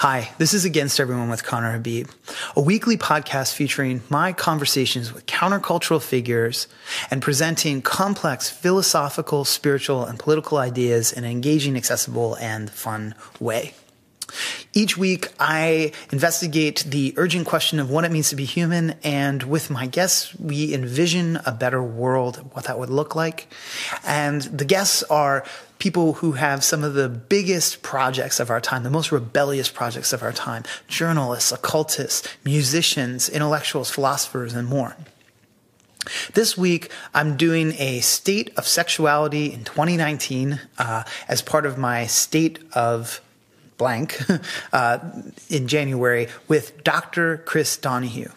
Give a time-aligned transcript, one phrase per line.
[0.00, 2.08] Hi, this is Against Everyone with Conner Habib,
[2.56, 6.68] a weekly podcast featuring my conversations with countercultural figures
[7.10, 13.74] and presenting complex philosophical, spiritual, and political ideas in an engaging, accessible, and fun way.
[14.72, 19.42] Each week, I investigate the urgent question of what it means to be human, and
[19.42, 23.52] with my guests, we envision a better world, what that would look like.
[24.06, 25.44] And the guests are
[25.80, 30.12] people who have some of the biggest projects of our time, the most rebellious projects
[30.12, 34.96] of our time journalists, occultists, musicians, intellectuals, philosophers, and more.
[36.34, 42.06] This week, I'm doing a state of sexuality in 2019 uh, as part of my
[42.06, 43.20] state of
[43.76, 44.18] blank
[44.72, 44.98] uh,
[45.48, 47.38] in January with Dr.
[47.38, 48.30] Chris Donahue.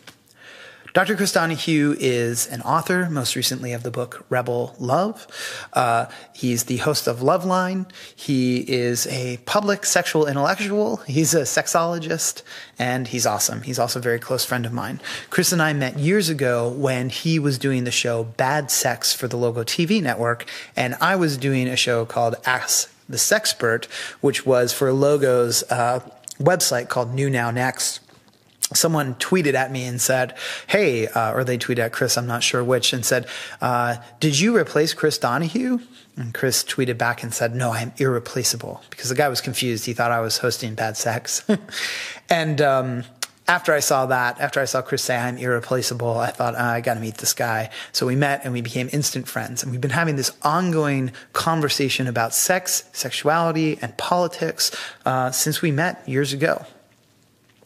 [0.93, 1.15] Dr.
[1.15, 5.25] Chris Donahue is an author, most recently of the book Rebel Love.
[5.73, 7.89] Uh, he's the host of Loveline.
[8.15, 10.97] He is a public sexual intellectual.
[10.97, 12.43] He's a sexologist,
[12.77, 13.63] and he's awesome.
[13.63, 15.01] He's also a very close friend of mine.
[15.31, 19.27] Chris and I met years ago when he was doing the show Bad Sex for
[19.27, 23.85] the Logo TV network, and I was doing a show called Ask the Sexpert,
[24.21, 26.01] which was for Logo's uh,
[26.37, 27.99] website called New Now Next
[28.73, 30.35] someone tweeted at me and said,
[30.67, 33.27] Hey, uh, or they tweeted at Chris, I'm not sure which, and said,
[33.61, 35.79] uh, Did you replace Chris Donahue?
[36.15, 39.85] And Chris tweeted back and said, No, I'm irreplaceable because the guy was confused.
[39.85, 41.45] He thought I was hosting bad sex.
[42.29, 43.03] and um,
[43.47, 46.81] after I saw that, after I saw Chris say I'm irreplaceable, I thought, oh, I
[46.81, 47.71] got to meet this guy.
[47.91, 49.63] So we met and we became instant friends.
[49.63, 54.71] And we've been having this ongoing conversation about sex, sexuality, and politics
[55.05, 56.65] uh, since we met years ago.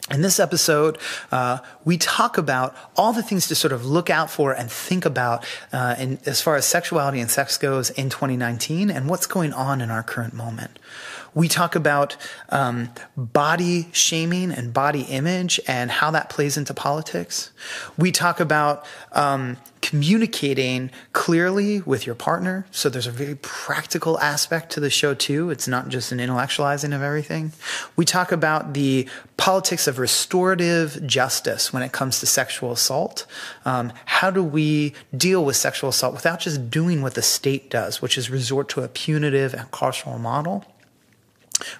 [0.09, 0.97] In this episode,
[1.33, 5.03] uh, we talk about all the things to sort of look out for and think
[5.03, 9.51] about uh, in, as far as sexuality and sex goes in 2019 and what's going
[9.51, 10.79] on in our current moment.
[11.37, 12.17] We talk about
[12.49, 17.51] um, body shaming and body image and how that plays into politics.
[17.95, 22.65] We talk about um, communicating clearly with your partner.
[22.71, 25.51] So there's a very practical aspect to the show, too.
[25.51, 27.51] It's not just an intellectualizing of everything.
[27.95, 33.27] We talk about the politics of restorative justice when it comes to sexual assault.
[33.63, 38.01] Um, how do we deal with sexual assault without just doing what the state does,
[38.01, 40.65] which is resort to a punitive and carceral model?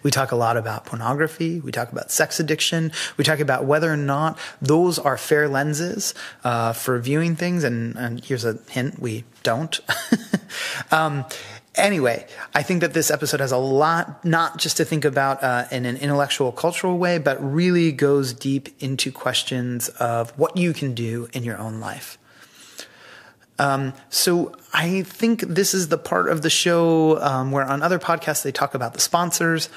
[0.04, 1.60] We talk a lot about pornography.
[1.60, 2.92] We talk about sex addiction.
[3.18, 7.64] We talk about whether or not those are fair lenses uh, for viewing things.
[7.64, 9.80] And, and, here's a hint: we don't.
[10.92, 11.26] um,
[11.76, 15.66] anyway, I think that this episode has a lot, not just to think about uh,
[15.72, 20.94] in an intellectual, cultural way, but really goes deep into questions of what you can
[20.94, 22.18] do in your own life.
[23.60, 28.00] Um, so I think this is the part of the show um, where on other
[28.00, 29.70] podcasts they talk about the sponsors.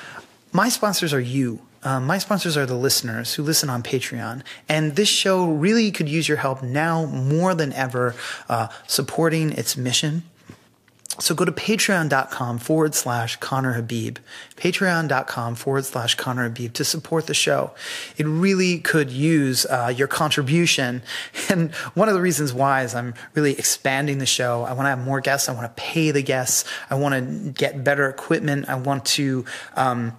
[0.53, 1.61] My sponsors are you.
[1.83, 4.43] Um, my sponsors are the listeners who listen on Patreon.
[4.69, 8.15] And this show really could use your help now more than ever,
[8.49, 10.25] uh, supporting its mission.
[11.21, 14.19] So go to patreon.com forward slash Conner Habib,
[14.57, 17.73] patreon.com forward slash Conner Habib to support the show.
[18.17, 21.03] It really could use uh, your contribution.
[21.51, 24.63] And one of the reasons why is I'm really expanding the show.
[24.63, 25.49] I want to have more guests.
[25.49, 26.65] I want to pay the guests.
[26.89, 28.69] I want to get better equipment.
[28.69, 29.45] I want to,
[29.75, 30.17] um,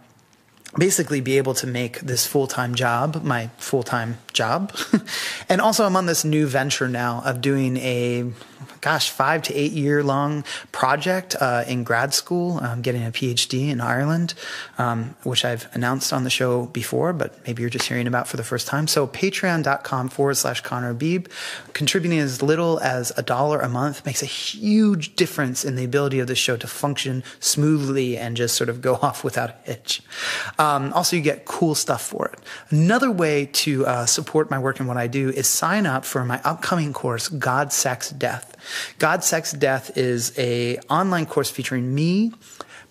[0.77, 4.73] basically be able to make this full-time job my full-time job
[5.49, 8.31] and also i'm on this new venture now of doing a
[8.81, 13.69] gosh, five to eight year long project uh, in grad school, um, getting a PhD
[13.69, 14.33] in Ireland,
[14.77, 18.37] um, which I've announced on the show before, but maybe you're just hearing about for
[18.37, 18.87] the first time.
[18.87, 21.27] So patreon.com forward slash Conner Habib,
[21.73, 26.19] contributing as little as a dollar a month makes a huge difference in the ability
[26.19, 30.01] of the show to function smoothly and just sort of go off without a hitch.
[30.57, 32.39] Um, also, you get cool stuff for it.
[32.69, 36.25] Another way to uh, support my work and what I do is sign up for
[36.25, 38.55] my upcoming course, God, Sex, Death.
[38.99, 42.33] God, Sex, Death is a online course featuring me,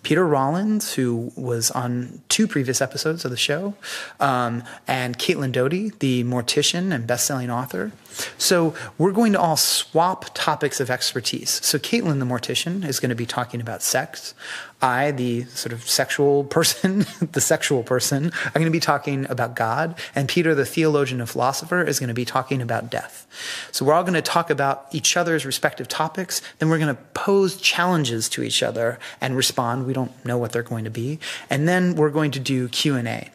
[0.02, 3.74] Peter Rollins, who was on two previous episodes of the show,
[4.18, 7.92] um, and Caitlin Doughty, the mortician and best-selling author.
[8.38, 11.60] So we're going to all swap topics of expertise.
[11.64, 14.34] So Caitlin, the mortician, is going to be talking about sex.
[14.82, 19.54] I, the sort of sexual person, the sexual person, I'm going to be talking about
[19.54, 19.98] God.
[20.14, 23.26] And Peter, the theologian and philosopher, is going to be talking about death.
[23.72, 26.40] So we're all going to talk about each other's respective topics.
[26.58, 29.86] Then we're going to pose challenges to each other and respond.
[29.86, 31.18] We don't know what they're going to be.
[31.50, 33.30] And then we're going to do Q&A.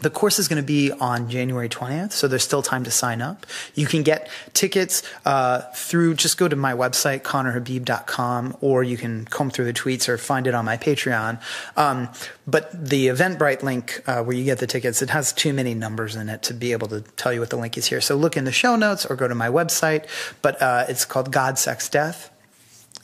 [0.00, 3.20] The course is going to be on January 20th, so there's still time to sign
[3.20, 3.46] up.
[3.74, 9.26] You can get tickets uh, through, just go to my website, connerhabib.com, or you can
[9.26, 11.40] comb through the tweets or find it on my Patreon.
[11.76, 12.08] Um,
[12.46, 16.16] but the Eventbrite link uh, where you get the tickets, it has too many numbers
[16.16, 18.00] in it to be able to tell you what the link is here.
[18.00, 20.06] So look in the show notes or go to my website.
[20.42, 22.30] But uh, it's called God, Sex, Death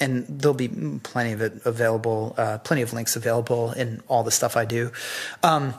[0.00, 0.68] and there'll be
[1.02, 4.92] plenty of it available, uh, plenty of links available in all the stuff I do.
[5.42, 5.74] Um,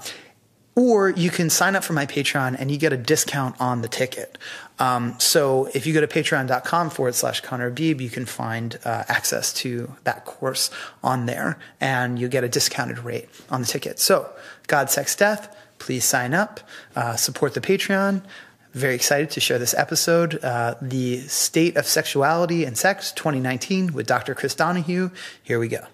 [0.78, 3.88] or you can sign up for my Patreon and you get a discount on the
[3.88, 4.38] ticket.
[4.78, 9.04] Um, so if you go to patreon.com forward slash Conner Habib, you can find uh,
[9.08, 10.70] access to that course
[11.04, 13.98] on there and you get a discounted rate on the ticket.
[13.98, 14.32] So,
[14.68, 16.60] God, Sex, Death, please sign up,
[16.96, 18.22] uh, support the Patreon.
[18.74, 24.06] Very excited to share this episode, uh, The State of Sexuality and Sex 2019 with
[24.06, 24.36] Dr.
[24.36, 25.10] Chris Donahue.
[25.42, 25.88] Here we go.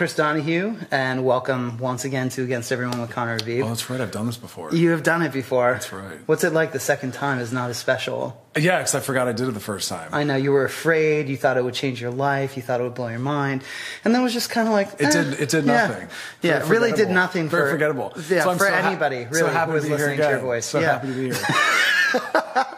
[0.00, 3.62] Chris Donahue, and welcome once again to Against Everyone with Conner Habib.
[3.62, 4.00] Oh, that's right.
[4.00, 4.74] I've done this before.
[4.74, 5.74] You have done it before.
[5.74, 6.18] That's right.
[6.24, 8.42] What's it like the second time is not as special?
[8.56, 10.08] Yeah, because I forgot I did it the first time.
[10.14, 11.28] I know you were afraid.
[11.28, 12.56] You thought it would change your life.
[12.56, 13.62] You thought it would blow your mind,
[14.02, 15.38] and then it was just kind of like it eh, did.
[15.38, 16.08] It did nothing.
[16.40, 18.14] Yeah, Very it really did nothing Very for forgettable.
[18.30, 20.16] Yeah, So for so ha- anybody so really happy who to was be here listening
[20.16, 20.64] to your voice.
[20.64, 20.92] So yeah.
[20.92, 22.66] happy to be here.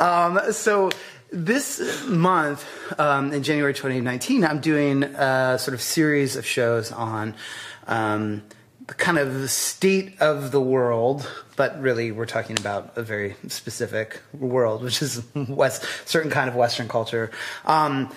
[0.00, 0.90] Um, so
[1.32, 2.66] this month,
[2.98, 7.34] um, in January 2019, I'm doing a sort of series of shows on
[7.86, 8.42] um,
[8.86, 14.20] the kind of state of the world, but really we're talking about a very specific
[14.32, 17.30] world, which is West, certain kind of Western culture.
[17.64, 18.12] Um,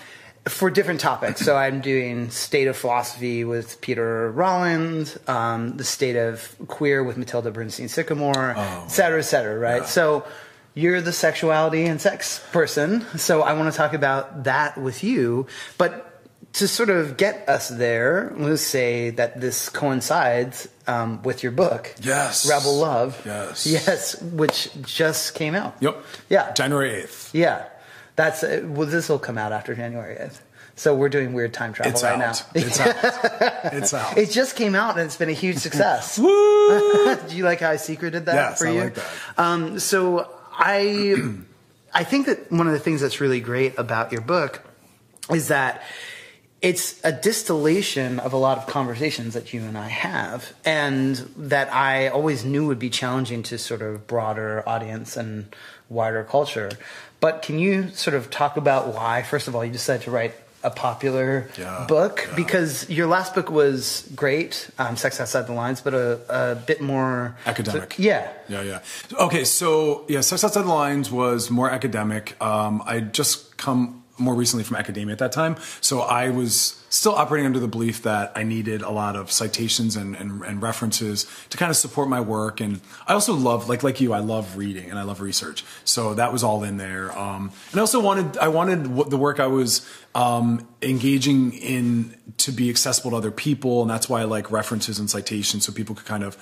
[0.48, 1.40] for different topics.
[1.40, 7.16] So I'm doing state of philosophy with Peter Rollins, um, the state of queer with
[7.16, 9.86] Mattilda Bernstein Sycamore, et cetera, et cetera, right?
[9.86, 10.26] So
[10.74, 13.02] you're the sexuality and sex person.
[13.16, 15.46] So I want to talk about that with you.
[15.78, 16.10] But
[16.54, 21.94] to sort of get us there, let's say that this coincides um, with your book,
[22.00, 22.48] Yes.
[22.48, 23.20] Rebel Love.
[23.24, 23.66] Yes.
[23.66, 25.76] Yes, which just came out.
[25.80, 26.04] Yep.
[26.28, 26.52] Yeah.
[26.52, 27.34] January eighth.
[27.34, 27.66] Yeah,
[28.16, 28.86] that's uh, well.
[28.86, 30.42] This will come out after January eighth.
[30.76, 32.44] So we're doing weird time travel It's right out.
[32.54, 32.60] now.
[32.60, 32.96] It's out.
[33.72, 34.18] It's out.
[34.18, 36.18] It just came out and it's been a huge success.
[36.18, 37.16] Woo!
[37.28, 38.80] Do you like how I secreted that Yes, for I you?
[38.80, 39.04] like that.
[39.38, 41.14] Um, so I,
[41.94, 44.62] I think that one of the things that's really great about your book
[45.30, 45.82] is that
[46.64, 51.70] it's a distillation of a lot of conversations that you and I have, and that
[51.70, 55.54] I always knew would be challenging to sort of broader audience and
[55.90, 56.70] wider culture.
[57.20, 60.34] But can you sort of talk about why, first of all, you decided to write
[60.64, 62.24] a popular Yeah, book?
[62.28, 62.34] yeah.
[62.36, 66.80] Because your last book was great, um, Sex Outside the Lines, but a, a bit
[66.80, 67.94] more Academic.
[67.98, 68.32] yeah.
[68.48, 68.80] Yeah, yeah.
[69.20, 72.40] Okay, so yeah, Sex Outside the Lines was more academic.
[72.42, 77.14] Um, I just come more recently from academia at that time, so I was still
[77.14, 81.26] operating under the belief that I needed a lot of citations and, and, and references
[81.50, 82.60] to kind of support my work.
[82.60, 86.14] And I also love, like like you, I love reading and I love research, so
[86.14, 87.16] that was all in there.
[87.18, 92.52] Um, and I also wanted I wanted the work I was um, engaging in to
[92.52, 95.94] be accessible to other people, and that's why I like references and citations, so people
[95.94, 96.36] could kind of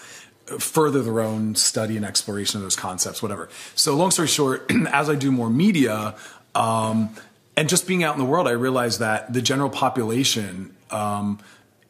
[0.59, 3.49] further their own study and exploration of those concepts, whatever.
[3.75, 6.15] So, long story short, as I do more media,
[6.55, 7.15] um,
[7.57, 11.39] and just being out in the world, I realized that the general population um,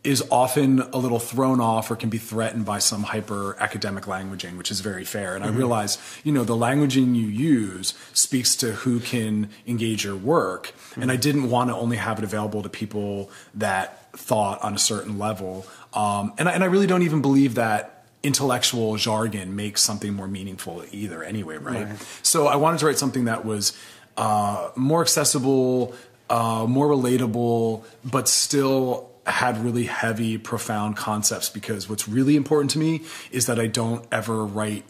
[0.05, 4.59] is often a little thrown off or can be threatened by some hyper academic languaging,
[4.59, 5.37] which is very fair.
[5.37, 10.17] And I realize, you know, the languaging you use speaks to who can engage your
[10.17, 10.73] work.
[10.97, 14.79] And I didn't want to only have it available to people that thought on a
[14.79, 15.67] certain level.
[15.95, 20.29] Um, and, I, and I really don't even believe that intellectual jargon makes something more
[20.29, 21.89] meaningful either anyway right,
[22.23, 23.77] so i wanted to write something that was
[24.17, 25.95] uh, more accessible
[26.31, 32.79] uh, more relatable but still had really heavy profound concepts because what's really important to
[32.79, 34.85] me is that i don't ever write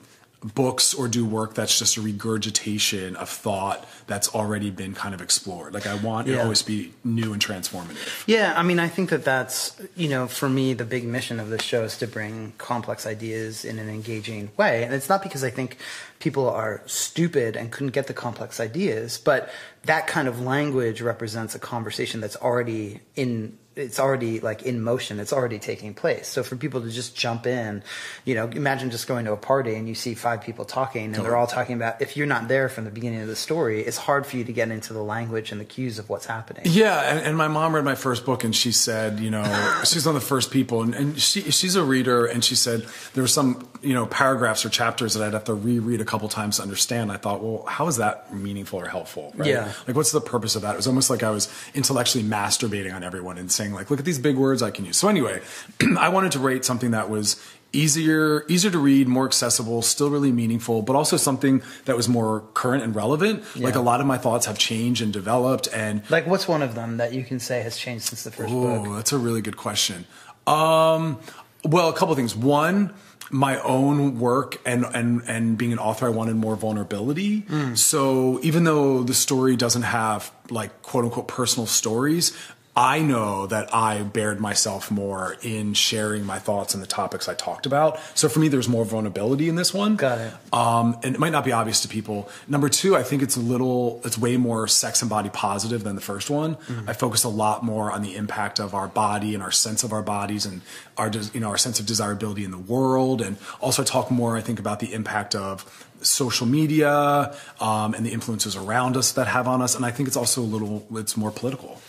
[0.55, 5.21] books or do work that's just a regurgitation of thought that's already been kind of
[5.23, 6.39] explored like i want it Yeah.
[6.39, 10.27] to always be new and transformative Yeah, I mean, I think that that's, you know,
[10.27, 13.89] for me, the big mission of this show is to bring complex ideas in an
[13.89, 14.85] engaging way.
[14.85, 15.77] And it's not because I think
[16.23, 19.19] people are stupid and couldn't get the complex ideas.
[19.19, 19.51] But
[19.87, 25.21] that kind of language represents a conversation that's already in it's already like in motion.
[25.21, 26.29] It's already taking place.
[26.29, 27.83] So for people to just jump in
[28.25, 31.25] you know imagine just going to a party and you see five people talking and
[31.25, 33.97] they're all talking about if you're not there from the beginning of the story it's
[33.97, 36.63] hard for you to get into the language and the cues of what's happening.
[36.67, 39.43] Yeah and, and my mom read my first book and she said you know
[39.85, 42.87] she's one of the first people and, and she, she's a reader and she said
[43.15, 46.29] there were some you know paragraphs or chapters that i'd have to reread a couple
[46.29, 47.13] times to understand.
[47.13, 49.49] I thought well how is that meaningful or helpful right?
[49.49, 49.73] yeah.
[49.87, 50.75] Like what's the purpose of that?
[50.75, 53.99] It was almost like i was intellectually masturbating on everyone and saying saying like, look
[53.99, 54.97] at these big words I can use.
[54.97, 55.41] So anyway,
[55.99, 57.43] I wanted to rate something that was
[57.75, 62.45] easier easier to read more accessible still really meaningful but also something that was more
[62.53, 63.65] current and relevant yeah.
[63.65, 66.75] like a lot of my thoughts have changed and developed and like what's one of
[66.75, 69.41] them that you can say has changed since the first oh, book that's a really
[69.41, 70.05] good question
[70.47, 71.19] um,
[71.65, 72.93] well a couple things one
[73.33, 77.43] my own work and and and being an author, I wanted more vulnerability.
[77.43, 77.79] Mm.
[77.79, 82.37] So even though the story doesn't have like quote unquote personal stories,
[82.75, 87.35] I know that I bared myself more in sharing my thoughts and the topics I
[87.35, 88.01] talked about.
[88.15, 89.97] So for me, there's more vulnerability in this one.
[89.97, 90.33] Got it.
[90.55, 92.31] Um, and it might not be obvious to people.
[92.49, 95.97] Number two, I think it's a little, it's way more sex and body positive than
[95.97, 96.55] the first one.
[96.55, 96.89] Mm-hmm.
[96.89, 99.93] I focus a lot more on the impact of our body and our sense of
[99.93, 100.63] our bodies and
[100.97, 103.21] our, you know, our sense of desirability in the world.
[103.21, 108.13] And also talk more, I think, about the impact of social media um, and the
[108.13, 109.75] influences around us that have on us.
[109.77, 111.81] And I think it's also a little, it's more political.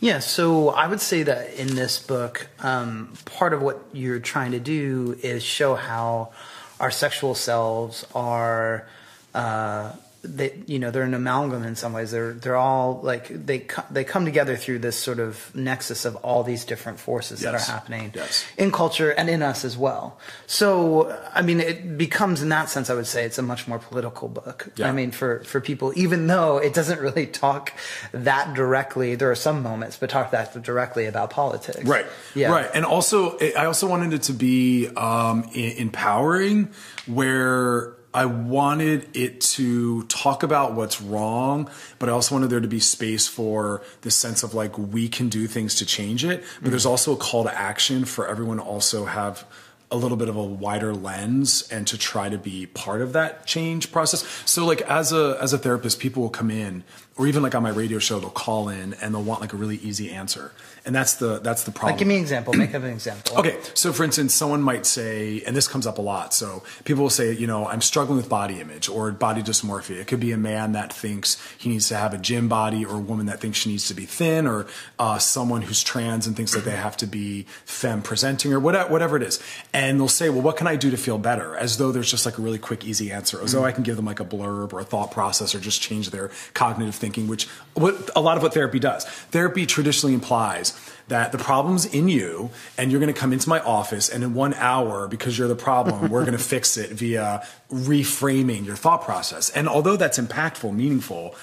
[0.00, 4.52] Yeah, so I would say that in this book, um, part of what you're trying
[4.52, 6.30] to do is show how
[6.78, 8.86] our sexual selves are.
[9.34, 12.10] Uh, they you know they're an amalgam in some ways.
[12.10, 16.42] They're they're all like they they come together through this sort of nexus of all
[16.42, 17.44] these different forces yes.
[17.44, 18.44] that are happening yes.
[18.56, 20.18] in culture and in us as well.
[20.46, 23.78] So i mean it becomes in that sense i would say it's a much more
[23.78, 24.68] political book.
[24.76, 24.88] Yeah.
[24.88, 27.72] i mean for for people even though it doesn't really talk
[28.12, 31.84] that directly there are some moments but talk that directly about politics.
[31.84, 32.06] Right.
[32.34, 32.50] Yeah.
[32.50, 32.70] Right.
[32.74, 36.70] And also i also wanted it to be um, empowering
[37.06, 41.70] where I wanted it to talk about what's wrong,
[42.00, 45.28] but I also wanted there to be space for the sense of like we can
[45.28, 46.40] do things to change it.
[46.40, 46.70] But mm-hmm.
[46.70, 49.46] there's also a call to action for everyone to also have
[49.92, 53.46] a little bit of a wider lens and to try to be part of that
[53.46, 54.26] change process.
[54.44, 56.82] So like as a as a therapist, people will come in
[57.18, 59.56] or even like on my radio show, they'll call in and they'll want like a
[59.56, 60.52] really easy answer
[60.88, 61.92] and that's the that's the problem.
[61.92, 62.54] Like, give me an example.
[62.54, 63.36] Make up an example.
[63.38, 66.32] okay, so for instance, someone might say, and this comes up a lot.
[66.32, 70.00] So people will say, you know, I'm struggling with body image or body dysmorphia.
[70.00, 72.96] It could be a man that thinks he needs to have a gym body, or
[72.96, 74.66] a woman that thinks she needs to be thin, or
[74.98, 78.90] uh, someone who's trans and thinks that they have to be femme presenting, or whatever,
[78.90, 79.42] whatever it is.
[79.74, 81.54] And they'll say, well, what can I do to feel better?
[81.54, 83.42] As though there's just like a really quick, easy answer.
[83.42, 85.82] As though I can give them like a blurb or a thought process, or just
[85.82, 89.04] change their cognitive thinking, which what a lot of what therapy does.
[89.04, 93.60] Therapy traditionally implies that the problem's in you and you're going to come into my
[93.60, 97.46] office and in one hour because you're the problem we're going to fix it via
[97.70, 101.34] reframing your thought process and although that's impactful meaningful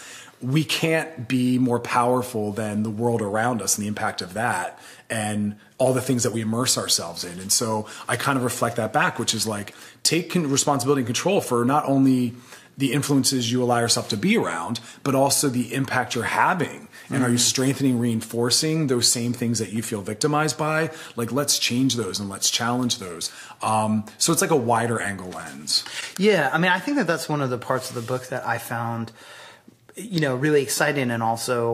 [0.41, 4.79] we can't be more powerful than the world around us and the impact of that
[5.09, 8.75] and all the things that we immerse ourselves in and so i kind of reflect
[8.75, 12.33] that back which is like take responsibility and control for not only
[12.77, 17.23] the influences you allow yourself to be around, but also the impact you're having and
[17.23, 17.37] are you mm-hmm.
[17.37, 20.91] strengthening, reinforcing those same things that you feel victimized by?
[21.15, 23.31] Like, let's change those and let's challenge those.
[23.61, 25.83] Um, so it's like a wider angle lens.
[26.17, 26.49] Yeah.
[26.51, 28.57] I mean, I think that that's one of the parts of the book that I
[28.57, 29.11] found
[29.97, 31.71] you know, really exciting and also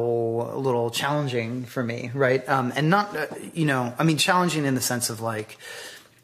[0.54, 2.48] a little challenging for me, right?
[2.48, 5.58] Um, and not, uh, you know, I mean, challenging in the sense of like,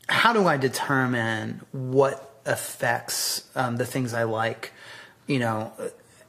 [0.07, 4.71] how do I determine what affects um, the things I like,
[5.27, 5.71] you know,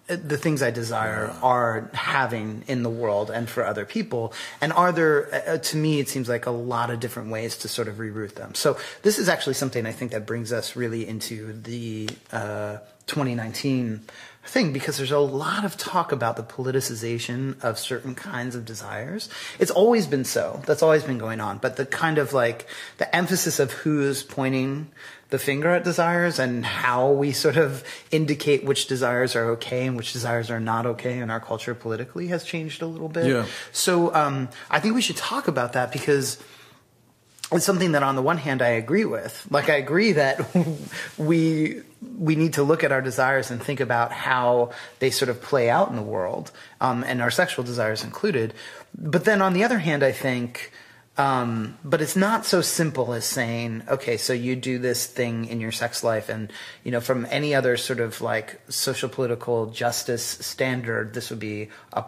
[0.09, 4.33] the things I desire are having in the world and for other people.
[4.61, 7.69] And are there, uh, to me, it seems like a lot of different ways to
[7.69, 8.55] sort of reroute them.
[8.55, 14.01] So this is actually something I think that brings us really into the uh, 2019
[14.45, 19.29] thing because there's a lot of talk about the politicization of certain kinds of desires.
[19.59, 20.63] It's always been so.
[20.67, 21.59] That's always been going on.
[21.59, 24.91] But the kind of like the emphasis of who's pointing
[25.31, 29.97] the finger at desires and how we sort of indicate which desires are okay and
[29.97, 33.27] which desires are not okay in our culture politically has changed a little bit.
[33.27, 33.47] Yeah.
[33.73, 36.43] So um, I think we should talk about that because
[37.53, 39.47] it's something that on the one hand I agree with.
[39.51, 40.47] Like I agree that
[41.19, 41.83] we
[42.19, 44.71] we need to look at our desires and think about how
[45.01, 48.55] they sort of play out in the world, um, and our sexual desires included.
[48.97, 50.73] But then on the other hand, I think
[51.19, 55.61] Um, but it's not so simple as saying, okay, so you do this thing in
[55.61, 56.53] your sex life, and
[56.85, 61.71] you know, from any other sort of like social political justice standard, this would be
[61.93, 62.05] a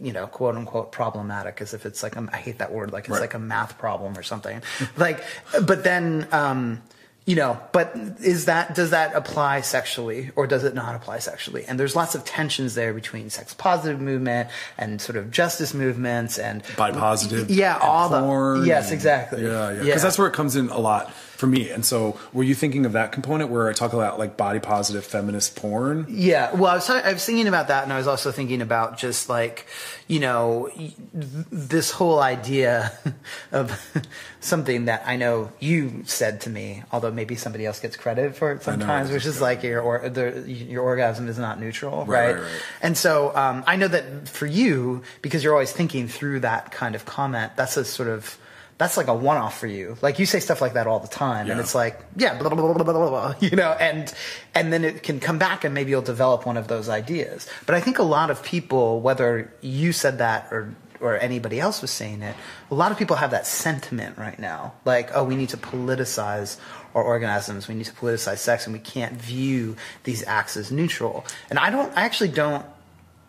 [0.00, 3.04] you know, quote unquote problematic, as if it's like a, I hate that word, like
[3.04, 3.20] it's Right.
[3.20, 4.62] like a math problem or something.
[4.96, 5.24] like,
[5.66, 6.28] but then.
[6.30, 6.82] Um,
[7.24, 11.64] you know, but is that does that apply sexually or does it not apply sexually?
[11.64, 16.38] And there's lots of tensions there between sex positive movement and sort of justice movements
[16.38, 17.48] and bi positive.
[17.50, 19.42] Yeah, all porn the yes, and- exactly.
[19.44, 19.82] Yeah, yeah.
[19.84, 21.12] Because that's where it comes in a lot
[21.42, 21.70] for me.
[21.70, 25.04] And so, were you thinking of that component where I talk about like body positive
[25.04, 26.06] feminist porn?
[26.08, 28.96] Yeah, well, I was, I was thinking about that, and I was also thinking about
[28.96, 29.66] just like,
[30.06, 30.70] you know,
[31.12, 32.92] this whole idea
[33.50, 33.76] of
[34.40, 38.52] something that I know you said to me, although maybe somebody else gets credit for
[38.52, 42.34] it sometimes, which is like your or, the, your orgasm is not neutral, Right, right?
[42.34, 42.62] right, right.
[42.82, 46.94] And so um, I know that for you, because you're always thinking through that kind
[46.94, 48.38] of comment, that's a sort of
[48.82, 49.96] that's like a one-off for you.
[50.02, 52.60] Like you say stuff like that all the time, and it's like, yeah, blah, blah,
[52.60, 54.12] blah, blah, blah, blah, blah, you know, and
[54.54, 57.48] and then it can come back, and maybe you'll develop one of those ideas.
[57.64, 61.80] But I think a lot of people, whether you said that or or anybody else
[61.80, 62.36] was saying it,
[62.70, 66.58] a lot of people have that sentiment right now, like, oh, we need to politicize
[66.94, 71.24] our orgasms, we need to politicize sex, and we can't view these acts as neutral.
[71.50, 72.66] And I don't, I actually don't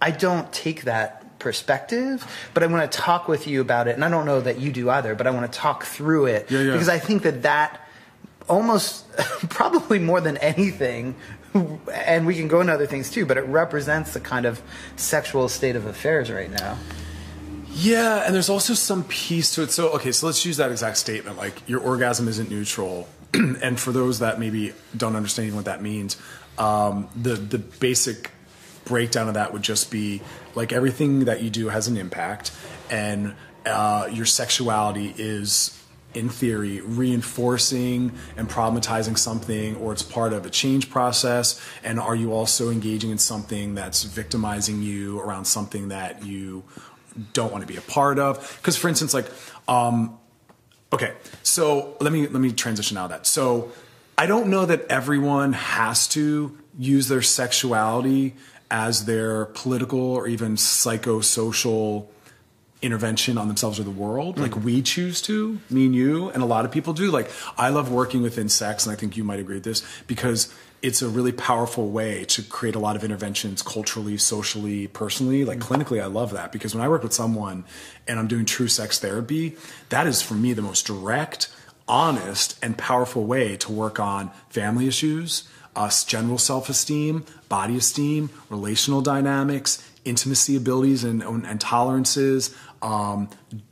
[0.04, 3.94] I don't take that perspective, but I want to talk with you about it.
[3.96, 6.50] And I don't know that you do either, but I want to talk through it
[6.50, 6.72] Yeah, yeah.
[6.72, 7.80] because I think that that
[8.50, 9.06] almost
[9.50, 11.16] probably more than anything
[11.94, 14.60] and we can go into other things too but it represents the kind of
[14.98, 16.78] sexual state of affairs right now
[17.76, 19.72] Yeah, and there's also some piece to it.
[19.72, 21.38] So, okay, so let's use that exact statement.
[21.38, 23.08] Like, your orgasm isn't neutral.
[23.34, 26.18] and for those that maybe don't understand what that means,
[26.60, 28.30] um, the the basic
[28.86, 30.22] breakdown of that would just be
[30.56, 32.52] like everything that you do has an impact,
[32.90, 35.80] and uh, your sexuality is.
[36.16, 41.60] In theory, reinforcing and problematizing something, or it's part of a change process.
[41.84, 46.66] And are you also engaging in something that's victimizing you around something that you
[47.34, 49.28] don't want to be a part of because for instance like
[49.68, 50.18] um
[50.92, 53.72] okay so let me let me transition out of that so
[54.18, 58.36] i don't know that everyone has to use their sexuality
[58.74, 62.08] as their political or even psychosocial
[62.82, 64.38] intervention on themselves or the world.
[64.38, 67.12] Like we choose to me and you and a lot of people do.
[67.12, 70.54] Like i love working within sex and i think you might agree with this because
[70.82, 75.46] it's a really powerful way to create a lot of interventions culturally socially personally.
[75.46, 75.74] Like mm-hmm.
[75.74, 77.64] clinically i love that because when i work with someone
[78.06, 79.56] and i'm doing true sex therapy
[79.90, 81.48] that is for me the most direct
[81.88, 89.02] honest and powerful way to work on family issues us general self-esteem body esteem relational
[89.02, 93.30] dynamics intimacy abilities and, and tolerances, um,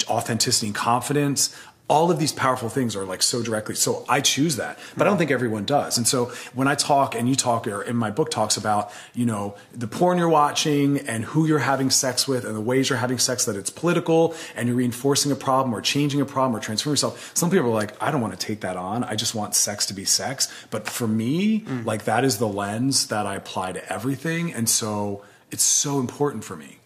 [0.10, 1.56] authenticity and confidence.
[1.92, 3.76] All of these powerful things are like so directly.
[3.76, 5.98] So I choose that, but I don't think everyone does.
[5.98, 9.26] And so when I talk and you talk, or in my book talks about, you
[9.26, 13.00] know, the porn you're watching and who you're having sex with and the ways you're
[13.00, 16.62] having sex that it's political and you're reinforcing a problem or changing a problem or
[16.62, 17.32] transforming yourself.
[17.34, 19.04] Some people are like, I don't want to take that on.
[19.04, 20.48] I just want sex to be sex.
[20.70, 21.86] But for me, mm.
[21.86, 24.54] like that is the lens that I apply to everything.
[24.54, 26.81] And so it's so important for me.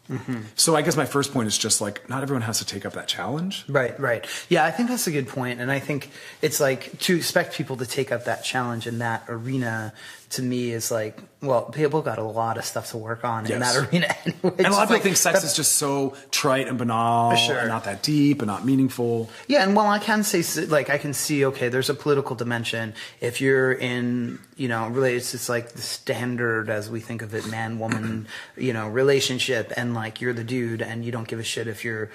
[0.56, 2.94] So I guess my first point is just like not everyone has to take up
[2.94, 3.66] that challenge.
[3.68, 4.26] Right, right.
[4.50, 7.78] Yeah, I think that's a good point, and I think it's like to expect people
[7.78, 9.94] to take up that challenge in that arena.
[10.36, 13.60] To me, is like, well, people got a lot of stuff to work on in
[13.60, 14.08] that arena.
[14.26, 14.56] Anyway.
[14.58, 17.58] And a lot of people like- think sex is just so trite and banal Sure.
[17.58, 19.30] and not that deep and not meaningful.
[19.48, 22.94] Yeah, and while I can say, like, I can see, okay, there's a political dimension.
[23.22, 27.34] If you're in, you know, really, it's just like the standard as we think of
[27.36, 31.40] it, man woman, you know, relationship, and like you're the dude, and you don't give
[31.40, 32.10] a shit if your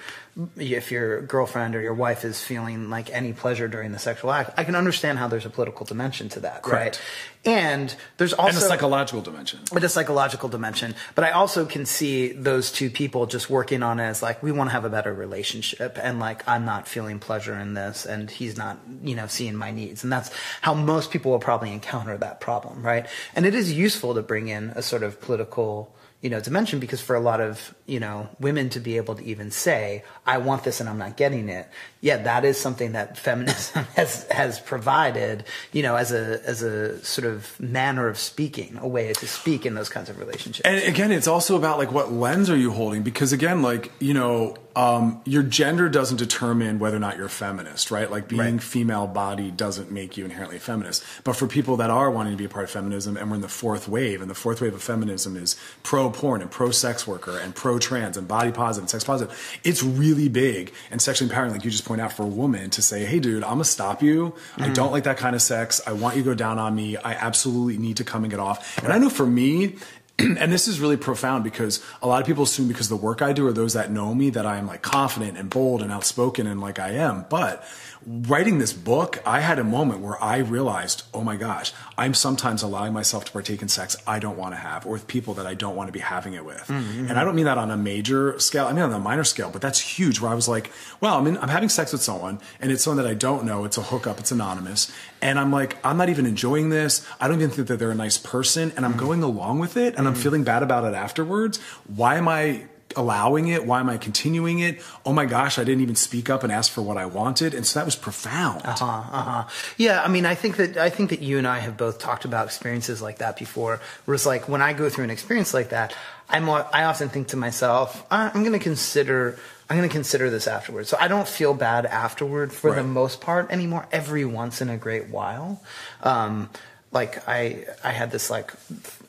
[0.55, 4.51] if your girlfriend or your wife is feeling like any pleasure during the sexual act.
[4.57, 7.01] I can understand how there's a political dimension to that, Correct.
[7.45, 7.53] right?
[7.53, 9.59] And there's also and a psychological dimension.
[9.73, 10.95] but a psychological dimension.
[11.15, 14.51] But I also can see those two people just working on it as like we
[14.51, 18.29] want to have a better relationship, and like I'm not feeling pleasure in this, and
[18.29, 22.17] he's not, you know, seeing my needs, and that's how most people will probably encounter
[22.17, 23.07] that problem, right?
[23.35, 25.93] And it is useful to bring in a sort of political.
[26.21, 29.23] You know, dimension because for a lot of you know women to be able to
[29.23, 31.67] even say, "I want this and I'm not getting it,"
[32.01, 35.45] yeah, that is something that feminism has has provided.
[35.71, 39.65] You know, as a as a sort of manner of speaking, a way to speak
[39.65, 40.61] in those kinds of relationships.
[40.65, 43.03] And again, it's also about like what lens are you holding?
[43.03, 47.91] Because again, like, you know, um, your gender doesn't determine whether or not you're feminist,
[47.91, 48.09] right?
[48.09, 48.63] Like being Right.
[48.63, 51.03] female body doesn't make you inherently feminist.
[51.23, 53.41] But for people that are wanting to be a part of feminism, and we're in
[53.41, 57.05] the fourth wave, and the fourth wave of feminism is pro porn and pro sex
[57.05, 59.37] worker and pro trans and body positive and sex positive.
[59.63, 62.81] It's really big and sexually empowering, like you just point out, for a woman to
[62.81, 64.33] say, "Hey, dude, I'm gonna stop you.
[64.57, 64.73] I mm.
[64.73, 65.81] don't like that kind of sex.
[65.85, 66.95] I want you to go down on me.
[66.95, 69.75] I absolutely need to come and get off." And I know for me,
[70.19, 73.33] and this is really profound because a lot of people assume because the work I
[73.33, 76.47] do or those that know me that I am like confident and bold and outspoken
[76.47, 77.25] and like I am.
[77.29, 77.61] But
[78.05, 82.63] writing this book, I had a moment where I realized, oh my gosh, I'm sometimes
[82.63, 85.45] allowing myself to partake in sex I don't want to have or with people that
[85.45, 86.65] I don't want to be having it with.
[86.67, 87.07] Mm-hmm.
[87.07, 88.65] And I don't mean that on a major scale.
[88.65, 91.21] I mean on a minor scale, but that's huge where I was like, well, I
[91.21, 93.65] mean, I'm having sex with someone and it's someone that I don't know.
[93.65, 94.19] It's a hookup.
[94.19, 94.91] It's anonymous.
[95.21, 97.05] And I'm like, I'm not even enjoying this.
[97.19, 98.73] I don't even think that they're a nice person.
[98.75, 99.05] And I'm mm-hmm.
[99.05, 100.23] going along with it and I'm mm-hmm.
[100.23, 101.59] feeling bad about it afterwards.
[101.87, 102.63] Why am I
[102.95, 103.65] allowing it?
[103.65, 104.81] Why am I continuing it?
[105.05, 107.53] Oh my gosh, I didn't even speak up and ask for what I wanted.
[107.53, 108.61] And so that was profound.
[108.63, 108.85] Uh huh.
[108.85, 109.43] Uh huh.
[109.77, 112.25] Yeah, I mean, I think that I think that you and I have both talked
[112.25, 113.79] about experiences like that before.
[114.05, 115.95] Where it's like when I go through an experience like that,
[116.29, 119.37] I'm I often think to myself, "Uh, I'm going to consider.
[119.69, 120.89] I'm going to consider this afterwards.
[120.89, 123.87] So I don't feel bad afterward for the most part anymore.
[123.91, 125.61] Every once in a great while,
[126.03, 126.49] um,
[126.91, 128.51] like I I had this like.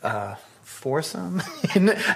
[0.03, 0.37] Uh,
[0.83, 1.39] foursome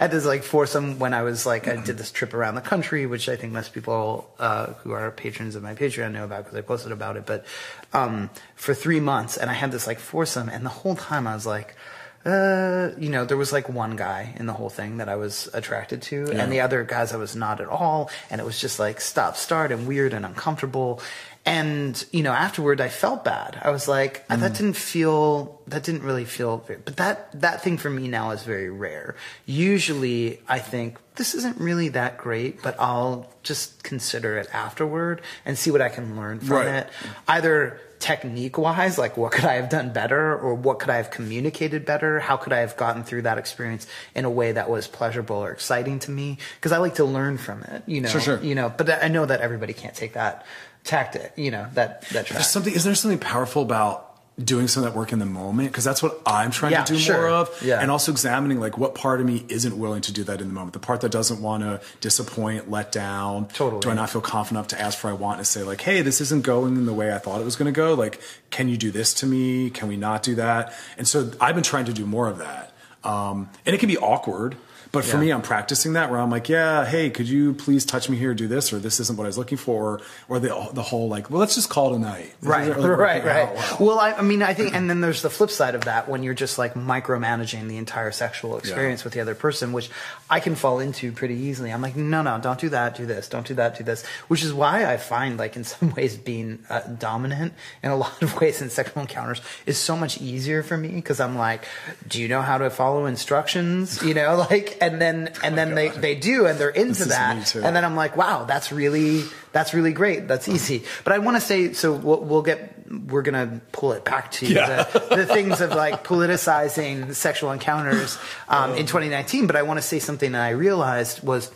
[0.02, 3.06] had this like foursome when I was like I did this trip around the country
[3.06, 6.58] which I think most people uh, who are patrons of my Patreon know about because
[6.58, 7.44] I posted about it but
[7.92, 11.34] um, for three months and I had this like foursome and the whole time I
[11.34, 11.76] was like
[12.24, 15.48] uh, you know, there was like one guy in the whole thing that I was
[15.54, 16.42] attracted to, Yeah.
[16.42, 18.10] and the other guys I was not at all.
[18.30, 21.00] And it was just like stop, start, and weird and uncomfortable.
[21.46, 23.58] And you know, afterward, I felt bad.
[23.62, 24.56] I was like, that mm.
[24.56, 26.58] didn't feel, that didn't really feel.
[26.58, 29.14] Very, but that that thing for me now is very rare.
[29.46, 35.56] Usually, I think this isn't really that great, but I'll just consider it afterward and
[35.56, 36.66] see what I can learn from Right.
[36.66, 36.88] it
[37.28, 41.10] either technique wise, like what could I have done better or what could I have
[41.10, 42.20] communicated better?
[42.20, 45.50] How could I have gotten through that experience in a way that was pleasurable or
[45.50, 46.38] exciting to me?
[46.56, 48.42] Because I like to learn from it, you know, Sure, sure.
[48.42, 50.44] you know, but I know that everybody can't take that
[50.86, 52.38] tactic, you know, that, that track.
[52.38, 54.04] There's something, isn't there something powerful about
[54.42, 55.70] doing some of that work in the moment?
[55.70, 57.16] Because that's what I'm trying Yeah, to do sure.
[57.16, 57.62] more of.
[57.62, 57.80] Yeah.
[57.80, 60.52] And also examining like what part of me isn't willing to do that in the
[60.52, 60.74] moment.
[60.74, 63.48] The part that doesn't want to disappoint, let down.
[63.48, 63.80] Totally.
[63.80, 65.80] Do I not feel confident enough to ask for what I want and say like,
[65.80, 67.94] hey, this isn't going in the way I thought it was going to go.
[67.94, 68.20] Like,
[68.50, 69.70] can you do this to me?
[69.70, 70.74] Can we not do that?
[70.98, 72.72] And so I've been trying to do more of that.
[73.04, 74.56] Um, and it can be awkward.
[74.96, 75.20] But for Yeah.
[75.22, 78.32] me, I'm practicing that where I'm like, yeah, hey, could you please touch me here,
[78.34, 81.30] do this, or this isn't what I was looking for, or the the whole like,
[81.30, 82.32] well, let's just call it a night.
[82.40, 83.54] This Right, really right, right.
[83.54, 83.76] well.
[83.80, 86.22] Well, I, I mean, I think, and then there's the flip side of that when
[86.22, 89.90] you're just like micromanaging the entire sexual experience with the other person, which
[90.30, 91.70] I can fall into pretty easily.
[91.72, 94.42] I'm like, no, no, don't do that, do this, don't do that, do this, which
[94.42, 98.40] is why I find like in some ways being uh, dominant in a lot of
[98.40, 101.64] ways in sexual encounters is so much easier for me because I'm like,
[102.08, 104.02] do you know how to follow instructions?
[104.02, 107.54] You know, like, and then, and then they, they do, and they're into that.
[107.54, 110.28] And then I'm like, wow, that's really that's really great.
[110.28, 110.84] That's easy.
[111.04, 114.46] But I want to say, so we'll, we'll get we're gonna pull it back to
[114.46, 114.84] Yeah.
[114.84, 118.18] the, the things of like politicizing sexual encounters
[118.48, 119.46] um, in 2019.
[119.46, 121.50] But I want to say something that I realized was.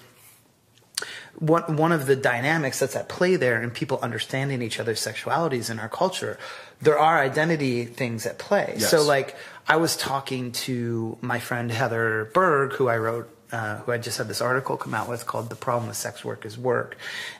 [1.39, 5.71] One, one of the dynamics that's at play there in people understanding each other's sexualities
[5.71, 6.39] in our culture,
[6.83, 8.75] there are identity things at play.
[8.77, 8.91] Yes.
[8.91, 9.37] So, like,
[9.69, 14.19] I was talking to my friend Heather Berg, who I wrote, uh, who I just
[14.19, 16.97] had this article come out with called "The Problem with Sex Work Is Work,"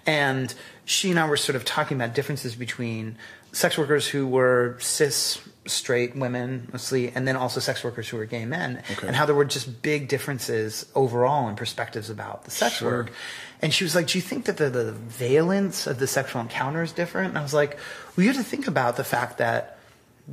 [0.07, 0.53] and
[0.85, 3.17] she and I were sort of talking about differences between
[3.53, 8.25] sex workers who were cis straight women mostly and then also sex workers who were
[8.25, 9.07] gay men Okay.
[9.07, 12.91] and how there were just big differences overall in perspectives about the sex Sure.
[12.91, 13.13] work
[13.61, 16.83] and she was like do you think that the, the valence of the sexual encounter
[16.83, 17.77] is different and i was like
[18.17, 19.77] well you have to think about the fact that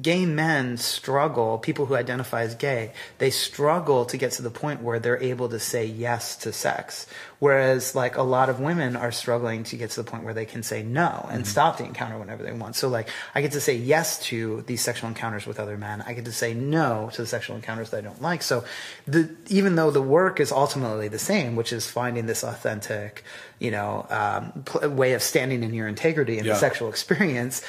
[0.02, 4.82] gay men struggle, people who identify as gay, they struggle to get to the point
[4.82, 7.08] where they're able to say yes to sex.
[7.40, 10.46] Whereas, like, a lot of women are struggling to get to the point where they
[10.46, 12.76] can say no and stop the encounter whenever they want.
[12.76, 16.04] So, like, I get to say yes to these sexual encounters with other men.
[16.08, 18.42] I get to say no to the sexual encounters that I don't like.
[18.42, 18.64] So,
[19.06, 23.24] the, even though the work is ultimately the same, which is finding this authentic,
[23.60, 26.54] you know, um, pl- way of standing in your integrity in Yeah.
[26.54, 27.62] the sexual experience,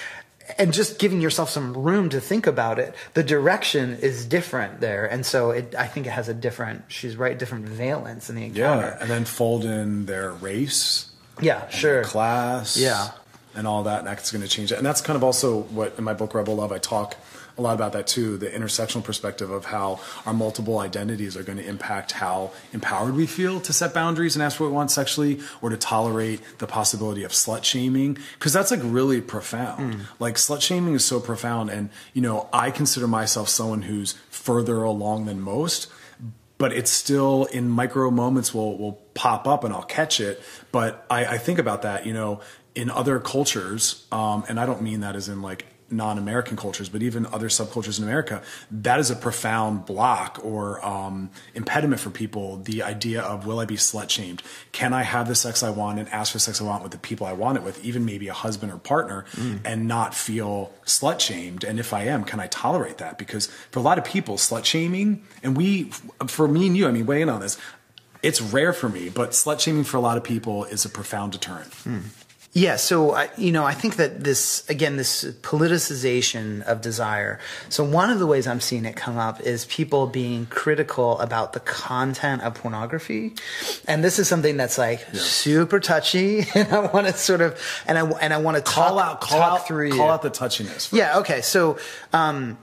[0.57, 5.05] and just giving yourself some room to think about it the direction is different there
[5.05, 8.45] and so it, i think it has a different she's right different valence in the
[8.45, 13.11] encounter Yeah, and then fold in their race, yeah, sure class, Yeah.
[13.55, 14.79] and all that, and that's going to change it.
[14.79, 17.17] And that's kind of also what in my book Rebel Love I talk
[17.59, 21.59] a lot about that too the intersectional perspective of how our multiple identities are going
[21.59, 25.41] to impact how empowered we feel to set boundaries and ask what we want sexually
[25.61, 30.01] or to tolerate the possibility of slut shaming because that's like really profound mm.
[30.19, 34.83] like slut shaming is so profound and you know i consider myself someone who's further
[34.83, 35.89] along than most
[36.59, 40.41] but it's still in micro moments will will pop up and I'll catch it.
[40.71, 42.41] But I, I think about that, you know,
[42.75, 47.03] in other cultures, um, and I don't mean that as in like non-American cultures, but
[47.03, 52.59] even other subcultures in America, that is a profound block or um, impediment for people.
[52.59, 54.43] The idea of will I be slut shamed?
[54.73, 56.99] Can I have the sex I want and ask for sex I want with the
[56.99, 59.61] people I want it with, even maybe a husband or partner, mm.
[59.65, 61.65] and not feel slut shamed?
[61.65, 63.19] And if I am, can I tolerate that?
[63.19, 65.85] Because for a lot of people, slut shaming, and we,
[66.27, 67.59] for me and you, I mean, weigh in on this.
[68.21, 71.33] It's rare for me, but slut shaming for a lot of people is a profound
[71.33, 71.71] deterrent.
[71.71, 72.03] Mm.
[72.53, 77.39] Yeah, so I, you know, I think that this again, this politicization of desire.
[77.69, 81.53] So one of the ways I'm seeing it come up is people being critical about
[81.53, 83.35] the content of pornography,
[83.87, 85.21] and this is something that's like yeah.
[85.21, 88.99] super touchy, and I want to sort of and I and I want to call
[88.99, 90.93] out, call talk out, through call out the touchiness.
[90.93, 91.19] Yeah.
[91.19, 91.43] Okay.
[91.43, 91.79] So.
[92.13, 92.59] Um,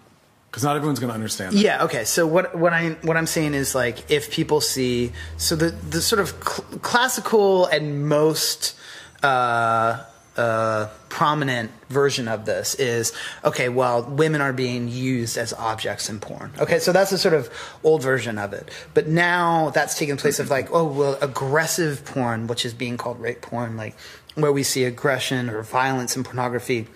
[0.49, 1.53] because not everyone's going to understand.
[1.53, 1.59] That.
[1.59, 1.83] Yeah.
[1.83, 2.05] Okay.
[2.05, 5.99] So what what I what I'm saying is like if people see so the the
[6.01, 8.73] sort of cl- classical and most
[9.23, 10.03] uh,
[10.37, 16.19] uh, prominent version of this is okay, well, women are being used as objects in
[16.19, 16.51] porn.
[16.59, 17.49] Okay, so that's a sort of
[17.83, 18.69] old version of it.
[18.93, 23.19] But now that's taken place of like, oh, well, aggressive porn, which is being called
[23.19, 23.95] rape porn, like
[24.35, 26.87] where we see aggression or violence in pornography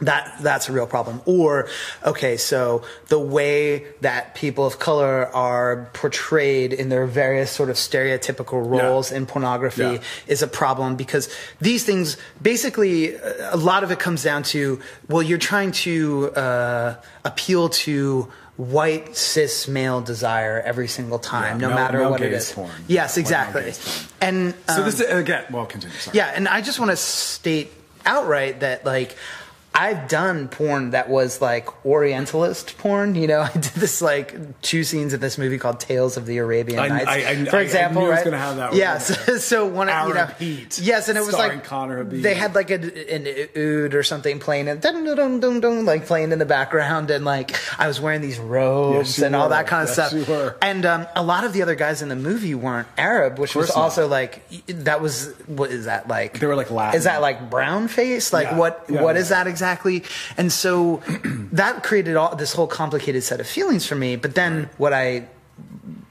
[0.00, 1.68] that that's a real problem or
[2.04, 7.76] okay so the way that people of color are portrayed in their various sort of
[7.76, 9.18] stereotypical roles yeah.
[9.18, 10.02] in pornography yeah.
[10.26, 11.28] is a problem because
[11.60, 16.94] these things basically a lot of it comes down to well you're trying to uh,
[17.24, 22.20] appeal to white cis male desire every single time, yeah, no, no, matter no what
[22.20, 22.52] it is.
[22.52, 22.70] Porn.
[22.86, 23.72] Yes, exactly.
[24.20, 25.96] And um, so this is, again, well, continue.
[25.96, 26.16] Sorry.
[26.16, 27.72] Yeah, and I just want to state
[28.04, 29.16] outright that like
[29.74, 33.14] I've done porn that was like Orientalist porn.
[33.14, 36.38] You know, I did this like two scenes of this movie called Tales of the
[36.38, 38.02] Arabian I, Nights, I, I, for example.
[38.04, 38.24] I, right?
[38.24, 38.74] going to have that.
[38.74, 38.98] Yeah.
[38.98, 42.54] So, so one, Arab you know, Heat, yes, and it was like Conner they had
[42.54, 46.38] like a, an oud or something playing and dun, dun, dun, dun, like playing in
[46.38, 49.96] the background, and like I was wearing these robes yes, and all that kind of
[49.96, 50.56] yes, stuff.
[50.60, 53.70] And um, a lot of the other guys in the movie weren't Arab, which was
[53.70, 56.38] also like that was what is that like?
[56.38, 56.98] They were like Latin.
[56.98, 58.32] Is that like brown face?
[58.32, 58.58] Like yeah.
[58.58, 58.84] what?
[58.88, 59.22] Yeah, what yeah.
[59.22, 59.61] is that exactly?
[60.36, 61.02] And so
[61.52, 64.16] that created all this whole complicated set of feelings for me.
[64.16, 65.28] But then what I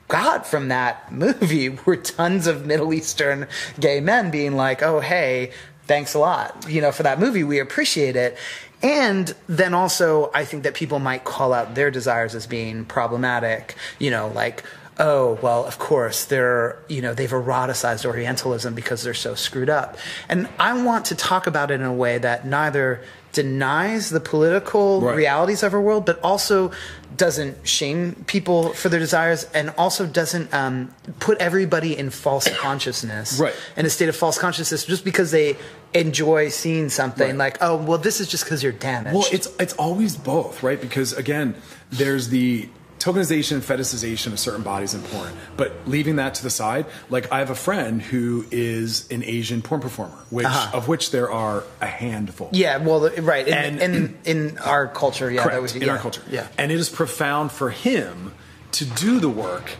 [0.08, 3.48] got from that movie were tons of Middle Eastern
[3.80, 5.52] gay men being like, "Oh, hey,
[5.86, 7.44] thanks a lot, you know, for that movie.
[7.44, 8.38] We appreciate it."
[8.84, 13.76] And then also, I think that people might call out their desires as being problematic,
[14.00, 14.64] you know, like,
[14.98, 19.98] oh, well, of course, they're, you know, they've eroticized Orientalism because they're so screwed up.
[20.30, 25.02] And I want to talk about it in a way that neither denies the political
[25.02, 25.16] right.
[25.16, 26.72] realities of our world, but also
[27.18, 33.40] doesn't shame people for their desires and also doesn't um, put everybody in false consciousness,
[33.40, 33.54] right.
[33.76, 35.58] in a state of false consciousness, just because they
[35.94, 37.38] enjoy seeing something right.
[37.38, 39.16] like, oh, well, this is just because you're damaged.
[39.16, 40.80] Well, it's it's always both, right?
[40.80, 41.56] Because again,
[41.92, 42.70] there's the
[43.02, 45.34] tokenization and fetishization of certain bodies in porn.
[45.58, 49.62] But leaving that to the side, like I have a friend who is an Asian
[49.62, 50.78] porn performer, which uh-huh.
[50.78, 52.50] of which there are a handful.
[52.52, 53.48] Yeah, well, right.
[53.48, 56.22] In, and, in, in our culture, yeah, correct, that was in yeah, our culture.
[56.30, 58.34] Yeah, and it is profound for him
[58.74, 59.72] to do the work.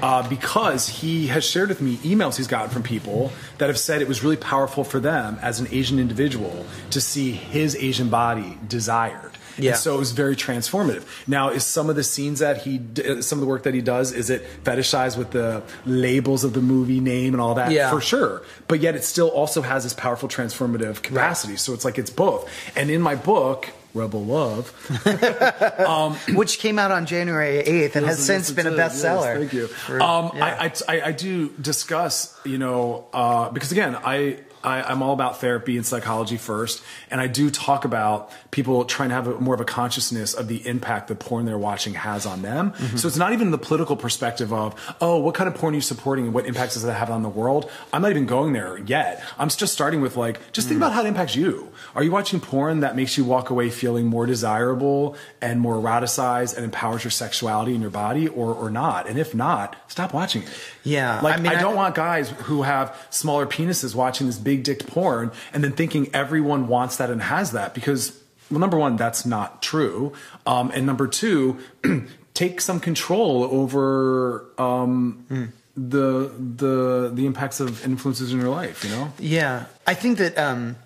[0.00, 4.00] Uh, because he has shared with me emails he's gotten from people that have said
[4.00, 8.56] it was really powerful for them as an Asian individual to see his Asian body
[8.68, 9.37] desired.
[9.58, 9.72] Yeah.
[9.72, 11.04] And so it was very transformative.
[11.26, 13.80] Now, is some of the scenes that he, uh, some of the work that he
[13.80, 17.70] does, is it fetishized with the labels of the movie name and all that?
[17.70, 17.90] Yeah.
[17.90, 18.42] For sure.
[18.68, 21.54] But yet it still also has this powerful transformative capacity.
[21.54, 21.60] Right.
[21.60, 22.50] So it's like it's both.
[22.76, 24.72] And in my book, Rebel Love,
[25.80, 29.24] um, which came out on January 8th and has since been a bestseller.
[29.24, 29.66] Yes, thank you.
[29.66, 30.44] For, um, yeah.
[30.44, 35.40] I, I, I, do discuss, you know, uh, because again, I, I, am all about
[35.40, 39.54] therapy and psychology first, and I do talk about people trying to have a, more
[39.54, 42.72] of a consciousness of the impact the porn they're watching has on them.
[42.72, 42.96] Mm-hmm.
[42.96, 45.80] So it's not even the political perspective of, oh, what kind of porn are you
[45.80, 47.70] supporting and what impacts does that have on the world?
[47.92, 49.22] I'm not even going there yet.
[49.38, 50.82] I'm just starting with like, just think mm.
[50.82, 51.72] about how it impacts you.
[51.94, 56.56] Are you watching porn that makes you walk away feeling more desirable and more eroticized
[56.56, 59.08] and empowers your sexuality in your body, or or not?
[59.08, 60.48] And if not, stop watching it.
[60.84, 64.38] Yeah, like I, mean, I don't I, want guys who have smaller penises watching this
[64.48, 68.18] big dick porn and then thinking everyone wants that and has that because
[68.50, 70.10] well number one that's not true
[70.46, 71.58] um, and number two
[72.32, 75.50] take some control over um, mm.
[75.76, 80.38] the the the impacts of influences in your life you know yeah i think that
[80.38, 80.76] um,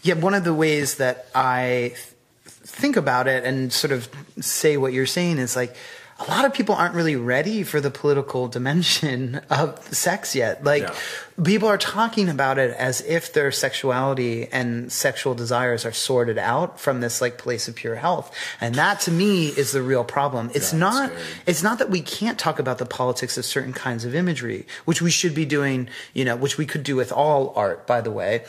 [0.00, 1.92] yeah one of the ways that i
[2.46, 4.08] think about it and sort of
[4.40, 5.76] say what you're saying is like
[6.26, 10.64] a lot of people aren't really ready for the political dimension of sex yet.
[10.64, 10.94] Like yeah.
[11.42, 16.80] people are talking about it as if their sexuality and sexual desires are sorted out
[16.80, 18.34] from this like place of pure health.
[18.60, 20.50] And that to me is the real problem.
[20.54, 21.24] It's yeah, not scary.
[21.46, 25.02] it's not that we can't talk about the politics of certain kinds of imagery, which
[25.02, 28.10] we should be doing, you know, which we could do with all art, by the
[28.10, 28.44] way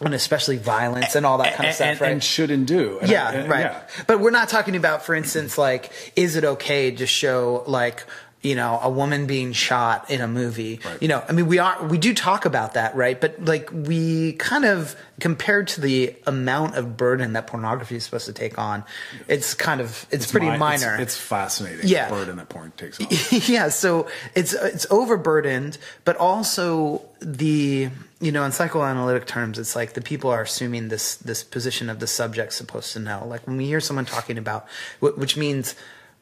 [0.00, 2.12] and especially violence and all that kind of stuff, and, right?
[2.12, 2.98] And shouldn't do.
[3.00, 3.60] And yeah, I, right.
[3.60, 3.82] Yeah.
[4.06, 8.04] But we're not talking about, for instance, like, is it okay to show like
[8.42, 10.80] you know, a woman being shot in a movie.
[10.82, 11.02] Right.
[11.02, 13.20] You know, I mean, we are, we do talk about that, right?
[13.20, 18.26] But like, we kind of, compared to the amount of burden that pornography is supposed
[18.26, 18.84] to take on,
[19.28, 20.94] it's kind of, it's, it's pretty mi- minor.
[20.94, 21.86] It's, it's, fascinating.
[21.86, 22.08] Yeah.
[22.08, 23.08] The burden that porn takes on.
[23.46, 23.68] yeah.
[23.68, 30.02] So it's, it's overburdened, but also the, you know, in psychoanalytic terms, it's like the
[30.02, 33.26] people are assuming this, this position of the subject supposed to know.
[33.26, 34.66] Like when we hear someone talking about,
[35.00, 35.74] which means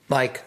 [0.09, 0.45] like,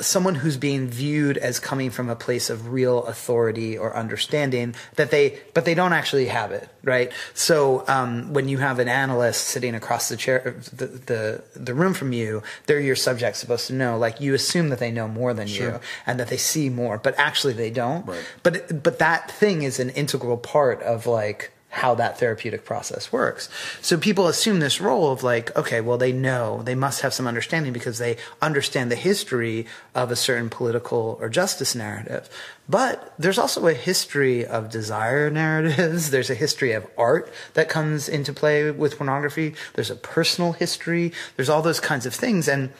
[0.00, 5.10] someone who's being viewed as coming from a place of real authority or understanding that
[5.10, 9.44] they but they don't actually have it right so um, when you have an analyst
[9.44, 13.72] sitting across the chair the, the, the room from you they're your subject supposed to
[13.72, 15.72] know like you assume that they know more than sure.
[15.72, 18.24] you and that they see more but actually they don't right.
[18.42, 23.48] but but that thing is an integral part of like how that therapeutic process works.
[23.80, 27.26] So people assume this role of like, okay, well, they know, they must have some
[27.26, 32.28] understanding because they understand the history of a certain political or justice narrative.
[32.68, 36.10] But there's also a history of desire narratives.
[36.18, 39.54] There's a history of art that comes into play with pornography.
[39.72, 41.12] There's a personal history.
[41.36, 42.46] There's all those kinds of things.
[42.46, 42.70] And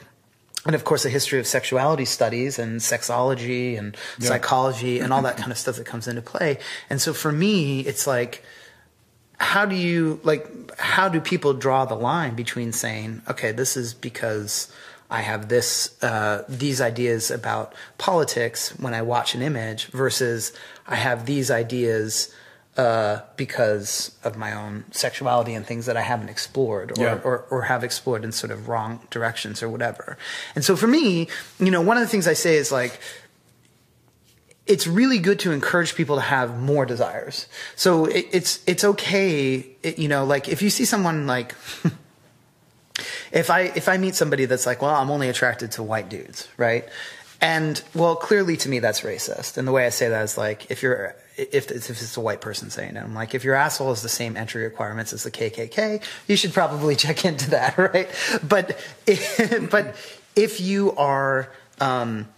[0.67, 4.29] and of course a history of sexuality studies and sexology and yeah.
[4.29, 6.59] psychology and all that kind of stuff that comes into play.
[6.91, 8.45] And so for me, it's like,
[9.39, 10.47] how do you like
[10.79, 14.71] how do people draw the line between saying okay this is because
[15.11, 20.53] i have this uh, these ideas about politics when i watch an image versus
[20.87, 22.35] i have these ideas
[22.77, 27.21] uh, because of my own sexuality and things that I haven't explored or, yeah.
[27.25, 30.17] or, or, have explored in sort of wrong directions or whatever.
[30.55, 31.27] And so for me,
[31.59, 33.01] you know, one of the things I say is like,
[34.69, 37.49] it's really good to encourage people to have more desires.
[37.75, 41.55] So it, it's it's okay, it, you know, like if you see someone like
[43.33, 46.49] if I if I meet somebody that's like, well, I'm only attracted to white dudes,
[46.57, 46.87] right?
[47.41, 49.57] And well, clearly to me that's racist.
[49.57, 52.41] And the way I say that is like if you're if, if it's a white
[52.41, 55.31] person saying it, I'm like, if your asshole has the same entry requirements as the
[55.31, 58.09] KKK, you should probably check into that, right?
[58.47, 58.79] But
[59.71, 59.97] but
[60.37, 61.51] if you are
[61.81, 62.29] um,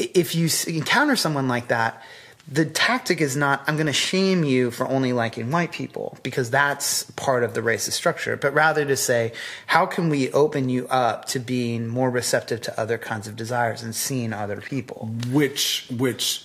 [0.00, 2.02] if you encounter someone like that,
[2.50, 6.50] the tactic is not, I'm going to shame you for only liking white people because
[6.50, 9.32] that's part of the racist structure, but rather to say,
[9.66, 13.82] how can we open you up to being more receptive to other kinds of desires
[13.82, 15.10] and seeing other people?
[15.30, 16.44] Which, which,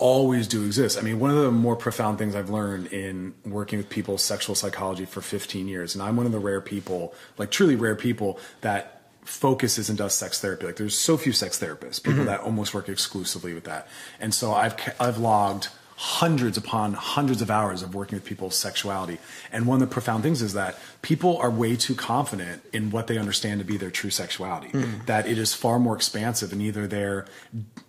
[0.00, 0.98] always do exist.
[0.98, 4.54] I mean, one of the more profound things I've learned in working with people's sexual
[4.54, 8.38] psychology for 15 years, and I'm one of the rare people, like truly rare people,
[8.62, 8.99] that
[9.30, 10.66] focuses and does sex therapy.
[10.66, 12.26] Like there's so few sex therapists, people mm-hmm.
[12.26, 13.88] that almost work exclusively with that.
[14.18, 19.18] And so I've I've logged hundreds upon hundreds of hours of working with people's sexuality.
[19.52, 23.06] And one of the profound things is that people are way too confident in what
[23.06, 24.70] they understand to be their true sexuality.
[24.70, 25.04] Mm.
[25.06, 27.26] That it is far more expansive and either they're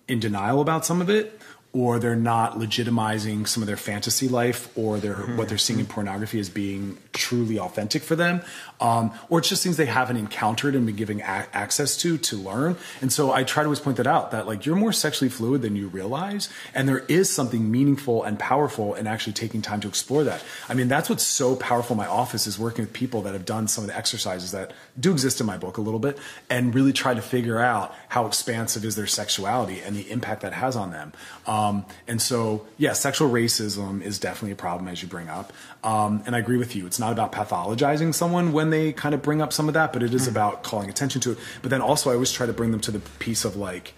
[0.09, 1.39] in denial about some of it
[1.73, 5.37] or they're not legitimizing some of their fantasy life or their mm-hmm.
[5.37, 8.41] what they're seeing in pornography as being truly authentic for them
[8.81, 12.35] um, or it's just things they haven't encountered and been giving a- access to to
[12.35, 12.75] learn.
[13.01, 15.61] And so i try to always point that out that like you're more sexually fluid
[15.61, 19.87] than you realize and there is something meaningful and powerful in actually taking time to
[19.87, 20.43] explore that.
[20.67, 23.45] I mean that's what's so powerful in my office is working with people that have
[23.45, 26.17] done some of the exercises that do exist in my book a little bit
[26.49, 30.51] and really try to figure out how expansive is their sexuality and the impact that
[30.51, 31.13] has on them.
[31.47, 35.53] Um, um, and so, yeah, sexual racism is definitely a problem as you bring up.
[35.83, 36.85] Um, and I agree with you.
[36.85, 40.03] It's not about pathologizing someone when they kind of bring up some of that, but
[40.03, 40.31] it is mm.
[40.31, 41.37] about calling attention to it.
[41.61, 43.93] But then also, I always try to bring them to the piece of like,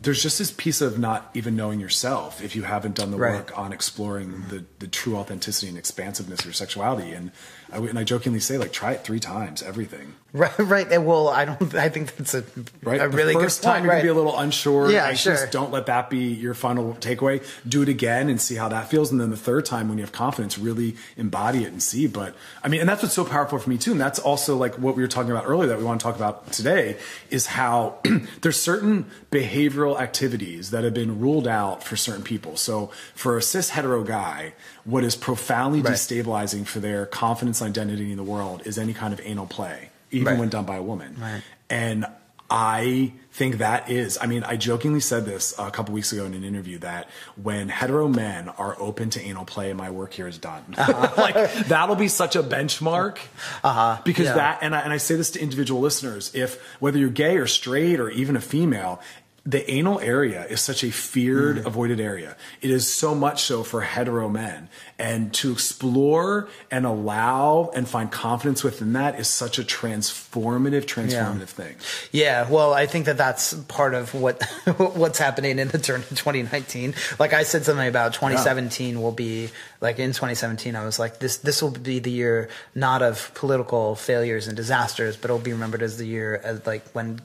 [0.00, 3.34] there's just this piece of not even knowing yourself if you haven't done the Right.
[3.34, 7.12] work on exploring the, the true authenticity and expansiveness of your sexuality.
[7.12, 7.32] And
[7.72, 10.14] I, and I jokingly say, like, try it three times, everything.
[10.36, 10.92] Right, right.
[10.92, 11.74] And Well, I don't.
[11.74, 12.44] I think that's a,
[12.82, 13.00] Right.
[13.00, 13.72] a really the first point.
[13.76, 14.00] time you're right.
[14.00, 14.90] gonna be a little unsure.
[14.90, 15.48] Yeah, anxious, sure.
[15.48, 17.42] Don't let that be your final takeaway.
[17.66, 19.10] Do it again and see how that feels.
[19.10, 22.06] And then the third time, when you have confidence, really embody it and see.
[22.06, 23.92] But I mean, and that's what's so powerful for me too.
[23.92, 26.16] And that's also like what we were talking about earlier that we want to talk
[26.16, 26.98] about today
[27.30, 27.94] is how
[28.42, 32.56] there's certain behavioral activities that have been ruled out for certain people.
[32.56, 34.52] So for a cis hetero guy,
[34.86, 35.92] what is profoundly Right.
[35.94, 39.90] destabilizing for their confidence and identity in the world is any kind of anal play,
[40.10, 40.38] even Right.
[40.38, 41.16] when done by a woman.
[41.20, 41.42] Right.
[41.68, 42.06] And
[42.48, 46.32] I think that is, I mean, I jokingly said this a couple weeks ago in
[46.34, 47.08] an interview that
[47.42, 50.62] when hetero men are open to anal play, my work here is done.
[50.78, 51.34] like,
[51.66, 53.18] that'll be such a benchmark.
[53.64, 53.98] Uh-huh.
[54.04, 54.34] Because Yeah.
[54.34, 57.48] that, and I, and I say this to individual listeners, if whether you're gay or
[57.48, 59.00] straight or even a female,
[59.46, 61.66] the anal area is such a feared, Mm.
[61.66, 62.36] avoided area.
[62.60, 64.68] It is so much so for hetero men.
[64.98, 71.48] And to explore and allow and find confidence within that is such a transformative, transformative
[71.48, 71.76] thing.
[72.12, 74.42] Yeah, well, I think that that's part of what
[74.76, 76.94] what's happening in the turn of 2019.
[77.18, 81.36] Like I said something about 2017 will be like in 2017 I was like this
[81.38, 85.82] this will be the year not of political failures and disasters, but it'll be remembered
[85.82, 87.20] as the year as like when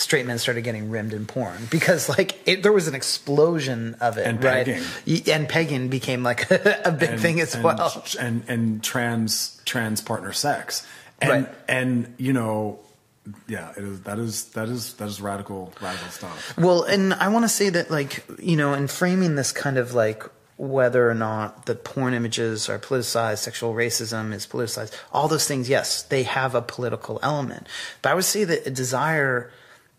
[0.00, 4.16] straight men started getting rimmed in porn because like it, there was an explosion of
[4.18, 5.22] it And right pegging.
[5.32, 10.00] And pegging became like a big and- thing as and, well And and trans trans
[10.00, 10.86] partner sex.
[11.20, 11.48] And Right.
[11.68, 12.80] and you know,
[13.46, 16.56] yeah, it is that is that is that is radical radical stuff.
[16.56, 19.92] Well, and I want to say that, like, you know, in framing this kind of
[19.92, 20.24] like
[20.56, 25.68] whether or not the porn images are politicized, sexual racism is politicized, all those things,
[25.68, 27.66] yes, they have a political element.
[28.02, 29.50] But I would say that a desire,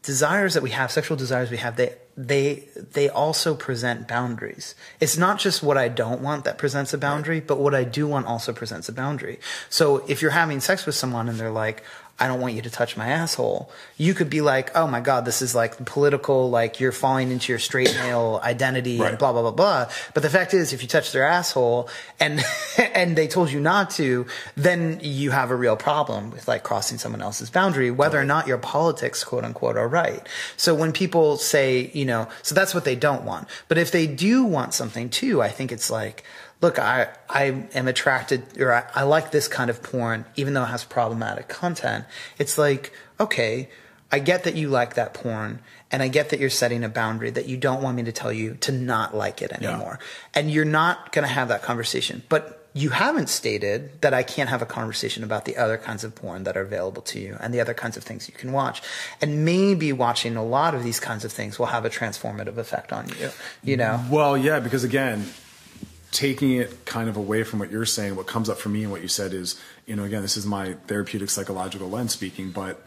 [0.04, 4.74] desires that we have, sexual desires we have, they, they, they also present boundaries.
[5.00, 8.08] It's not just what I don't want that presents a boundary, but what I do
[8.08, 9.40] want also presents a boundary.
[9.70, 11.84] So if you're having sex with someone and they're like,
[12.22, 13.72] I don't want you to touch my asshole.
[13.98, 17.52] You could be like, oh my God, this is like political, like you're falling into
[17.52, 19.20] your straight male identity and Right.
[19.20, 19.90] blah, blah, blah, blah.
[20.14, 22.44] But the fact is, if you touch their asshole and,
[22.94, 27.00] and they told you not to, then you have a real problem with like crossing
[27.00, 30.26] someone else's boundary, whether or not your politics, quote unquote, are right.
[30.58, 33.48] So when people say, you know, so that's what they don't want.
[33.68, 36.24] But if they do want something too, I think it's like,
[36.62, 40.64] look, I, I am attracted or I, I like this kind of porn, even though
[40.64, 42.06] it has problematic content.
[42.38, 43.70] It's like, okay,
[44.12, 45.60] I get that you like that porn
[45.90, 48.32] and I get that you're setting a boundary that you don't want me to tell
[48.32, 50.00] you to not like it anymore.
[50.34, 52.24] And you're not going to have that conversation.
[52.30, 56.16] But you haven't stated that I can't have a conversation about the other kinds of
[56.16, 58.82] porn that are available to you and the other kinds of things you can watch.
[59.22, 62.94] And maybe watching a lot of these kinds of things will have a transformative effect
[62.94, 63.32] on you,
[63.62, 64.02] you know?
[64.10, 65.26] Well, yeah, because again,
[66.12, 68.92] taking it kind of away from what you're saying, what comes up for me and
[68.92, 72.86] what you said is, you know, again, this is my therapeutic psychological lens speaking, but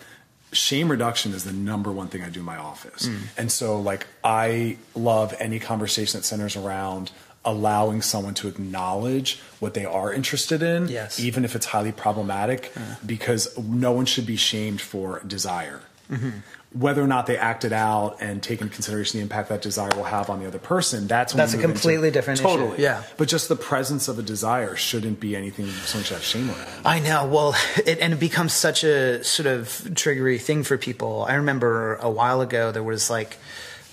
[0.53, 3.09] shame reduction is the number one thing I do in my office.
[3.09, 3.19] Mm.
[3.37, 7.11] And so, like, I love any conversation that centers around
[7.47, 11.21] allowing someone to acknowledge what they are interested in, Yes.
[11.21, 12.73] even if it's highly problematic,
[13.05, 15.81] because no one should be shamed for desire.
[16.11, 16.39] Mm-hmm.
[16.77, 20.03] Whether or not they acted out and take into consideration the impact that desire will
[20.05, 22.83] have on the other person, that's when That's a move into- completely different issue, totally.
[22.83, 23.05] yeah.
[23.17, 26.69] But just the presence of a desire shouldn't be anything someone should have shame around.
[26.85, 27.27] I know.
[27.27, 27.55] Well,
[27.87, 31.25] it, and it becomes such a sort of triggery thing for people.
[31.29, 33.37] I remember a while ago there was like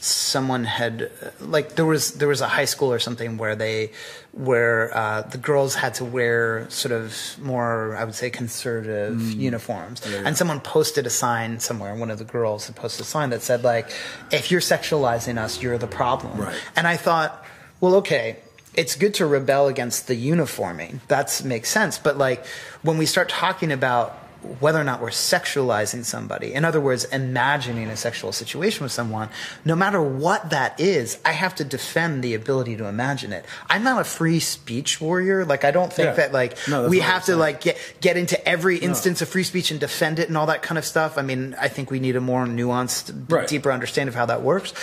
[0.01, 3.91] someone had like there was there was a high school or something where they
[4.33, 10.01] where uh, the girls had to wear sort of more I would say conservative uniforms,
[10.09, 10.23] yeah.
[10.25, 11.93] and someone posted a sign somewhere.
[11.93, 13.91] One of the girls had posted a sign that said like,
[14.31, 16.59] "If you're sexualizing us, you're the problem." Right.
[16.75, 17.45] And I thought,
[17.79, 18.37] well, okay,
[18.73, 21.01] it's good to rebel against the uniforming.
[21.09, 21.99] That makes sense.
[21.99, 22.43] But like
[22.81, 24.17] when we start talking about
[24.59, 29.29] whether or not we're sexualizing somebody, in other words, imagining a sexual situation with someone,
[29.65, 33.45] no matter what that is, I have to defend the ability to imagine it.
[33.69, 35.45] I'm not a free speech warrior.
[35.45, 36.13] Like I don't think Yeah.
[36.13, 39.69] that like No, we have to like get get into every instance of free speech
[39.71, 41.17] and defend it and all that kind of stuff.
[41.17, 43.47] I mean, I think we need a more nuanced, Right.
[43.47, 44.73] deeper understanding of how that works.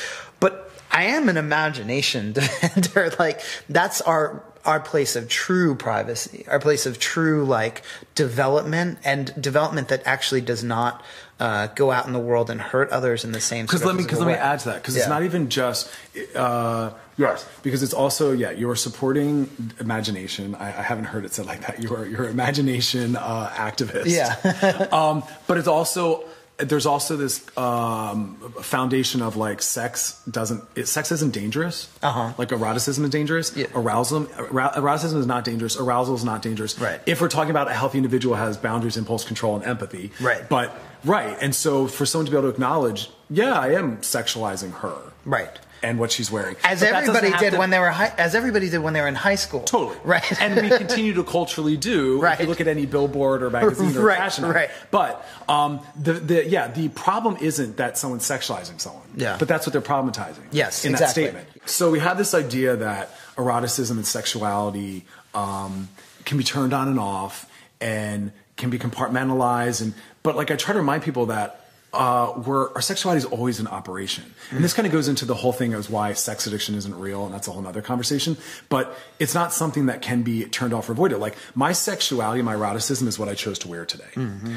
[0.41, 3.13] But I am an imagination defender.
[3.19, 7.83] like that's our our place of true privacy, our place of true like
[8.15, 11.03] development and development that actually does not
[11.41, 13.65] uh, go out in the world and hurt others in the same.
[13.65, 15.91] Because let me because let me add to that because it's not even just
[16.37, 19.49] uh, yes because it's also yeah you're supporting
[19.81, 20.55] imagination.
[20.55, 21.83] I, I haven't heard it said like that.
[21.83, 24.05] You're you're imagination uh, activist.
[24.07, 24.89] Yeah.
[24.93, 26.25] um, but it's also
[26.59, 31.89] there's also this um, foundation of like sex doesn't it, sex isn't dangerous.
[32.03, 32.33] Uh-huh.
[32.37, 33.57] Like eroticism is dangerous.
[33.57, 33.67] Yeah.
[33.75, 35.77] Arousal arou- eroticism is not dangerous.
[35.77, 36.79] Arousal is not dangerous.
[36.79, 37.01] Right.
[37.07, 40.11] If we're talking about a healthy individual has boundaries, impulse control, and empathy.
[40.21, 40.49] Right.
[40.49, 44.73] But right, and so for someone to be able to acknowledge, yeah, I am sexualizing
[44.81, 44.97] her.
[45.25, 45.59] Right.
[45.83, 48.69] And what she's wearing, As But everybody did to- when they were high, as everybody
[48.69, 49.61] did when they were in high school.
[49.61, 49.97] Totally.
[50.05, 50.43] Right.
[50.43, 52.17] and we continue to culturally do.
[52.17, 52.41] If Right.
[52.41, 54.45] you look at any billboard or magazine or Right, fashion.
[54.47, 54.71] right.
[54.91, 59.05] But um, the, the yeah, the problem isn't that someone's sexualizing someone.
[59.17, 59.37] Yeah.
[59.39, 60.43] But that's what they're problematizing.
[60.51, 61.25] Yes, In exactly.
[61.25, 61.69] that statement.
[61.71, 65.05] So we have this idea that eroticism and sexuality
[65.35, 65.89] um,
[66.25, 67.47] can be turned on and off
[67.81, 71.58] and can be compartmentalized and but like I try to remind people that
[71.93, 74.25] uh, we're, our sexuality is always in operation.
[74.51, 77.25] And this kind of goes into the whole thing as why sex addiction isn't real,
[77.25, 78.37] and that's a whole other conversation.
[78.69, 81.19] But it's not something that can be turned off or avoided.
[81.19, 84.05] Like my sexuality, my eroticism is what I chose to wear today.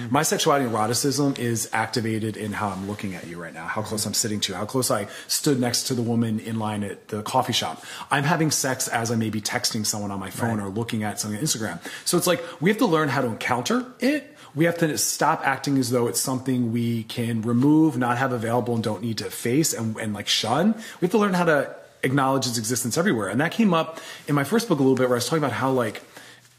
[0.10, 3.82] My sexuality and eroticism is activated in how I'm looking at you right now, how
[3.82, 6.84] close I'm sitting to you, how close I stood next to the woman in line
[6.84, 7.84] at the coffee shop.
[8.10, 11.20] I'm having sex as I may be texting someone on my phone or looking at
[11.20, 11.80] something on Instagram.
[12.06, 15.42] So it's like we have to learn how to encounter it we have to stop
[15.46, 19.30] acting as though it's something we can remove, not have available, and don't need to
[19.30, 20.74] face and, and like shun.
[21.00, 23.30] We have to learn how to acknowledge its existence everywhere.
[23.30, 25.44] And that came up in my first book a little bit, where I was talking
[25.44, 26.02] about how like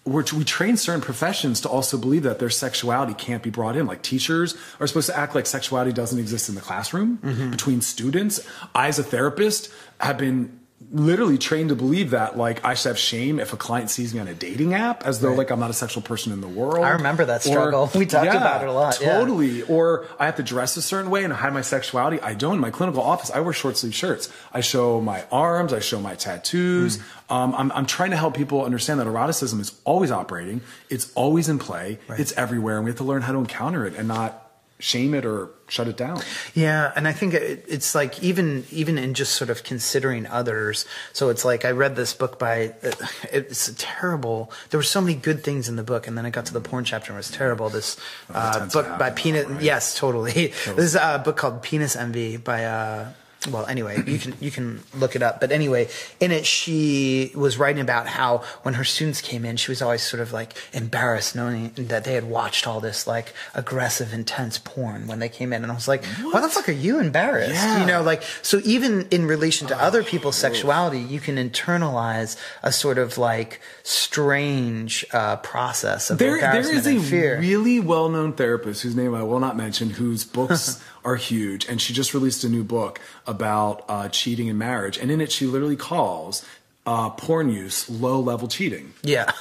[0.05, 3.87] we're, we train certain professions to also believe that their sexuality can't be brought in.
[3.87, 7.51] Like teachers are supposed to act like sexuality doesn't exist in the classroom mm-hmm.
[7.51, 8.47] between students.
[8.75, 9.71] I, as a therapist,
[10.01, 10.59] have been
[10.91, 14.21] literally trained to believe that like I should have shame if a client sees me
[14.21, 15.39] on a dating app as though Right.
[15.39, 16.85] like I'm not a sexual person in the world.
[16.85, 17.91] I remember that Or- struggle.
[17.95, 19.19] We talked about it a lot, yeah.
[19.19, 19.63] Totally.
[19.63, 22.21] Or I have to dress a certain way and hide my sexuality.
[22.21, 22.55] I don't.
[22.55, 24.29] In my clinical office, I wear short sleeve shirts.
[24.53, 25.73] I show my arms.
[25.73, 26.97] I show my tattoos.
[27.29, 27.33] Hmm.
[27.35, 30.61] Um, I'm, I'm trying to help people understand that eroticism is always operating.
[30.91, 31.99] It's always in play.
[32.09, 32.21] Right.
[32.21, 34.52] It's everywhere, and we have to learn how to encounter it and not
[34.83, 36.21] shame it or shut it down.
[36.55, 40.85] Yeah, and I think it, it's like even even in just sort of considering others.
[41.13, 42.93] So it's like I read this book by uh,
[43.33, 44.51] it's terrible.
[44.71, 46.61] There were so many good things in the book, and then I got to the
[46.61, 47.71] porn chapter and it was terrible.
[47.71, 47.97] This
[48.29, 49.47] that uh, book by Penis.
[49.47, 49.63] right?
[49.63, 50.33] Yes, totally.
[50.33, 52.65] This is a book called Penis Envy by.
[52.65, 53.13] Uh,
[53.47, 55.41] well, anyway, you can you can look it up.
[55.41, 55.89] But anyway,
[56.21, 60.03] in it, she was writing about how when her students came in, she was always
[60.03, 65.07] sort of like embarrassed knowing that they had watched all this like aggressive, intense porn
[65.07, 67.55] when they came in, and I was like, why the fuck are you embarrassed?
[67.55, 67.81] Yeah.
[67.81, 68.61] You know, like so.
[68.65, 75.05] Even in relation to other people's sexuality, you can internalize a sort of like strange
[75.13, 77.39] uh, process of There, there embarrassment is a fear.
[77.41, 81.93] really well-known therapist whose name I will not mention, whose books are huge, and she
[81.93, 85.77] just released a new book about uh, cheating in marriage, and in it she literally
[85.77, 86.45] calls
[86.87, 88.95] uh, porn use low-level cheating.
[89.03, 89.33] yeah.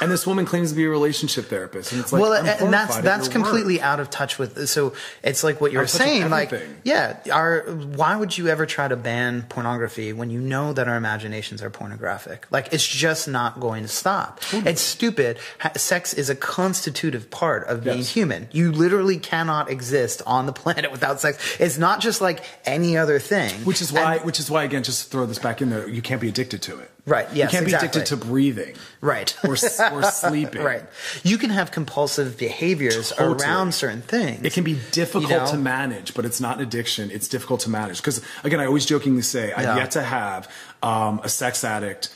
[0.00, 2.98] And this woman claims to be a relationship therapist, and it's like, well, and that's
[3.00, 3.84] that's completely work.
[3.84, 4.68] out of touch with.
[4.68, 6.52] So it's like what you Out were of touch with saying, like
[6.84, 10.96] yeah, our why would you ever try to ban pornography when you know that our
[10.96, 12.46] imaginations are pornographic?
[12.50, 14.42] Like it's just not going to stop.
[14.44, 14.66] Hmm.
[14.66, 15.38] It's stupid.
[15.76, 18.12] Sex is a constitutive part of being Yes.
[18.12, 18.48] human.
[18.52, 21.56] You literally cannot exist on the planet without sex.
[21.60, 23.52] It's not just like any other thing.
[23.64, 25.88] Which is why, And- which is why, again, just to throw this back in there,
[25.88, 26.90] you can't be addicted to it.
[27.10, 27.88] Right, yes, you can't exactly.
[27.88, 29.52] be addicted to breathing, right or
[29.92, 30.62] or sleeping.
[30.62, 30.84] right.
[31.24, 33.44] You can have compulsive behaviors Totally.
[33.44, 34.44] around certain things.
[34.44, 35.46] It can be difficult You know?
[35.50, 37.10] to manage, but it's not an addiction.
[37.10, 40.48] It's difficult to manage because, again, I always jokingly say I've yet to have
[40.84, 42.14] um, a sex addict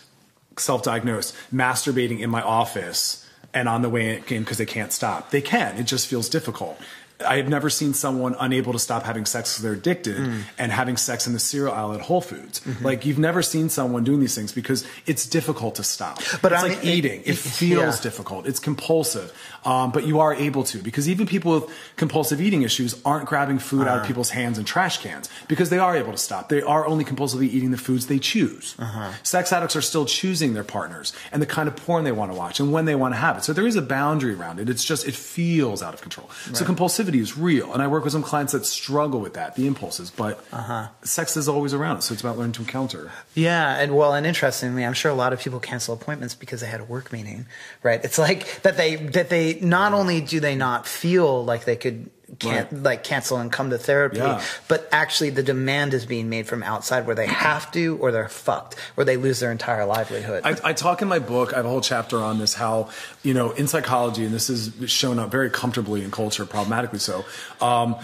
[0.57, 5.30] self-diagnosed masturbating in my office and on the way in because they can't stop.
[5.30, 5.76] They can.
[5.76, 6.80] It just feels difficult.
[7.25, 10.43] I have never seen someone unable to stop having sex because they're addicted Mm.
[10.59, 12.61] and having sex in the cereal aisle at Whole Foods.
[12.61, 12.85] Mm-hmm.
[12.85, 16.18] Like you've never seen someone doing these things because it's difficult to stop.
[16.43, 17.20] But it's I like eating.
[17.22, 18.03] It, it- feels yeah.
[18.03, 18.47] difficult.
[18.47, 19.33] It's compulsive,
[19.65, 23.59] um, but you are able to because even people with compulsive eating issues aren't grabbing
[23.59, 23.91] food Uh-huh.
[23.97, 26.49] out of people's hands and trash cans because they are able to stop.
[26.49, 28.75] They are only compulsively eating the foods they choose.
[28.79, 29.12] Uh-huh.
[29.23, 32.37] Sex addicts are still choosing their partners and the kind of porn they want to
[32.39, 33.45] watch and when they want to have it.
[33.45, 34.69] So there is a boundary around it.
[34.69, 36.31] It's just it feels out of control.
[36.53, 39.67] So compulsivity is real, and I work with some clients that struggle with that, the
[39.67, 40.11] impulses.
[40.11, 40.89] But Uh-huh.
[41.03, 43.11] sex is always around, so it's about learning to encounter.
[43.35, 46.67] Yeah, and well, and interestingly, I'm sure a lot of people cancel appointments because they
[46.67, 47.47] had a work meeting,
[47.83, 48.01] right?
[48.05, 52.11] It's like that they that they not only do they not feel like they could
[52.39, 52.83] can't Right.
[52.83, 54.43] like cancel and come to therapy, Yeah.
[54.67, 58.29] but actually the demand is being made from outside where they have to or they're
[58.29, 60.43] fucked or they lose their entire livelihood.
[60.45, 61.53] I, I talk in my book.
[61.53, 62.55] I have a whole chapter on this.
[62.55, 62.89] How
[63.23, 67.25] you know in psychology, and this is shown up very comfortably in culture, problematically so.
[67.61, 67.95] Um,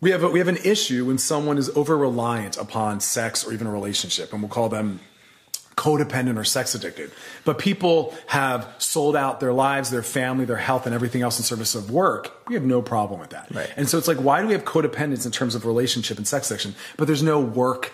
[0.00, 3.52] we have a, we have an issue when someone is over reliant upon sex or
[3.52, 5.00] even a relationship, and we'll call them
[5.76, 7.10] codependent or sex addicted.
[7.44, 11.44] But people have sold out their lives, their family, their health, and everything else in
[11.44, 12.46] service of work.
[12.48, 13.48] We have no problem with that.
[13.50, 13.70] Right.
[13.76, 16.50] And so it's like, why do we have codependence in terms of relationship and sex
[16.50, 17.92] addiction, but there's no work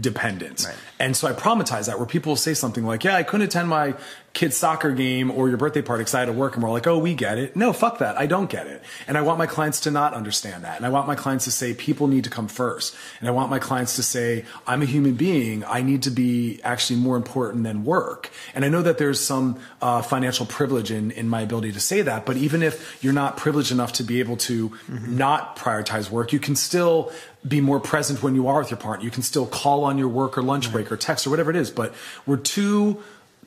[0.00, 0.66] dependence?
[0.66, 0.76] Right.
[0.98, 3.68] And so I traumatize that where people will say something like, yeah, I couldn't attend
[3.68, 3.94] my
[4.34, 6.54] kid's soccer game or your birthday party because I had to work.
[6.54, 7.54] And we're like, oh, we get it.
[7.54, 8.18] No, fuck that.
[8.18, 8.82] I don't get it.
[9.06, 10.76] And I want my clients to not understand that.
[10.76, 12.96] And I want my clients to say people need to come first.
[13.20, 15.64] And I want my clients to say, I'm a human being.
[15.64, 18.28] I need to be actually more important than work.
[18.54, 22.02] And I know that there's some uh, financial privilege in, in my ability to say
[22.02, 22.26] that.
[22.26, 25.16] But even if you're not privileged enough to be able to Mm-hmm.
[25.16, 27.10] not prioritize work, you can still
[27.46, 29.04] be more present when you are with your partner.
[29.04, 31.56] You can still call on your work or lunch break or text or whatever it
[31.56, 31.70] is.
[31.70, 31.94] But
[32.26, 33.02] we're too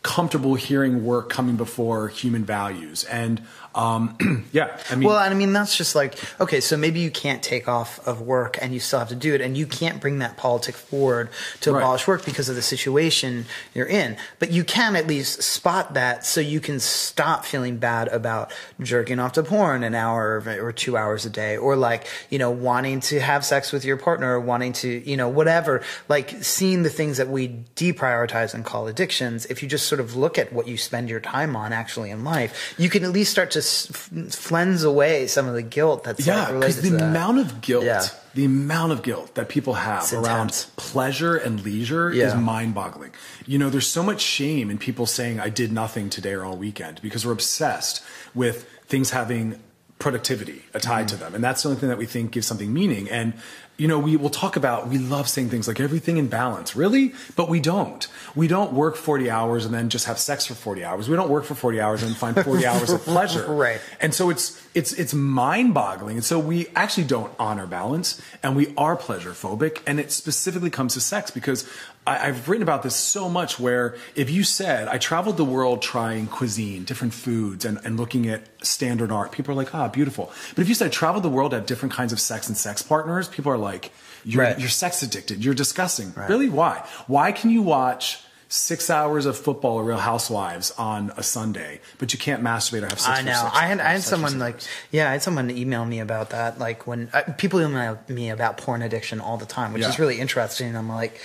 [0.07, 3.03] comfortable hearing work coming before human values.
[3.03, 3.41] And
[3.77, 4.17] um,
[4.51, 7.43] yeah, I mean, Well, and I mean, that's just like, okay, so maybe you can't
[7.43, 10.19] take off of work and you still have to do it, and you can't bring
[10.19, 11.29] that politic forward
[11.61, 11.79] to Right.
[11.79, 14.17] abolish work because of the situation you're in.
[14.39, 18.51] But you can at least spot that so you can stop feeling bad about
[18.81, 22.49] jerking off to porn an hour or two hours a day, or like, you know,
[22.49, 25.83] wanting to have sex with your partner, or wanting to, you know, whatever.
[26.09, 30.15] Like seeing the things that we deprioritize and call addictions, if you just sort of
[30.15, 33.31] look at what you spend your time on actually in life, you can at least
[33.31, 34.09] start to s-
[34.47, 38.03] cleanse away some of the guilt that's like, yeah, because the amount of guilt, Yeah.
[38.33, 43.11] the amount of guilt that people have around pleasure and leisure is mind boggling.
[43.45, 46.57] You know, there's so much shame in people saying, I did nothing today or all
[46.57, 48.01] weekend because we're obsessed
[48.35, 49.59] with things having
[49.99, 51.23] productivity tied to Mm-hmm.
[51.23, 51.35] them.
[51.35, 53.09] And that's the only thing that we think gives something meaning.
[53.09, 53.33] And,
[53.77, 56.75] you know, we will talk about, we love saying things like everything in balance.
[56.75, 57.13] Really?
[57.35, 58.07] But we don't.
[58.35, 61.09] We don't work 40 hours and then just have sex for 40 hours.
[61.09, 63.51] We don't work for 40 hours and find 40 hours of pleasure.
[63.51, 63.81] Right.
[63.99, 66.17] And so it's it's it's mind boggling.
[66.17, 69.81] And so we actually don't honor balance and we are pleasure phobic.
[69.87, 71.67] And it specifically comes to sex because
[72.07, 75.81] I, I've written about this so much where if you said I traveled the world
[75.81, 80.31] trying cuisine, different foods and, and looking at standard art, people are like, ah, beautiful.
[80.55, 83.27] But if you said travel the world, have different kinds of sex and sex partners,
[83.27, 83.91] people are like,
[84.25, 84.59] you're Right.
[84.59, 86.13] you're sex addicted, you're disgusting.
[86.15, 86.49] Really?
[86.49, 86.85] Why?
[87.07, 92.13] Why can you watch Six hours of football or Real Housewives on a Sunday, but
[92.13, 93.19] you can't masturbate or have sex.
[93.19, 93.33] I know.
[93.33, 94.55] six- I had I had someone like
[94.89, 96.57] yeah, I had someone email me about that.
[96.57, 99.89] Like when uh, people email me about porn addiction all the time, which Yeah.
[99.89, 100.77] is really interesting.
[100.77, 101.19] I'm like,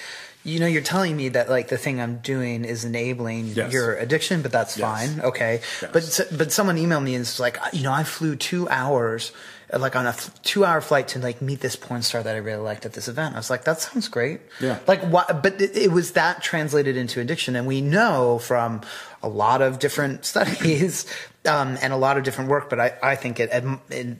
[0.44, 3.72] you know, you're telling me that like the thing I'm doing is enabling Yes.
[3.72, 4.86] your addiction, but that's Yes.
[5.08, 5.60] fine, okay.
[5.80, 5.92] Yes.
[5.92, 9.32] But but someone emailed me and it's like, you know, I flew two hours.
[9.74, 12.84] Like on a two-hour flight to like meet this porn star that I really liked
[12.84, 13.34] at this event.
[13.34, 14.42] I was like, that sounds great.
[14.60, 14.78] Yeah.
[14.86, 15.42] Like what?
[15.42, 18.82] But it, it was that translated into addiction, and we know from
[19.22, 21.06] a lot of different studies
[21.46, 22.68] um, and a lot of different work.
[22.68, 23.64] But I, I think it, at,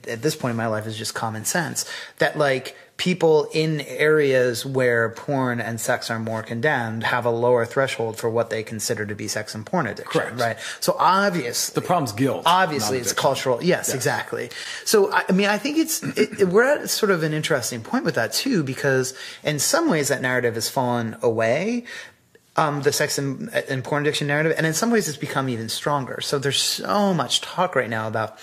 [0.07, 1.85] at this point in my life is just common sense
[2.17, 7.65] that like people in areas where porn and sex are more condemned have a lower
[7.65, 10.21] threshold for what they consider to be sex and porn addiction.
[10.21, 10.39] Correct.
[10.39, 10.57] Right.
[10.79, 12.43] So obviously, The problem's guilt.
[12.45, 13.63] Obviously, it's cultural.
[13.63, 14.51] Yes, exactly.
[14.85, 17.81] So, I, I mean, I think it's it, it- we're at sort of an interesting
[17.81, 19.13] point with that too, because
[19.43, 21.85] in some ways that narrative has fallen away.
[22.55, 25.69] Um, the sex and, and porn addiction narrative, and in some ways it's become even
[25.69, 26.21] stronger.
[26.21, 28.37] So there's so much talk right now about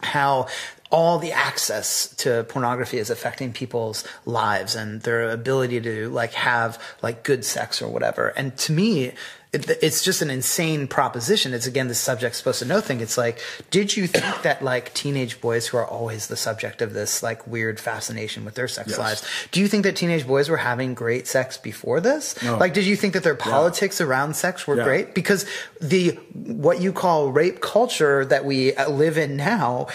[0.00, 0.46] how
[0.90, 6.80] all the access to pornography is affecting people's lives and their ability to like have
[7.02, 8.28] like good sex or whatever.
[8.28, 9.12] And to me,
[9.50, 11.54] it, it's just an insane proposition.
[11.54, 13.00] It's again the subject supposed to know thing.
[13.00, 13.38] It's like,
[13.70, 17.46] did you think that like teenage boys who are always the subject of this like
[17.46, 18.98] weird fascination with their sex Yes.
[18.98, 22.42] lives, do you think that teenage boys were having great sex before this?
[22.42, 22.58] No.
[22.58, 24.84] Like, did you think that their politics around sex were Yeah.
[24.84, 25.14] great?
[25.14, 25.46] Because
[25.80, 29.86] the what you call rape culture that we live in now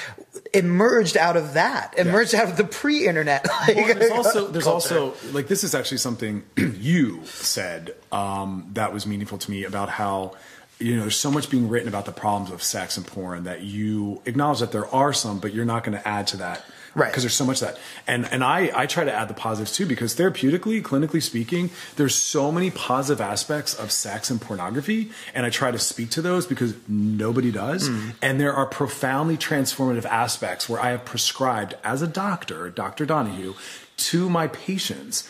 [0.54, 1.94] emerged out of that.
[1.98, 3.46] Emerged out of the pre-internet.
[3.68, 5.00] Like, Well, there's also there's culture.
[5.00, 9.90] also like this is actually something you said um, that was meaningful to me about
[9.90, 10.36] how
[10.80, 13.62] you know there's so much being written about the problems of sex and porn that
[13.62, 16.64] you acknowledge that there are some, but you're not going to add to that.
[16.96, 17.12] Right.
[17.12, 17.80] Because there's so much of that.
[18.06, 22.16] And and I, I try to add the positives too, because therapeutically, clinically speaking, there's
[22.16, 25.12] so many positive aspects of sex and pornography.
[25.34, 27.90] And I try to speak to those because nobody does.
[27.90, 28.16] Mm.
[28.22, 33.06] And there are profoundly transformative aspects where I have prescribed as a doctor, Dr.
[33.06, 33.56] Donaghue,
[33.96, 35.30] to my patients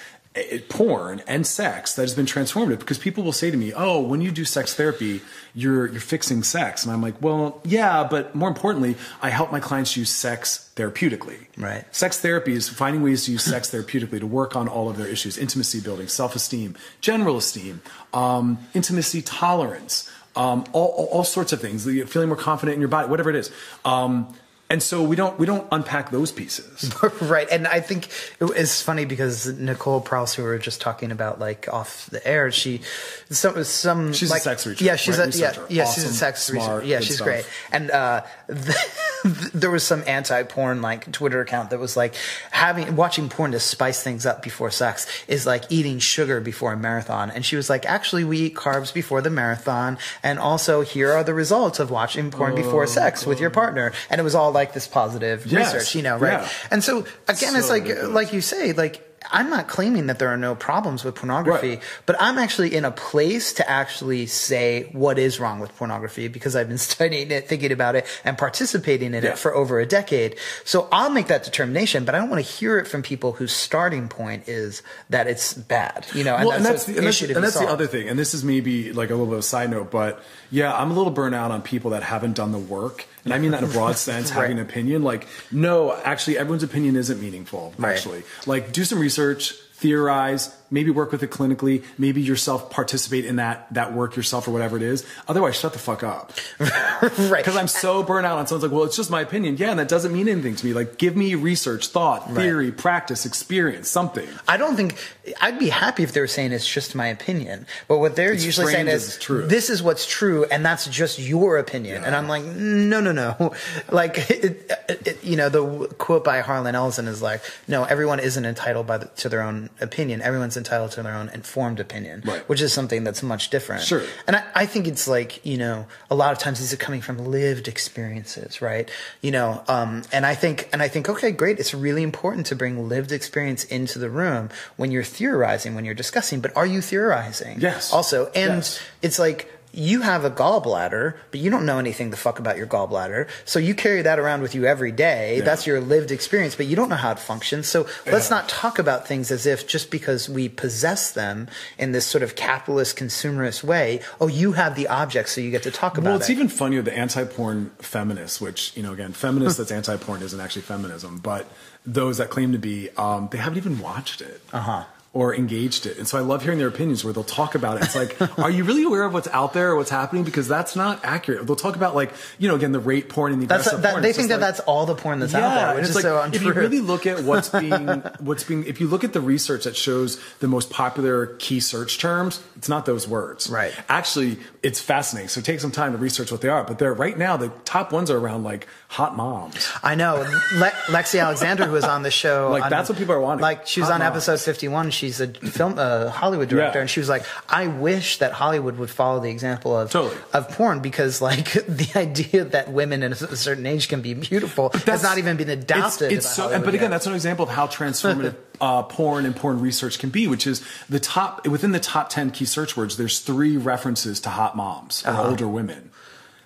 [0.67, 4.19] porn and sex that has been transformative because people will say to me, "Oh, when
[4.21, 5.21] you do sex therapy,
[5.53, 9.59] you're you're fixing sex," and I'm like, "Well, yeah, but more importantly, I help my
[9.59, 11.45] clients use sex therapeutically.
[11.55, 11.85] Right.
[11.95, 15.07] Sex therapy is finding ways to use sex therapeutically to work on all of their
[15.07, 17.81] issues: intimacy building, self esteem, general esteem,
[18.11, 21.85] um, intimacy tolerance, um, all, all all sorts of things.
[21.85, 23.51] Feeling more confident in your body, whatever it is."
[23.85, 24.33] Um,
[24.73, 26.91] and so we don't we don't unpack those pieces.
[27.21, 27.47] right.
[27.51, 28.09] And I think
[28.41, 32.51] it's funny because Nicole Prause, who we were just talking about, like off the air,
[32.51, 32.81] she
[33.29, 35.33] some some She's like, a sex researcher, Yeah, she's right?
[35.33, 35.67] a yeah Researcher.
[35.69, 36.87] yeah she's a sex smart, researcher.
[36.87, 37.25] Yeah, she's stuff.
[37.27, 37.45] great.
[37.71, 38.23] And uh,
[39.53, 42.15] there was some anti-porn like Twitter account that was like
[42.51, 46.77] having watching porn to spice things up before sex is like eating sugar before a
[46.77, 47.31] marathon.
[47.31, 51.23] And she was like, actually, we eat carbs before the marathon, and also here are
[51.23, 53.93] the results of watching porn before sex with your partner.
[54.09, 55.73] And it was all like this positive Yes.
[55.73, 56.41] research, you know, right?
[56.41, 56.49] Yeah.
[56.71, 58.13] And so again, it's like ridiculous.
[58.13, 59.09] like you say, like.
[59.31, 61.83] I'm not claiming that there are no problems with pornography, Right.
[62.05, 66.55] but I'm actually in a place to actually say what is wrong with pornography because
[66.55, 69.31] I've been studying it, thinking about it, and participating in Yeah.
[69.31, 70.37] it for over a decade.
[70.63, 73.51] So I'll make that determination, but I don't want to hear it from people whose
[73.51, 76.05] starting point is that it's bad.
[76.13, 78.09] You know, and well, and that's, that's, the, and that's, and that's the other thing.
[78.09, 80.23] And this is maybe like a little bit of a side note, but
[80.53, 83.05] yeah, I'm a little burnt out on people that haven't done the work.
[83.25, 84.41] And I mean that in a broad sense, Right.
[84.43, 85.01] having an opinion.
[85.01, 87.93] Like, no, actually, everyone's opinion isn't meaningful, Right.
[87.95, 88.21] actually.
[88.45, 93.71] Like, do some research, theorize, maybe work with it clinically, maybe yourself participate in that,
[93.71, 95.05] that work yourself or whatever it is.
[95.27, 96.33] Otherwise, shut the fuck up.
[96.59, 97.37] right.
[97.37, 99.55] Because I'm so burnt out on someone's like, well, it's just my opinion.
[99.57, 100.73] Yeah, and that doesn't mean anything to me.
[100.73, 104.27] Like, give me research, thought, theory, practice, experience, something.
[104.47, 104.97] I don't think
[105.39, 107.67] I'd be happy if they were saying it's just my opinion.
[107.87, 111.57] But what they're It's usually saying is this is what's true, and that's just your
[111.57, 112.03] opinion.
[112.03, 113.53] And I'm like, no, no, no.
[113.91, 118.45] Like, it, it, you know, the quote by Harlan Ellison is like, no, everyone isn't
[118.45, 120.21] entitled by the, to their own opinion.
[120.21, 122.47] Everyone's entitled to their own informed opinion, Right.
[122.49, 123.81] which is something that's much different.
[123.83, 124.01] Sure.
[124.27, 127.01] And I, I think it's like, you know, a lot of times these are coming
[127.01, 128.89] from lived experiences, right?
[129.21, 131.59] You know, um, and I think, and I think, okay, great.
[131.59, 135.93] It's really important to bring lived experience into the room when you're theorizing, when you're
[136.05, 137.59] discussing, but are you theorizing?
[137.59, 137.91] Yes.
[137.93, 138.79] Also, and Yes.
[139.01, 142.67] it's like, you have a gallbladder, but you don't know anything the fuck about your
[142.67, 143.27] gallbladder.
[143.43, 145.37] So you carry that around with you every day.
[145.37, 145.43] Yeah.
[145.43, 147.67] That's your lived experience, but you don't know how it functions.
[147.67, 151.47] So let's not talk about things as if just because we possess them
[151.79, 155.63] in this sort of capitalist consumerist way, oh, you have the object, so you get
[155.63, 156.11] to talk about it.
[156.11, 156.33] Well, it's it.
[156.33, 161.17] even funnier the anti-porn feminists, which you know, again, feminists that's anti-porn isn't actually feminism,
[161.17, 161.47] but
[161.85, 164.41] those that claim to be, um, they haven't even watched it.
[164.53, 164.83] Uh-huh.
[165.15, 167.83] Or engaged it, and so I love hearing their opinions where they'll talk about it.
[167.83, 170.23] It's like, are you really aware of what's out there or what's happening?
[170.23, 171.45] Because that's not accurate.
[171.45, 173.91] They'll talk about like, you know, again, the rape porn and the that's, aggressive that,
[173.91, 174.01] porn.
[174.01, 176.01] they It's think that like- that's all the porn that's out there, which is like
[176.01, 176.39] so untrue.
[176.49, 177.87] if you really look at what's being
[178.21, 181.99] what's being if you look at the research that shows the most popular key search
[181.99, 183.51] terms, it's not those words.
[183.51, 183.71] Right.
[183.89, 185.29] Actually, it's fascinating.
[185.29, 186.63] So take some time to research what they are.
[186.63, 189.69] But they're right now the top ones are around like hot moms.
[189.83, 190.15] I know
[190.55, 193.43] Le- Lexi Alexander, who was on the show, Like, on- that's what people are wanting.
[193.43, 194.27] Like she was Hot on moms.
[194.27, 194.89] episode fifty-one.
[195.03, 196.81] She's a film, a Hollywood director, Yeah.
[196.83, 200.15] and she was like, "I wish that Hollywood would follow the example of Totally.
[200.31, 204.71] of porn because, like, the idea that women at a certain age can be beautiful
[204.85, 206.91] has not even been It's, adopted." it's by so, Hollywood but again, yet.
[206.91, 210.63] that's an example of how transformative uh, porn and porn research can be, which is
[210.89, 212.95] the top within the top ten key search words.
[212.95, 215.23] There's three references to hot moms or Uh-huh.
[215.29, 215.89] older women.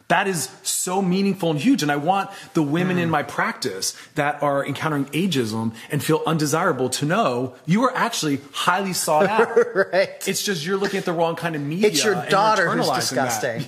[0.09, 1.83] That is so meaningful and huge.
[1.83, 3.01] And I want the women Mm.
[3.01, 8.39] in my practice that are encountering ageism and feel undesirable to know you are actually
[8.53, 9.49] highly sought out.
[9.91, 10.09] right.
[10.25, 11.89] It's just you're looking at the wrong kind of media.
[11.89, 13.65] It's your daughter who's disgusting.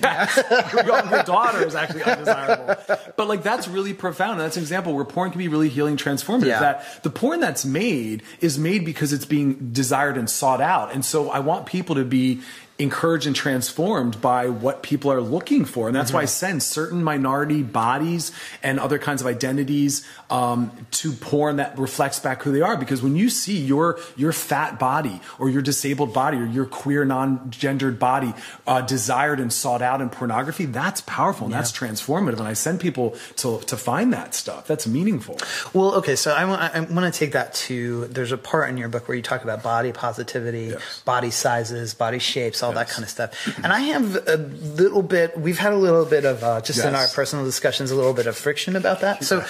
[0.72, 2.76] Your, your daughter is actually undesirable.
[3.16, 4.32] But like that's really profound.
[4.32, 6.46] And that's an example where porn can be really healing, transformative.
[6.46, 6.60] Yeah.
[6.60, 10.94] That the porn that's made is made because it's being desired and sought out.
[10.94, 12.40] And so I want people to be
[12.80, 15.86] encouraged and transformed by what people are looking for.
[15.86, 21.12] And that's why I send certain minority bodies and other kinds of identities um, to
[21.12, 22.76] porn that reflects back who they are.
[22.76, 27.04] Because when you see your your fat body or your disabled body or your queer
[27.04, 28.32] non-gendered body
[28.66, 32.38] uh, desired and sought out in pornography, that's powerful and that's transformative.
[32.38, 34.66] And I send people to to find that stuff.
[34.66, 35.36] That's meaningful.
[35.74, 38.06] Well, okay, so I want, I want to take that to.
[38.06, 41.02] There's a part in your book where you talk about body positivity, Yes.
[41.04, 42.92] body sizes, body shapes, all that Yes.
[42.94, 43.58] kind of stuff.
[43.64, 45.38] And I have a little bit.
[45.38, 48.26] We've had a little bit of uh, just in our personal discussions, a little bit
[48.26, 49.24] of friction about that.
[49.24, 49.44] So.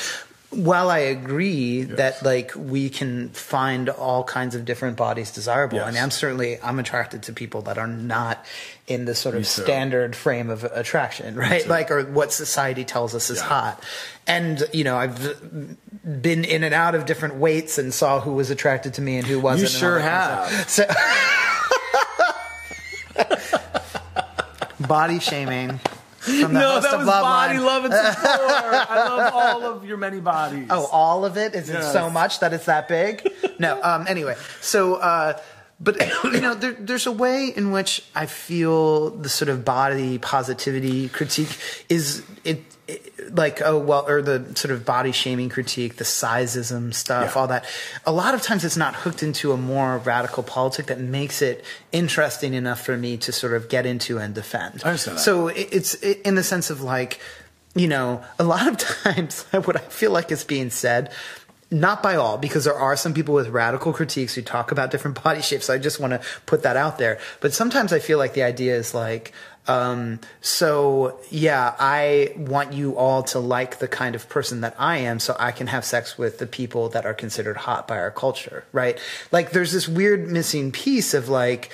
[0.52, 5.86] While I agree that like we can find all kinds of different bodies desirable, Yes.
[5.90, 8.44] and I'm certainly I'm attracted to people that are not
[8.88, 11.64] in the sort of standard frame of attraction, right?
[11.68, 13.44] Like or what society tells us is Yeah.
[13.44, 13.84] hot.
[14.26, 15.20] And you know, I've
[16.20, 19.26] been in and out of different weights and saw who was attracted to me and
[19.28, 19.72] who wasn't.
[19.72, 20.68] all sure that of.
[20.68, 20.84] So,
[24.90, 25.78] body shaming
[26.18, 27.66] from the no, host that of was Love body Line.
[27.66, 28.90] love and support.
[28.90, 30.66] I love all of your many bodies.
[30.68, 31.54] Oh, all of it?
[31.54, 31.92] Is it Yes.
[31.92, 33.26] so much that it's that big?
[33.58, 33.80] no.
[33.82, 35.38] Um, anyway, so, uh,
[35.80, 40.18] but you know, there, there's a way in which I feel the sort of body
[40.18, 41.56] positivity critique
[41.88, 42.62] is it.
[43.32, 47.40] Like oh well or the sort of body shaming critique the sizeism stuff Yeah.
[47.40, 47.64] all that
[48.04, 51.64] a lot of times it's not hooked into a more radical politic that makes it
[51.92, 55.22] interesting enough for me to sort of get into and defend I understand that.
[55.22, 57.20] so it, it's it, in the sense of like
[57.74, 61.12] you know a lot of times what i feel like is being said
[61.70, 65.22] not by all, because there are some people with radical critiques who talk about different
[65.24, 65.66] body shapes.
[65.66, 67.18] So I just want to put that out there.
[67.40, 69.32] But sometimes I feel like the idea is like,
[69.68, 74.98] um, so yeah, I want you all to like the kind of person that I
[74.98, 78.10] am so I can have sex with the people that are considered hot by our
[78.10, 78.98] culture, right?
[79.30, 81.70] Like there's this weird missing piece of like,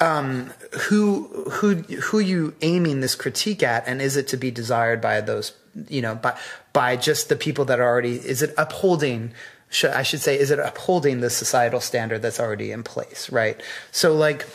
[0.00, 0.52] um,
[0.88, 5.20] who who who you aiming this critique at, and is it to be desired by
[5.20, 5.54] those
[5.88, 6.36] you know by
[6.78, 8.14] by just the people that are already?
[8.14, 9.32] Is it upholding?
[9.68, 13.60] Should, I should say, is it upholding the societal standard that's already in place, right?
[13.90, 14.46] So like.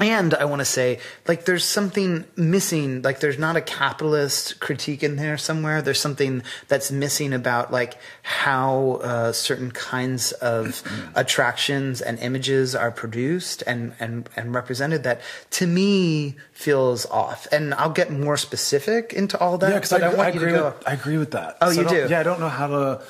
[0.00, 3.02] And I want to say, like, there's something missing.
[3.02, 5.82] Like, there's not a capitalist critique in there somewhere.
[5.82, 10.82] There's something that's missing about, like, how uh, certain kinds of
[11.14, 15.20] attractions and images are produced and, and, and represented that,
[15.50, 17.46] to me, feels off.
[17.52, 19.70] And I'll get more specific into all that.
[19.70, 20.58] Yeah, because I, I, want you to agree.
[20.58, 21.56] go- With, I agree with that.
[21.60, 22.06] Oh, So you do?
[22.10, 23.02] Yeah, I don't know how to.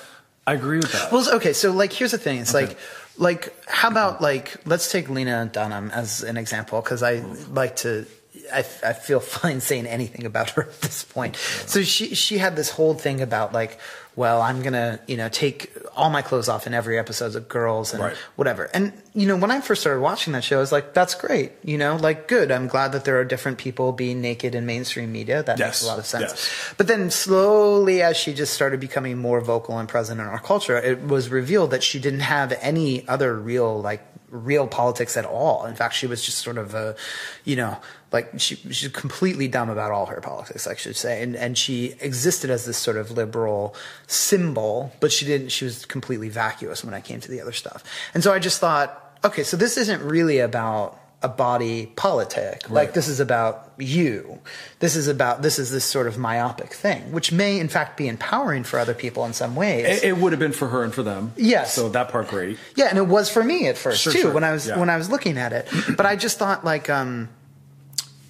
[0.46, 1.10] I agree with that.
[1.10, 2.40] Well, okay, so like, here's the thing.
[2.40, 2.76] It's like,
[3.16, 8.06] like, how about like, let's take Lena Dunham as an example because I like to.
[8.52, 11.36] I, I feel fine saying anything about her at this point.
[11.36, 13.78] So she she had this whole thing about like,
[14.16, 17.92] well, I'm gonna you know take all my clothes off in every episode of Girls
[17.94, 18.16] and Right.
[18.36, 18.64] whatever.
[18.74, 21.52] And you know when I first started watching that show, I was like, that's great.
[21.62, 22.50] You know, like good.
[22.50, 25.42] I'm glad that there are different people being naked in mainstream media.
[25.42, 26.30] That makes a lot of sense.
[26.30, 26.74] yes.
[26.76, 30.76] But then slowly, as she just started becoming more vocal and present in our culture,
[30.76, 35.64] it was revealed that she didn't have any other real, like, real politics at all.
[35.66, 36.96] In fact, she was just sort of a,
[37.44, 37.78] you know,
[38.14, 41.22] like she, she's completely dumb about all her politics, I should say.
[41.22, 43.74] And, and she existed as this sort of liberal
[44.06, 47.84] symbol, but she didn't, she was completely vacuous when I came to the other stuff.
[48.14, 52.68] And so I just thought, okay, so this isn't really about a body politic.
[52.68, 54.40] Like this is about you.
[54.80, 58.08] This is about this is this sort of myopic thing, which may in fact be
[58.08, 60.02] empowering for other people in some ways.
[60.02, 61.32] it, it would have been for her and for them.
[61.36, 61.72] Yes.
[61.72, 62.58] So that part, great.
[62.76, 64.32] yeah, and it was for me at first Sure, too sure.
[64.34, 64.78] when I was Yeah.
[64.78, 65.66] when I was looking at it.
[65.96, 67.30] But I just thought like um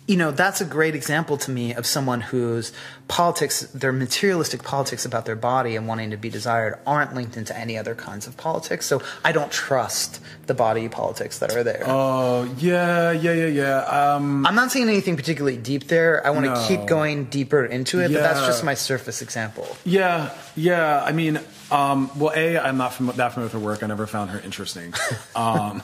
[0.06, 2.72] you know, that's a great example to me of someone whose
[3.08, 7.56] politics, their materialistic politics about their body and wanting to be desired aren't linked into
[7.58, 8.84] any other kinds of politics.
[8.84, 11.84] So I don't trust the body politics that are there.
[11.86, 13.78] Oh yeah, yeah, yeah, yeah.
[14.16, 16.24] Um, I'm not saying anything particularly deep there.
[16.26, 16.64] I want to No.
[16.68, 19.66] keep going deeper into it, but that's just my surface example.
[19.84, 21.02] Yeah, yeah.
[21.02, 21.40] I mean,
[21.70, 23.82] um, well, a, I'm not fam- that familiar with her work.
[23.82, 24.92] I never found her interesting.
[25.34, 25.82] Um,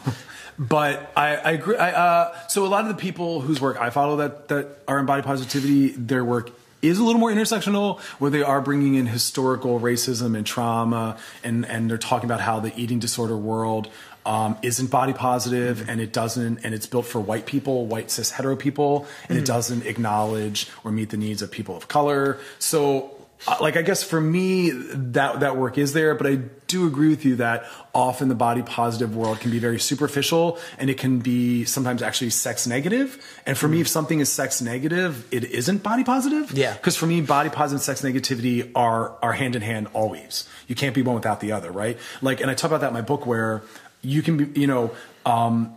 [0.61, 1.77] but I, I agree.
[1.77, 4.99] I, uh, so a lot of the people whose work I follow that that are
[4.99, 6.51] in body positivity, their work
[6.83, 11.65] is a little more intersectional, where they are bringing in historical racism and trauma, and
[11.65, 13.89] and they're talking about how the eating disorder world.
[14.27, 18.31] Um, isn't body positive and it doesn't and it's built for white people white cis
[18.31, 23.17] hetero people and it doesn't acknowledge or meet the needs of people of color so
[23.61, 26.36] like I guess for me that that work is there, but I
[26.66, 27.64] do agree with you that
[27.95, 32.30] often the body positive world can be very superficial and it can be sometimes actually
[32.30, 33.18] sex negative.
[33.47, 36.53] And for me, if something is sex negative, it isn't body positive.
[36.53, 36.74] Yeah.
[36.74, 40.49] Because for me, body positive and sex negativity are are hand in hand always.
[40.68, 41.99] You can't be one without the other, right?
[42.22, 43.62] Like, and I talk about that in my book where
[44.03, 44.93] you can be, you know.
[45.26, 45.74] Um,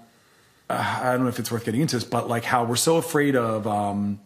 [0.69, 2.95] uh, I don't know if it's worth getting into this, but like how we're so
[2.95, 4.19] afraid of um,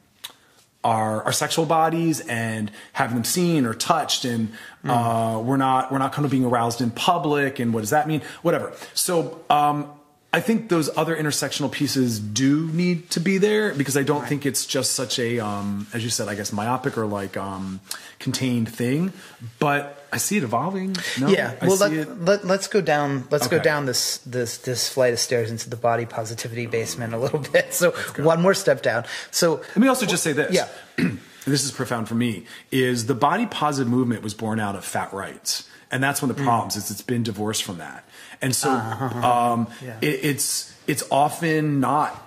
[0.83, 4.49] our our sexual bodies and having them seen or touched, and
[4.83, 7.59] uh, we're not we're not kind of being aroused in public.
[7.59, 8.21] And what does that mean?
[8.41, 8.73] Whatever.
[8.93, 9.91] So um,
[10.33, 14.45] I think those other intersectional pieces do need to be there because I don't think
[14.45, 17.79] it's just such a um, as you said, I guess myopic or like um,
[18.19, 19.13] contained thing.
[19.57, 20.95] But I see it evolving.
[21.19, 21.55] No, yeah.
[21.61, 22.21] I Well, see let, it.
[22.21, 23.27] let, let's go down.
[23.31, 27.17] Let's go down this this this flight of stairs into the body positivity basement a
[27.17, 27.73] little bit.
[27.73, 29.05] So one more step down.
[29.31, 30.53] So Let me also just say this.
[30.53, 30.67] Yeah.
[31.45, 32.45] this is profound for me.
[32.69, 36.37] Is the body positive movement was born out of fat rights, and that's one of
[36.37, 36.75] the problems.
[36.75, 38.03] Is it's been divorced from that,
[38.41, 39.97] and so um, Yeah.
[40.01, 42.21] it, it's it's often not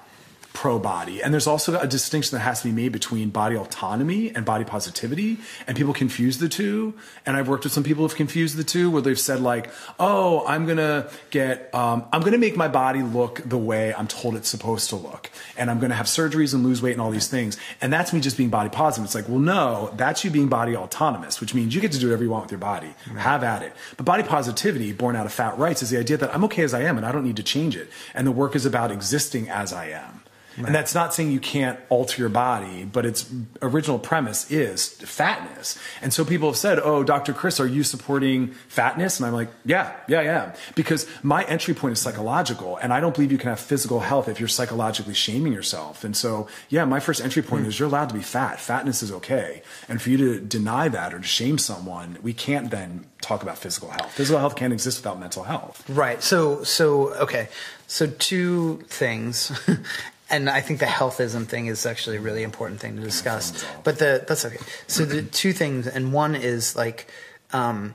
[0.60, 1.22] pro body.
[1.22, 4.62] And there's also a distinction that has to be made between body autonomy and body
[4.62, 5.38] positivity.
[5.66, 6.92] And people confuse the two.
[7.24, 10.46] And i've worked with some people who've confused the two where they've said like oh
[10.46, 14.50] i'm gonna get um, i'm gonna make my body look the way i'm told it's
[14.50, 15.30] supposed to look.
[15.56, 17.56] And i'm gonna have surgeries and lose weight and all these things.
[17.80, 19.06] And that's me just being body positive.
[19.06, 22.08] It's like well no that's you being body autonomous which means you get to do
[22.08, 22.92] whatever you want with your body.
[23.16, 23.72] Have at it.
[23.96, 26.74] But body positivity born out of fat rights is the idea that i'm okay as
[26.74, 27.88] i am and i don't need to change it.
[28.12, 30.19] And the work is about existing as i am
[30.56, 33.30] And that's not saying you can't alter your body, but its
[33.62, 35.78] original premise is fatness.
[36.02, 37.32] And so people have said, "Oh, Dr.
[37.32, 41.92] Chris, are you supporting fatness?" And I'm like, "Yeah, yeah, yeah." Because my entry point
[41.92, 45.52] is psychological, and I don't believe you can have physical health if you're psychologically shaming
[45.52, 46.04] yourself.
[46.04, 48.60] And so, yeah, my first entry point is you're allowed to be fat.
[48.60, 49.62] Fatness is okay.
[49.88, 53.58] And for you to deny that or to shame someone, we can't then talk about
[53.58, 54.12] physical health.
[54.12, 55.88] Physical health can't exist without mental health.
[55.88, 56.22] Right.
[56.22, 57.48] So so okay.
[57.86, 59.52] So two things.
[60.30, 63.64] and I think the healthism thing is actually a really important thing to discuss.
[63.84, 64.58] But the that's okay.
[64.86, 67.10] So the two things, and one is like
[67.52, 67.94] um,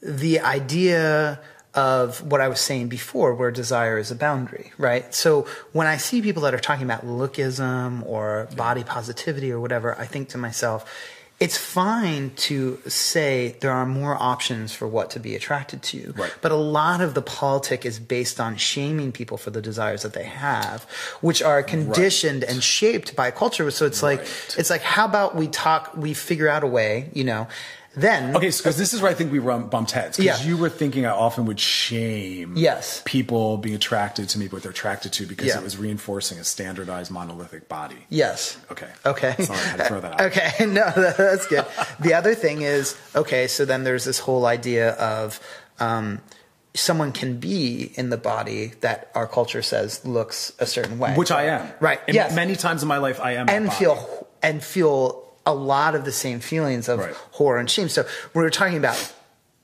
[0.00, 1.40] the idea
[1.74, 5.14] of what I was saying before, where desire is a boundary, right?
[5.14, 9.96] So when I see people that are talking about lookism or body positivity or whatever,
[9.98, 10.90] I think to myself,
[11.38, 16.14] it's fine to say there are more options for what to be attracted to.
[16.16, 16.34] Right.
[16.40, 20.14] But a lot of the politic is based on shaming people for the desires that
[20.14, 20.84] they have,
[21.20, 23.70] which are conditioned and shaped by culture.
[23.70, 24.20] So it's like,
[24.56, 27.48] it's like, how about we talk, we figure out a way, you know,
[27.96, 28.36] then.
[28.36, 30.16] Okay, because this is where I think we bumped heads.
[30.18, 30.48] Because Yeah.
[30.48, 33.02] you were thinking I often would shame Yes.
[33.04, 35.58] people being attracted to me, what they're attracted to, because Yeah.
[35.58, 38.06] it was reinforcing a standardized monolithic body.
[38.10, 38.58] Yes.
[38.70, 38.88] Okay.
[39.04, 39.34] Okay.
[39.42, 40.20] Sorry, I had to throw that out.
[40.20, 40.52] Okay.
[40.66, 41.64] No, that's good.
[41.98, 45.40] the other thing is, okay, so then there's this whole idea of
[45.80, 46.20] um,
[46.74, 51.14] someone can be in the body that our culture says looks a certain way.
[51.14, 51.70] Which I am.
[51.80, 52.00] Right.
[52.06, 52.34] And yes.
[52.34, 53.48] Many times in my life, I am.
[53.48, 57.14] and feel and feel a lot of the same feelings of Right.
[57.32, 57.88] horror and shame.
[57.88, 59.12] So when we were talking about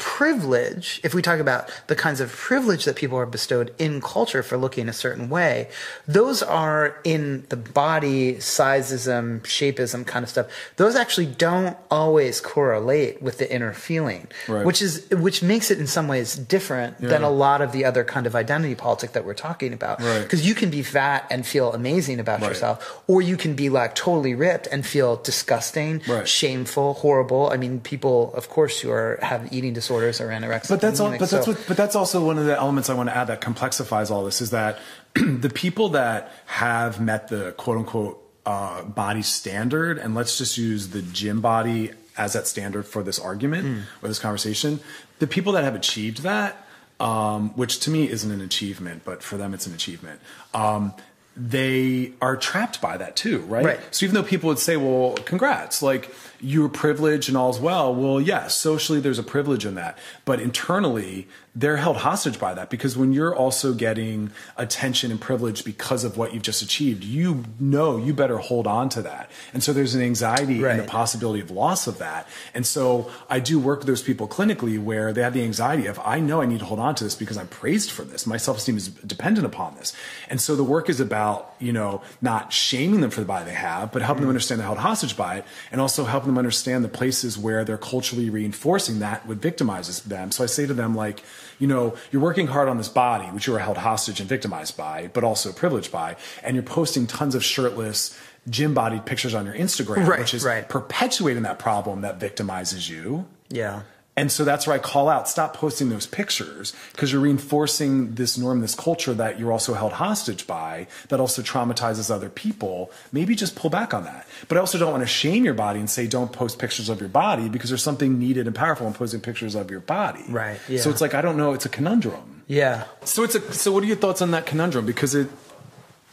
[0.03, 4.42] privilege, if we talk about the kinds of privilege that people are bestowed in culture
[4.42, 5.68] for looking a certain way,
[6.09, 10.46] those are in the body sizeism, shapeism kind of stuff.
[10.76, 14.66] Those actually don't always correlate with the inner feeling, Right.
[14.66, 18.03] which is which makes it in some ways different than a lot of the other
[18.05, 20.00] kind of identity politic that we're talking about.
[20.03, 20.22] Right.
[20.22, 22.48] Because you can be fat and feel amazing about Right.
[22.48, 26.26] yourself, or you can be like totally ripped and feel disgusting, Right.
[26.28, 27.50] shameful, horrible.
[27.55, 30.68] I mean, people, of course, who are have eating disorders or anorexic.
[30.68, 32.95] But that's all, but that's so- what, but that's also one of the elements I
[32.95, 34.78] want to add that complexifies all this is that
[35.14, 40.88] the people that have met the quote unquote uh, body standard, and let's just use
[40.88, 43.80] the gym body as that standard for this argument Hmm.
[44.05, 44.80] or this conversation,
[45.18, 46.57] the people that have achieved that,
[47.01, 50.20] um, which to me isn't an achievement, but for them it's an achievement.
[50.53, 50.93] Um,
[51.36, 53.64] they are trapped by that too, right?
[53.64, 53.80] Right.
[53.95, 58.20] So even though people would say, well, congrats, like you're privileged and all's well, well,
[58.20, 59.97] yes, socially there's a privilege in that.
[60.24, 65.64] But internally, they're held hostage by that because when you're also getting attention and privilege
[65.64, 69.30] because of what you've just achieved, you know you better hold on to that.
[69.53, 72.26] And so there's an anxiety and the possibility of loss of that.
[72.55, 76.00] And so I do work with those people clinically where they have the anxiety of,
[76.03, 78.26] I know I need to hold on to this because I'm praised for this.
[78.26, 79.94] My self esteem is dependent upon this.
[80.30, 83.55] And so the work is about, you know, not shaming them for the body they
[83.55, 84.30] have, but helping them mm.
[84.30, 87.76] understand they're held hostage by it and also helping them understand the places where they're
[87.76, 90.32] culturally reinforcing that would victimizes them.
[90.32, 91.22] So I say to them, like,
[91.63, 94.77] you know, you're working hard on this body, which you are held hostage and victimized
[94.77, 98.19] by, but also privileged by, and you're posting tons of shirtless,
[98.51, 100.69] gym bodied pictures on your Instagram, Right, which is right.
[100.69, 103.27] perpetuating that problem that victimizes you.
[103.49, 103.83] yeah.
[104.15, 108.37] And so that's where I call out stop posting those pictures because you're reinforcing this
[108.37, 112.91] norm, this culture that you're also held hostage by that also traumatizes other people.
[113.11, 114.27] Maybe just pull back on that.
[114.49, 117.01] But I also don't want to shame your body and say don't post pictures of
[117.01, 120.25] your body because there's something needed and powerful in posting pictures of your body.
[120.29, 120.81] Right, yeah.
[120.81, 122.43] So it's like, I don't know, it's a conundrum.
[122.49, 122.85] Yeah.
[123.05, 124.85] So it's a, so what are your thoughts on that conundrum?
[124.85, 125.29] Because it,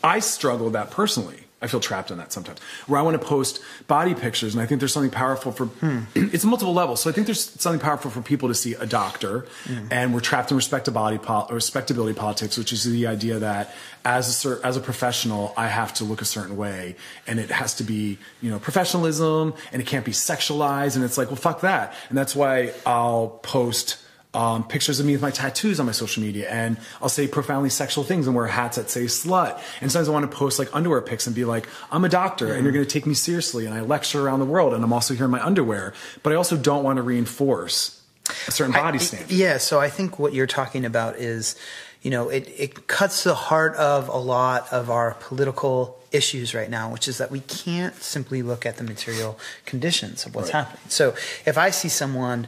[0.01, 1.43] I struggle with that personally.
[1.61, 4.65] I feel trapped in that sometimes, where I want to post body pictures, and I
[4.65, 5.69] think there's something powerful for.
[6.15, 9.45] It's multiple levels, so I think there's something powerful for people to see a doctor,
[9.65, 9.87] mm.
[9.91, 13.73] and we're trapped in respectability, pol- respectability politics, which is the idea that
[14.05, 16.95] as a cer- as a professional, I have to look a certain way,
[17.27, 21.17] and it has to be you know professionalism, and it can't be sexualized, and it's
[21.17, 23.97] like well fuck that, and that's why I'll post
[24.33, 27.69] um, pictures of me with my tattoos on my social media, and I'll say profoundly
[27.71, 29.59] sexual things and wear hats that say slut.
[29.81, 32.53] And sometimes I want to post like underwear pics and be like, I'm a doctor
[32.53, 34.93] and you're going to take me seriously, and I lecture around the world, and I'm
[34.93, 35.93] also here in my underwear.
[36.21, 38.01] But I also don't want to reinforce
[38.47, 39.31] a certain body I- standard.
[39.31, 41.55] Yeah, so I think what you're talking about is,
[42.03, 46.69] you know, it, it cuts the heart of a lot of our political issues right
[46.69, 50.65] now, which is that we can't simply look at the material conditions of what's Right.
[50.65, 50.81] happening.
[50.89, 51.15] So
[51.47, 52.47] if I see someone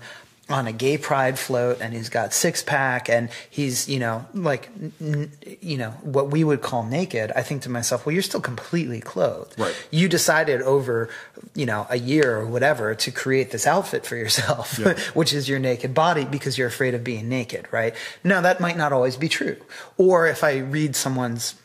[0.49, 4.69] on a gay pride float and he's got six pack and he's you know like
[4.99, 5.31] n-
[5.61, 8.99] you know what we would call naked i think to myself well you're still completely
[8.99, 9.87] clothed Right.
[9.91, 11.07] you decided over
[11.55, 14.97] you know a year or whatever to create this outfit for yourself Yeah.
[15.13, 18.75] which is your naked body because you're afraid of being naked right now that might
[18.75, 19.55] not always be true
[19.97, 21.55] or if i read someone's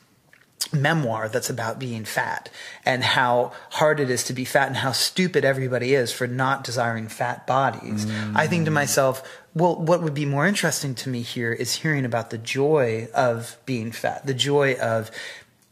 [0.72, 2.50] memoir that's about being fat
[2.84, 6.64] and how hard it is to be fat and how stupid everybody is for not
[6.64, 8.07] desiring fat bodies.
[8.07, 8.32] Mm.
[8.34, 9.22] I think to myself,
[9.54, 13.57] well, what would be more interesting to me here is hearing about the joy of
[13.64, 15.11] being fat, the joy of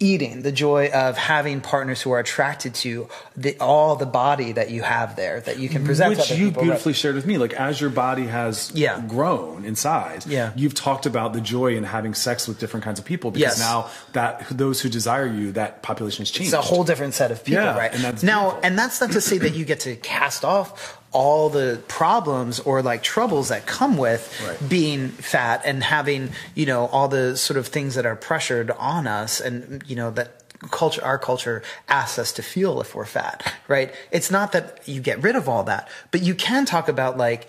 [0.01, 4.71] eating, the joy of having partners who are attracted to the, all the body that
[4.71, 6.17] you have there that you can present.
[6.17, 6.97] Which you beautifully right?
[6.97, 7.39] shared with me.
[7.39, 9.03] Like as your body has yeah.
[9.07, 10.53] grown in size, yeah.
[10.57, 13.61] you've talked about the joy in having sex with different kinds of people because yes.
[13.61, 16.53] now that those who desire you, that population has changed.
[16.53, 17.93] It's a whole different set of people, yeah, right?
[17.93, 18.67] And that's now, beautiful.
[18.67, 22.83] and that's not to say that you get to cast off all the problems or
[22.83, 24.69] like troubles that come with right.
[24.69, 29.07] being fat and having you know all the sort of things that are pressured on
[29.07, 33.55] us and you know that culture our culture asks us to feel if we're fat
[33.69, 33.95] right?
[34.11, 37.49] It's not that you get rid of all that but you can talk about like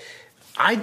[0.58, 0.82] i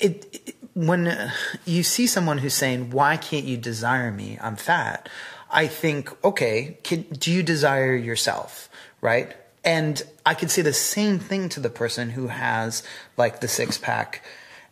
[0.00, 1.30] it, it when uh,
[1.64, 4.36] you see someone who's saying why can't you desire me?
[4.40, 5.08] I'm fat.
[5.48, 8.68] I think okay can, do you desire yourself
[9.00, 12.82] right and I could say the same thing to the person who has
[13.16, 14.22] like the six pack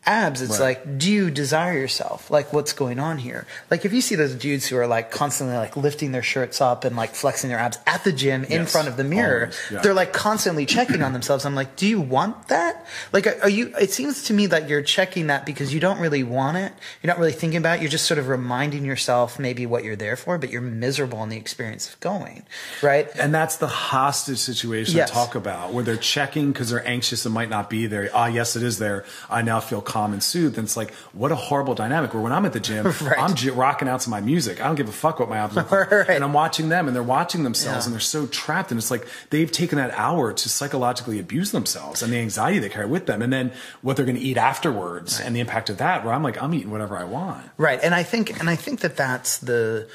[0.04, 0.84] abs, it's right.
[0.84, 2.30] like, do you desire yourself?
[2.30, 3.46] Like, what's going on here?
[3.70, 6.84] Like, if you see those dudes who are like constantly like lifting their shirts up
[6.84, 9.80] and like flexing their abs at the gym in front of the mirror, yeah.
[9.80, 11.44] they're like constantly checking on themselves.
[11.44, 12.84] I'm like, do you want that?
[13.12, 16.24] Like, are you, it seems to me that you're checking that because you don't really
[16.24, 16.72] want it.
[17.02, 17.82] You're not really thinking about it.
[17.82, 21.28] You're just sort of reminding yourself maybe what you're there for, but you're miserable in
[21.28, 22.42] the experience of going,
[22.82, 23.08] right?
[23.18, 25.10] And that's the hostage situation yes.
[25.10, 28.10] I talk about where they're checking because they're anxious it might not be there.
[28.12, 29.04] Ah, yes, it is there.
[29.30, 30.56] I now feel calm and soothed.
[30.56, 32.14] And it's like, what a horrible dynamic.
[32.14, 33.18] Where when I'm at the gym, right.
[33.18, 34.60] I'm j- rocking out to my music.
[34.60, 35.90] I don't give a fuck what my look like.
[35.90, 36.10] right.
[36.10, 37.88] And I'm watching them and they're watching themselves yeah.
[37.88, 38.70] and they're so trapped.
[38.70, 42.70] And it's like they've taken that hour to psychologically abuse themselves and the anxiety they
[42.70, 43.20] carry with them.
[43.20, 45.26] And then what they're going to eat afterwards right.
[45.26, 47.44] and the impact of that, where I'm like, I'm eating whatever I want.
[47.58, 47.78] Right.
[47.82, 49.88] And I think, and I think that that's the,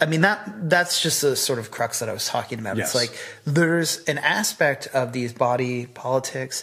[0.00, 2.76] I mean that that's just the sort of crux that I was talking about.
[2.76, 2.88] Yes.
[2.88, 6.62] It's like there's an aspect of these body politics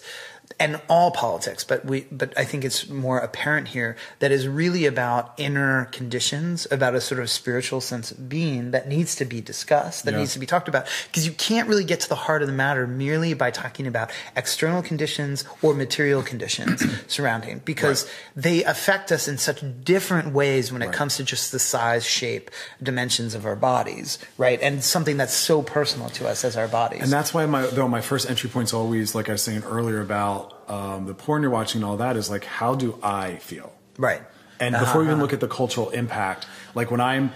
[0.58, 4.86] and all politics, but we, but I think it's more apparent here that is really
[4.86, 9.41] about inner conditions, about a sort of spiritual sense of being that needs to be
[9.41, 10.20] discussed, that yeah.
[10.20, 12.53] needs to be talked about, because you can't really get to the heart of the
[12.53, 18.14] matter merely by talking about external conditions or material conditions surrounding, because right.
[18.38, 20.95] they affect us in such different ways when it right.
[20.95, 22.49] comes to just the size, shape,
[22.82, 24.62] dimensions of our bodies, right?
[24.62, 27.01] And something that's so personal to us as our bodies.
[27.01, 29.64] And that's why my, though my first entry point is always, like I was saying
[29.64, 33.36] earlier about um, the porn you're watching and all that is like, how do I
[33.38, 33.74] feel?
[33.97, 34.22] Right.
[34.59, 34.86] And uh-huh.
[34.86, 37.32] before we even look at the cultural impact, like when I'm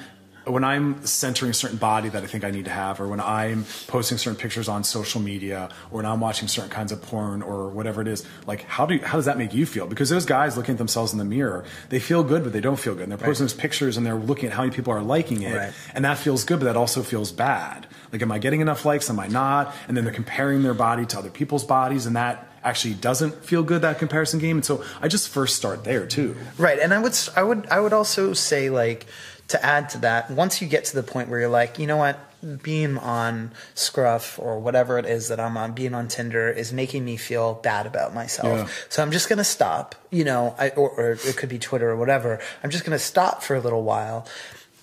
[0.45, 3.19] when I'm centering a certain body that I think I need to have, or when
[3.19, 7.41] I'm posting certain pictures on social media, or when I'm watching certain kinds of porn,
[7.41, 9.85] or whatever it is, like how do you, how does that make you feel?
[9.85, 12.79] Because those guys looking at themselves in the mirror, they feel good, but they don't
[12.79, 13.03] feel good.
[13.03, 13.51] And they're posting right.
[13.51, 15.73] those pictures and they're looking at how many people are liking it, right.
[15.93, 17.85] and that feels good, but that also feels bad.
[18.11, 19.09] Like, am I getting enough likes?
[19.09, 19.75] Am I not?
[19.87, 23.63] And then they're comparing their body to other people's bodies, and that actually doesn't feel
[23.63, 24.57] good that comparison game.
[24.57, 26.35] And so i just first start there too.
[26.57, 26.79] Right.
[26.79, 29.05] And i would i would i would also say like
[29.49, 31.97] to add to that once you get to the point where you're like you know
[31.97, 32.19] what?
[32.63, 37.03] Being on scruff or whatever it is that i'm on being on tinder is making
[37.03, 38.47] me feel bad about myself.
[38.47, 38.67] Yeah.
[38.87, 41.89] so i'm just going to stop you know I, or, or it could be twitter
[41.89, 42.39] or whatever.
[42.63, 44.25] I'm just going to stop for a little while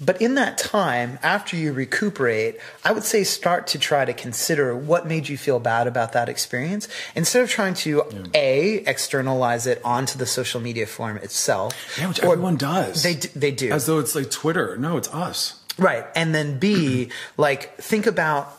[0.00, 4.76] but in that time, after you recuperate, I would say start to try to consider
[4.76, 8.22] what made you feel bad about that experience instead of trying to yeah.
[8.34, 11.96] a externalize it onto the social media form itself.
[11.98, 13.02] Yeah, which everyone does.
[13.02, 14.76] They they do as though it's like Twitter.
[14.76, 15.62] No, it's us.
[15.78, 18.52] Right, and then B, like think about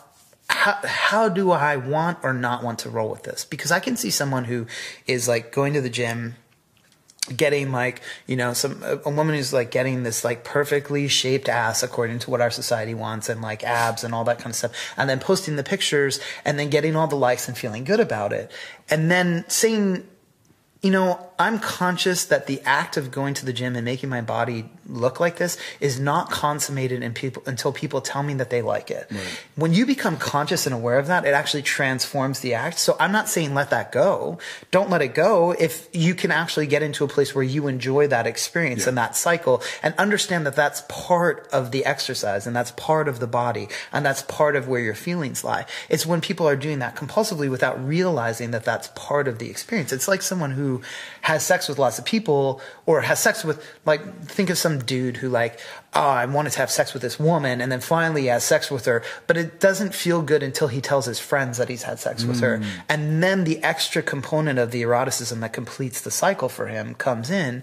[0.50, 3.46] how, how do I want or not want to roll with this?
[3.46, 4.66] Because I can see someone who
[5.06, 6.36] is like going to the gym
[7.36, 11.84] getting like you know some a woman who's like getting this like perfectly shaped ass
[11.84, 14.94] according to what our society wants and like abs and all that kind of stuff
[14.96, 18.32] and then posting the pictures and then getting all the likes and feeling good about
[18.34, 18.52] it.
[18.90, 20.08] And then saying
[20.82, 24.22] you know I'm conscious that the act of going to the gym and making my
[24.22, 28.62] body look like this is not consummated in people until people tell me that they
[28.62, 29.08] like it.
[29.12, 29.44] Right.
[29.56, 32.80] When you become conscious and aware of that, it actually transforms the act.
[32.80, 34.40] So I'm not saying let that go.
[34.72, 38.08] Don't let it go if you can actually get into a place where you enjoy
[38.08, 38.90] that experience yeah.
[38.90, 43.20] and that cycle and understand that that's part of the exercise and that's part of
[43.20, 45.66] the body and that's part of where your feelings lie.
[45.90, 49.92] It's when people are doing that compulsively without realizing that that's part of the experience.
[49.92, 50.82] It's like someone who
[51.28, 55.18] has sex with lots of people or has sex with like think of some dude
[55.18, 55.60] who like
[55.94, 58.72] oh I wanted to have sex with this woman and then finally he has sex
[58.72, 62.00] with her but it doesn't feel good until he tells his friends that he's had
[62.00, 62.66] sex with her mm.
[62.88, 67.30] and then the extra component of the eroticism that completes the cycle for him comes
[67.30, 67.62] in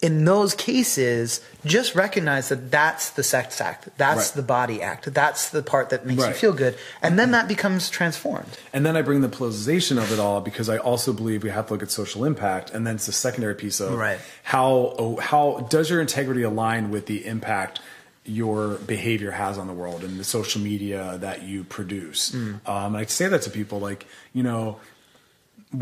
[0.00, 4.36] in those cases, just recognize that that's the sex act, that's Right.
[4.36, 7.90] the body act, that's the part that makes you feel good, and then that becomes
[7.90, 8.46] transformed.
[8.72, 11.66] And then I bring the politicization of it all because I also believe we have
[11.66, 14.20] to look at social impact, and then it's a secondary piece of Right.
[14.44, 17.80] how oh, how does your integrity align with the impact
[18.24, 22.34] your behavior has on the world and the social media that you produce.
[22.34, 24.76] Um, and I say that to people like you know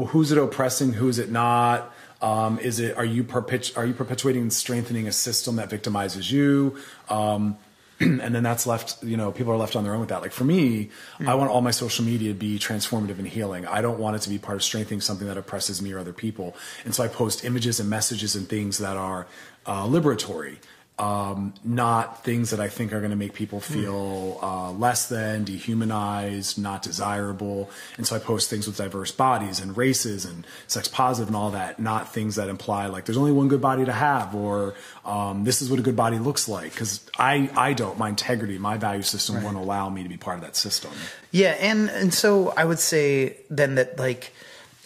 [0.08, 0.92] who's it oppressing?
[0.94, 1.92] Who's it not?
[2.22, 6.30] Um, is it are you perpetu- are you perpetuating and strengthening a system that victimizes
[6.30, 6.76] you?
[7.08, 7.58] Um,
[8.00, 9.02] and then that's left.
[9.02, 10.20] You know, people are left on their own with that.
[10.20, 10.90] Like for me,
[11.26, 13.66] I want all my social media to be transformative and healing.
[13.66, 16.12] I don't want it to be part of strengthening something that oppresses me or other
[16.12, 16.54] people.
[16.84, 19.26] And so I post images and messages and things that are
[19.64, 20.58] uh, liberatory
[20.98, 25.44] um, not things that I think are going to make people feel uh, less than,
[25.44, 27.68] dehumanized, not desirable.
[27.98, 31.50] And so I post things with diverse bodies and races and sex positive and all
[31.50, 34.74] that, not things that imply like there's only one good body to have or
[35.04, 36.72] um, this is what a good body looks like.
[36.72, 40.38] Because I, I don't, my integrity, my value system won't allow me to be part
[40.38, 40.92] of that system.
[41.30, 44.32] Yeah, and and so I would say then that like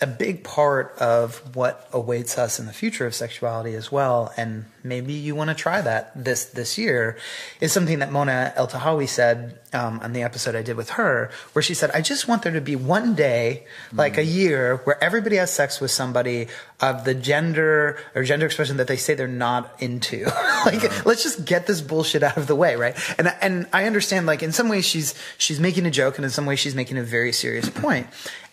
[0.02, 4.64] a big part of what awaits us in the future of sexuality as well, and
[4.82, 7.18] maybe you want to try that this this year,
[7.60, 11.62] is something that Mona Eltahawy said um, on the episode I did with her, where
[11.62, 15.36] she said, "I just want there to be one day, like a year, where everybody
[15.36, 16.48] has sex with somebody
[16.80, 20.24] of the gender or gender expression that they say they're not into.
[20.64, 24.24] like, let's just get this bullshit out of the way, right?" And and I understand,
[24.24, 26.96] like in some ways she's she's making a joke, and in some ways she's making
[26.96, 28.06] a very serious point,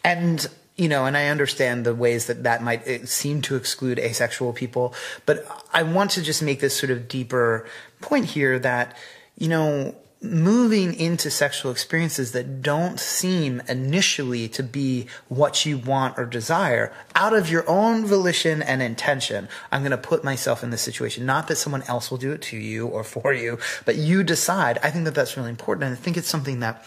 [0.04, 0.46] and
[0.78, 4.94] you know, and I understand the ways that that might seem to exclude asexual people,
[5.26, 7.68] but I want to just make this sort of deeper
[8.00, 8.96] point here that,
[9.38, 16.18] you know, moving into sexual experiences that don't seem initially to be what you want
[16.18, 19.48] or desire out of your own volition and intention.
[19.72, 21.26] I'm going to put myself in this situation.
[21.26, 24.80] Not that someone else will do it to you or for you, but you decide.
[24.84, 25.86] I think that that's really important.
[25.86, 26.84] And I think it's something that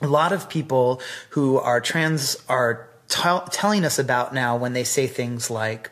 [0.00, 4.84] a lot of people who are trans are tell telling us about now when they
[4.84, 5.90] say things like,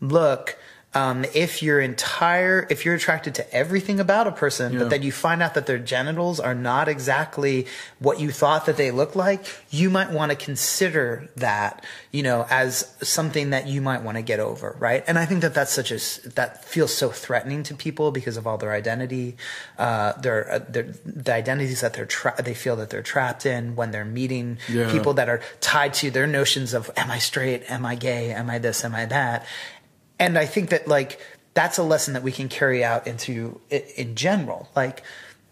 [0.00, 0.58] look,
[0.96, 4.78] um, if you're entire, if you're attracted to everything about a person, Yeah.
[4.80, 7.66] but then you find out that their genitals are not exactly
[7.98, 9.40] what you thought that they look like,
[9.70, 12.70] you might want to consider that, you know, as
[13.02, 15.04] something that you might want to get over, right?
[15.06, 15.98] And I think that that's such a
[16.30, 19.36] that feels so threatening to people because of all their identity,
[19.78, 23.76] uh, their, uh, their the identities that they're tra- they feel that they're trapped in
[23.76, 24.90] when they're meeting Yeah.
[24.90, 28.48] people that are tied to their notions of am I straight, am I gay, am
[28.48, 29.44] I this, am I that,
[30.18, 31.20] and I think that like
[31.54, 34.68] that's a lesson that we can carry out into in general.
[34.76, 35.02] Like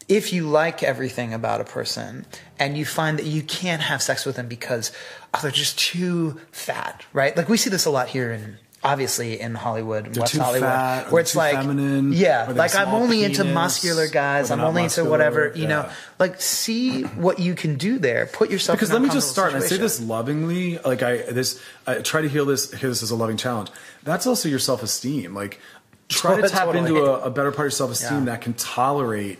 [0.08, 2.26] if you like everything about a person
[2.58, 4.92] and you find that you can't have sex with them because
[5.32, 7.36] oh, they're just too fat, right?
[7.36, 11.10] Like we see this a lot here in obviously in Hollywood, They're West Hollywood, fat,
[11.10, 14.50] where it's like, feminine, yeah, or they have like I'm only into muscular guys.
[14.50, 15.88] I'm only into whatever, you know.
[16.18, 18.26] Like see what you can do there.
[18.26, 21.60] Put yourself because let me just start and i say this lovingly like i this
[21.86, 23.70] i try to heal this hear this as a loving challenge
[24.02, 25.60] that's also your self-esteem like
[26.08, 26.88] try oh, to tap Totally.
[26.90, 28.24] into a, a better part of your self-esteem Yeah.
[28.26, 29.38] that can tolerate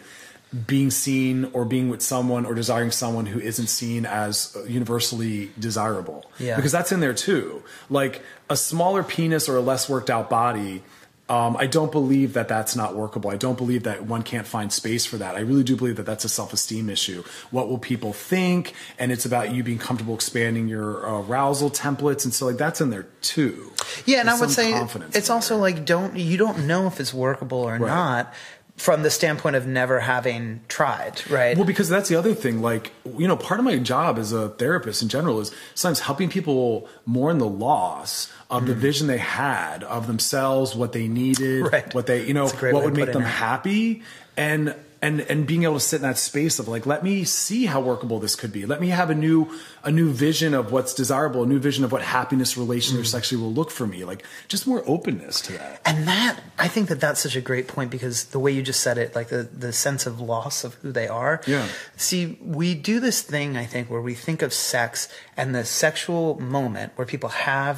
[0.66, 6.24] being seen or being with someone or desiring someone who isn't seen as universally desirable
[6.38, 6.54] Yeah.
[6.56, 10.82] because that's in there too like a smaller penis or a less worked out body
[11.26, 13.30] um, I don't believe that that's not workable.
[13.30, 15.36] I don't believe that one can't find space for that.
[15.36, 17.24] I really do believe that that's a self-esteem issue.
[17.50, 18.74] What will people think?
[18.98, 22.90] And it's about you being comfortable expanding your arousal templates, and so like that's in
[22.90, 23.72] there too.
[24.04, 25.62] Yeah, and There's I would say it's also there.
[25.62, 28.34] like don't you don't know if it's workable or not
[28.76, 31.56] from the standpoint of never having tried, right?
[31.56, 32.60] Well, because that's the other thing.
[32.60, 36.28] Like, you know, part of my job as a therapist in general is sometimes helping
[36.28, 41.72] people mourn the loss of the vision they had of themselves, what they needed, Mm-hmm.
[41.74, 41.94] Right.
[41.94, 44.02] what they, you know, That's a great what would make them happy,
[44.36, 44.74] and
[45.06, 47.80] and and being able to sit in that space of like, let me see how
[47.90, 48.62] workable this could be.
[48.72, 49.38] Let me have a new
[49.84, 53.00] a new vision of what's desirable, a new vision of what happiness, relation, Mm.
[53.02, 54.04] or sexually will look for me.
[54.04, 55.80] Like, just more openness to that.
[55.84, 58.80] and that I think that that's such a great point because the way you just
[58.80, 61.34] said it, like the the sense of loss of who they are.
[61.46, 61.66] Yeah.
[61.96, 66.40] See, we do this thing I think where we think of sex and the sexual
[66.40, 67.76] moment where people have.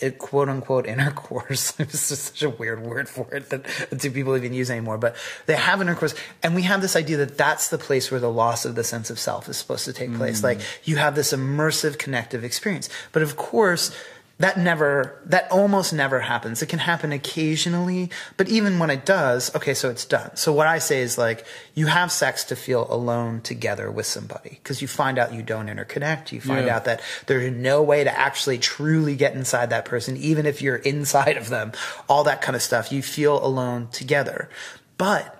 [0.00, 1.72] It, quote unquote intercourse.
[1.80, 3.66] it's just such a weird word for it that
[3.98, 4.98] do people even use anymore.
[4.98, 5.16] But
[5.46, 8.64] they have intercourse, and we have this idea that that's the place where the loss
[8.64, 10.40] of the sense of self is supposed to take place.
[10.40, 10.44] Mm.
[10.44, 12.88] Like you have this immersive, connective experience.
[13.12, 13.96] But of course,
[14.38, 16.60] that never that almost never happens.
[16.62, 20.36] It can happen occasionally but even when it does okay so it's done.
[20.36, 24.50] So what i say is like you have sex to feel alone together with somebody
[24.62, 26.32] because you find out you don't interconnect.
[26.32, 26.76] You find Yeah.
[26.76, 30.76] out that there's no way to actually truly get inside that person even if you're
[30.76, 31.72] inside of them.
[32.08, 32.92] All that kind of stuff.
[32.92, 34.48] You feel alone together.
[34.98, 35.35] But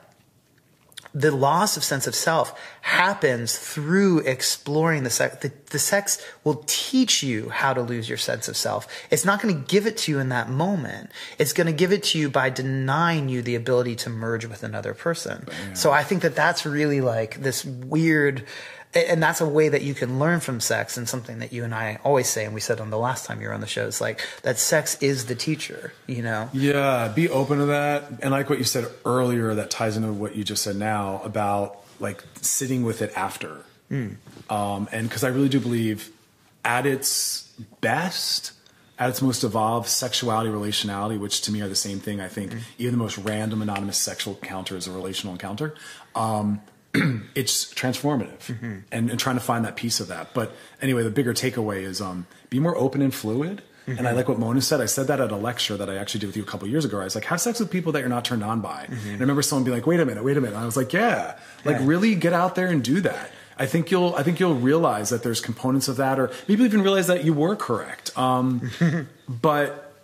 [1.17, 5.37] the loss of sense of self happens through exploring the sex.
[5.37, 8.87] The, the sex will teach you how to lose your sense of self.
[9.11, 11.11] It's not going to give it to you in that moment.
[11.39, 14.63] It's going to give it to you by denying you the ability to merge with
[14.63, 15.49] another person.
[15.75, 18.45] So I think that that's really like this weird,
[18.97, 21.75] and that's a way that you can learn from sex and something that you and
[21.75, 23.87] I always say, and we said on the last time you were on the show,
[23.87, 26.51] is like that sex is the teacher, you know?
[26.53, 28.05] Yeah, be open to that.
[28.23, 31.79] And like what you said earlier, that ties into what you just said now about
[32.01, 33.65] like sitting with it after.
[34.51, 36.11] Um, and because I really do believe
[36.65, 38.53] at its best,
[38.99, 42.21] at its most evolved, sexuality, relationality, which to me are the same thing.
[42.21, 45.75] I think even the most random, anonymous sexual encounter is a relational encounter.
[46.15, 46.61] Um,
[47.35, 50.35] it's transformative and, and trying to find that piece of that.
[50.35, 50.53] But
[50.83, 53.63] anyway, the bigger takeaway is um, be more open and fluid.
[53.89, 54.81] And I like what Mona said.
[54.81, 56.85] I said that at a lecture that I actually did with you a couple years
[56.85, 57.01] ago.
[57.01, 58.87] I was like, have sex with people that you're not turned on by.
[58.91, 60.55] And I remember someone being like, wait a minute, wait a minute.
[60.57, 61.87] And I was like, yeah, like Yeah.
[61.87, 63.31] really get out there and do that.
[63.57, 66.83] I think you'll, I think you'll realize that there's components of that, or maybe even
[66.83, 68.11] realize that you were correct.
[68.19, 68.71] Um,
[69.29, 69.95] but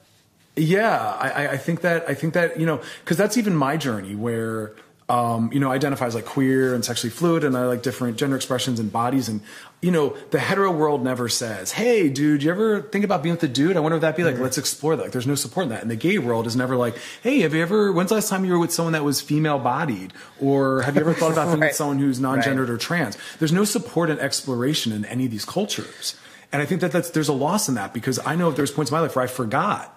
[0.54, 3.76] yeah, I, I- I think that I think that you know because that's even my
[3.76, 4.72] journey where
[5.12, 8.16] um, you know I identify as like queer and sexually fluid and I like different
[8.16, 9.42] gender expressions and bodies and
[9.82, 13.42] you know the hetero world never says hey dude you ever think about being with
[13.42, 13.76] a dude?
[13.76, 15.02] I wonder if that'd be like let's explore that.
[15.02, 15.82] Like there's no support in that.
[15.82, 18.44] And the gay world is never like hey have you ever when's the last time
[18.46, 20.14] you were with someone that was female bodied?
[20.40, 21.68] Or have you ever thought about being Right.
[21.68, 23.18] with someone who's non-gendered or trans?
[23.38, 26.16] There's no support and exploration in any of these cultures.
[26.52, 28.90] And I think that that's, there's a loss in that because I know there's points
[28.90, 29.94] in my life where I forgot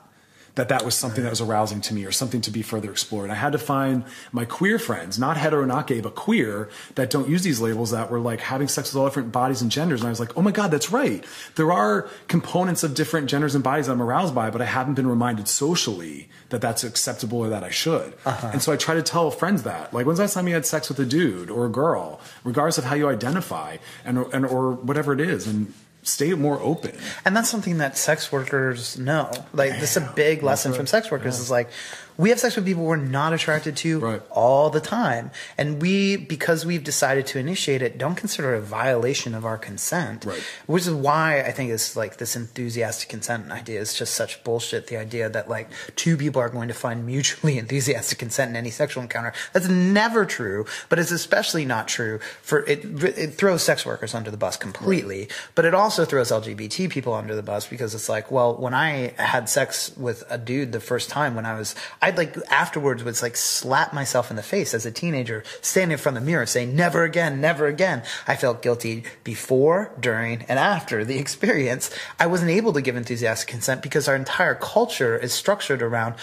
[0.56, 3.30] that that was something that was arousing to me or something to be further explored.
[3.30, 7.30] I had to find my queer friends, not hetero, not gay, but queer, that don't
[7.30, 10.02] use these labels that were like having sex with all different bodies and genders.
[10.02, 11.23] And I was like, oh my God, that's right.
[11.56, 15.07] There are components of different genders and bodies I'm aroused by, but I haven't been
[15.07, 18.14] reminded socially that that's acceptable or that I should.
[18.26, 18.52] Uh-huh.
[18.53, 20.65] And so I try to tell friends that, like, when's the last time you had
[20.65, 24.72] sex with a dude or a girl, regardless of how you identify and, and or
[24.72, 25.73] whatever it is, and
[26.06, 26.98] stay more open.
[27.26, 29.32] And that's something that sex workers know.
[29.53, 31.69] Like this is a big lesson from sex workers is like
[32.17, 34.21] we have sex with people we're not attracted to Right.
[34.29, 35.31] all the time.
[35.57, 39.57] And we because we've decided to initiate it don't consider it a violation of our
[39.57, 40.25] consent.
[40.25, 40.41] Right.
[40.65, 44.87] Which is why I think it's like this enthusiastic consent idea is just such bullshit.
[44.87, 48.69] The idea that like two people are going to find mutually enthusiastic consent in any
[48.69, 49.33] sexual encounter.
[49.53, 54.31] That's never true, but it's especially not true for it it throws sex workers under
[54.31, 58.31] the bus completely, but it also throws LGBT people under the bus because it's like,
[58.31, 61.75] well, when I had sex with a dude the first time when I was
[62.06, 65.98] I'd like afterwards was like slap myself in the face as a teenager standing in
[65.98, 68.03] front of the mirror saying never again, never again.
[68.27, 71.90] I felt guilty before, during, and after the experience.
[72.19, 76.14] I wasn't able to give enthusiastic consent because our entire culture is structured around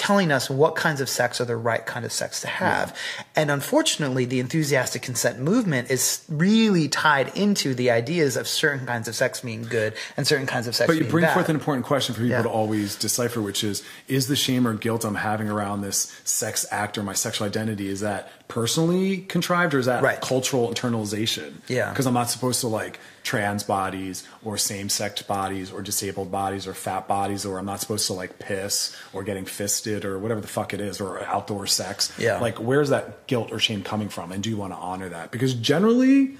[0.00, 2.96] telling us what kinds of sex are the right kind of sex to have.
[3.36, 9.08] And unfortunately, the enthusiastic consent movement is really tied into the ideas of certain kinds
[9.08, 11.34] of sex being good and certain kinds of sex But you bring bad.
[11.34, 12.42] forth an important question for people Yeah.
[12.42, 16.64] to always decipher, which is: Is the shame or guilt I'm having around this sex
[16.70, 20.20] act or my sexual identity is that personally contrived or is that Right.
[20.20, 21.52] cultural internalization?
[21.68, 21.90] Yeah.
[21.90, 22.98] because I'm not supposed to like
[23.30, 28.08] trans bodies or same-sex bodies or disabled bodies or fat bodies or I'm not supposed
[28.08, 32.12] to like piss or getting fisted or whatever the fuck it is or outdoor sex.
[32.18, 32.40] Yeah.
[32.40, 35.30] like where's that guilt or shame coming from, and do you want to honor that?
[35.30, 36.38] Because generally,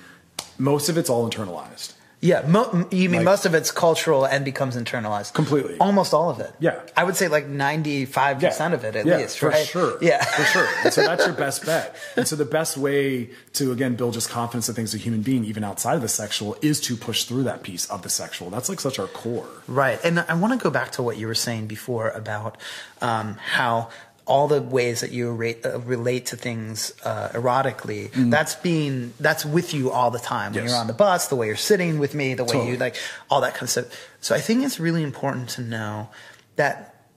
[0.58, 1.92] most of it's all internalized.
[2.22, 5.78] Yeah, mo- you mean Like- most of it's cultural and becomes internalized Completely.
[5.78, 6.52] Almost all of it.
[6.60, 6.78] Yeah.
[6.94, 9.38] I would say like ninety five percent of it at yeah, least.
[9.38, 9.66] for right?
[9.66, 9.96] sure.
[10.02, 10.68] Yeah, for sure.
[10.84, 11.96] And so that's your best bet.
[12.16, 15.22] And so the best way to again build just confidence in things as a human
[15.22, 18.50] being, even outside of the sexual, is to push through that piece of the sexual.
[18.50, 19.48] That's like such our core.
[19.66, 19.98] Right.
[20.04, 22.58] And I want to go back to what you were saying before about
[23.00, 23.88] um, how
[24.30, 29.44] all the ways that you rate, uh, relate to things uh, erotically, that's being that's
[29.44, 30.70] with you all the time when Yes.
[30.70, 32.70] you're on the bus, the way you're sitting with me, the way Totally.
[32.72, 32.96] you like
[33.28, 33.86] all that kind of stuff.
[34.20, 36.08] So I think it's really important to know
[36.56, 36.74] that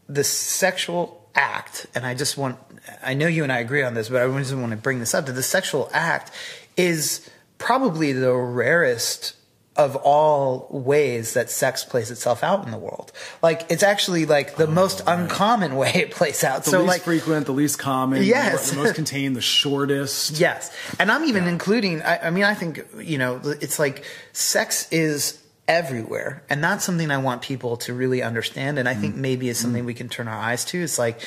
[0.09, 1.03] the sexual
[1.35, 2.57] act, and I just want
[3.03, 5.13] I know you and I agree on this, but I just want to bring this
[5.13, 6.31] up that the sexual act
[6.75, 7.29] is
[7.59, 9.35] probably the rarest
[9.75, 13.11] of all ways that sex plays itself out in the world.
[13.41, 16.63] Like it's actually like the oh, most uncommon way it plays out.
[16.63, 18.69] The so least like frequent, the least common, Yes.
[18.69, 20.39] the most contained, the shortest.
[20.43, 20.75] Yes.
[20.99, 25.41] And I'm even including, I, I mean, I think, you know, it's like sex is
[25.67, 26.43] everywhere.
[26.49, 28.77] And that's something I want people to really understand.
[28.77, 29.19] And I think mm.
[29.19, 29.87] maybe it's something mm.
[29.87, 30.83] we can turn our eyes to.
[30.83, 31.21] It's like,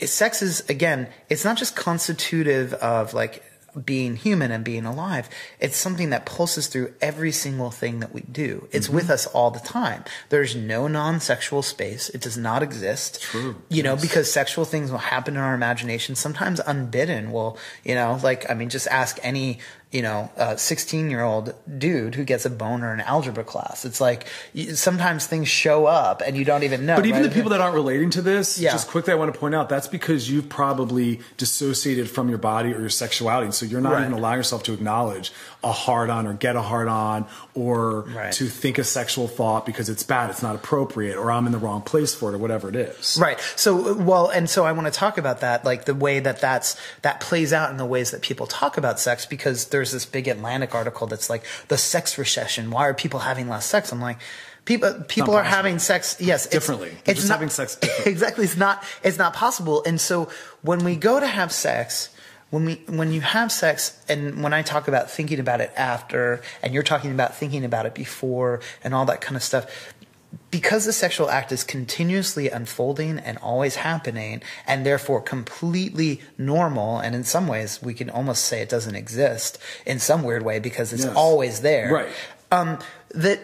[0.00, 3.42] sex is, again, it's not just constitutive of like
[3.84, 5.28] being human and being alive.
[5.60, 8.68] It's something that pulses through every single thing that we do.
[8.72, 8.96] It's Mm-hmm.
[8.96, 10.04] with us all the time.
[10.28, 12.08] There's no non-sexual space.
[12.10, 13.22] It does not exist.
[13.22, 13.56] True.
[13.68, 14.02] You know, Yes.
[14.02, 17.30] because sexual things will happen in our imagination, sometimes unbidden.
[17.30, 19.58] Well, you know, like, I mean, just ask any,
[19.92, 23.84] you know, uh, 16 year old dude who gets a boner in algebra class.
[23.84, 24.26] It's like,
[24.74, 26.94] sometimes things show up and you don't even know.
[26.96, 27.28] But even right?
[27.28, 28.70] the people that aren't relating to this, Yeah.
[28.70, 32.72] just quickly, I want to point out that's because you've probably dissociated from your body
[32.72, 33.50] or your sexuality.
[33.52, 34.02] So you're not Right.
[34.02, 38.32] even allowing yourself to acknowledge a hard on or get a hard on or Right.
[38.32, 41.58] to think a sexual thought because it's bad, it's not appropriate, or I'm in the
[41.58, 43.18] wrong place for it, or whatever it is.
[43.20, 43.38] Right.
[43.56, 46.76] So, well, and so I want to talk about that, like the way that that's,
[47.02, 50.28] that plays out in the ways that people talk about sex, because there's this big
[50.28, 52.70] Atlantic article that's like the sex recession.
[52.70, 53.92] Why are people having less sex?
[53.92, 54.18] I'm like,
[54.64, 56.16] people, people are having sex.
[56.20, 56.46] Yes.
[56.46, 56.96] it's- Differently.
[57.04, 57.76] They're just having sex.
[58.06, 58.44] Exactly.
[58.44, 59.82] It's not, it's not possible.
[59.84, 60.30] And so
[60.62, 62.08] when we go to have sex,
[62.50, 66.42] when we when you have sex and when I talk about thinking about it after
[66.62, 69.66] and you're talking about thinking about it before and all that kind of stuff
[70.50, 77.14] because the sexual act is continuously unfolding and always happening and therefore completely normal and
[77.14, 80.92] in some ways we can almost say it doesn't exist in some weird way because
[80.92, 81.16] it's Yes.
[81.16, 82.08] always there Right.
[82.52, 82.78] um,
[83.14, 83.40] that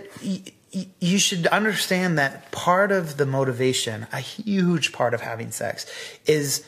[1.01, 5.87] you should understand that part of the motivation a huge part of having sex
[6.27, 6.65] is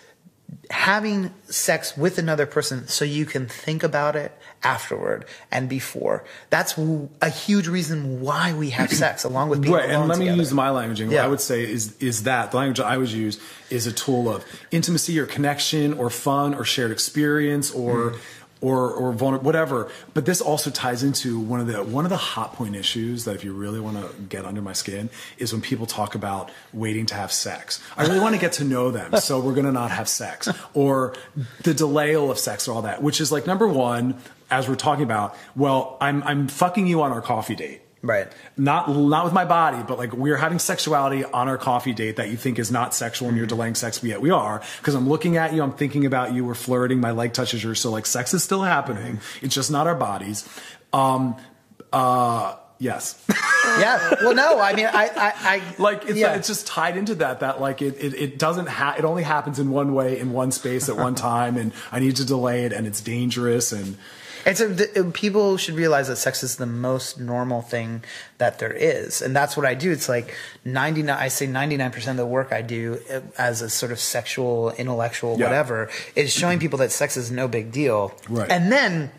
[0.70, 6.76] having sex with another person so you can think about it afterward and before that's
[7.20, 10.52] a huge reason why we have sex along with being Right, and let me use
[10.52, 11.00] my language.
[11.00, 11.24] Yeah.
[11.24, 14.44] I would say is is that the language I would use is a tool of
[14.70, 18.18] intimacy or connection or fun or shared experience or Mm.
[18.60, 19.90] Or or vulner- whatever.
[20.14, 23.34] But this also ties into one of the one of the hot point issues that
[23.34, 27.06] if you really want to get under my skin is when people talk about waiting
[27.06, 27.80] to have sex.
[27.96, 31.14] I really want to get to know them, so we're gonna not have sex or
[31.62, 34.16] the delay of sex or all that, which is like number one.
[34.50, 38.88] As we're talking about, well, I'm I'm fucking you on our coffee date right not
[38.88, 42.36] not with my body, but like we're having sexuality on our coffee date that you
[42.36, 45.36] think is not sexual and you're delaying sex, but yet we are because I'm looking
[45.36, 48.34] at you, I'm thinking about you, we're flirting, my leg touches yours, so like sex
[48.34, 49.20] is still happening.
[49.42, 50.48] It's just not our bodies.
[50.92, 51.36] Um,
[51.92, 53.24] uh, yes,
[53.78, 56.34] yeah well no i mean i i, I like it's yeah.
[56.34, 59.58] it's just tied into that that like it it, it doesn't ha- it only happens
[59.58, 62.72] in one way in one space at one time, and I need to delay it,
[62.72, 63.96] and it's dangerous and.
[64.48, 68.02] It's a, the, people should realize that sex is the most normal thing
[68.38, 69.92] that there is, and that's what I do.
[69.92, 70.34] It's like
[70.64, 71.18] ninety nine.
[71.18, 74.00] I say ninety nine percent of the work I do uh, as a sort of
[74.00, 75.46] sexual, intellectual, Yeah.
[75.46, 78.12] whatever, is showing people that sex is no big deal.
[78.28, 78.50] Right.
[78.50, 79.10] And then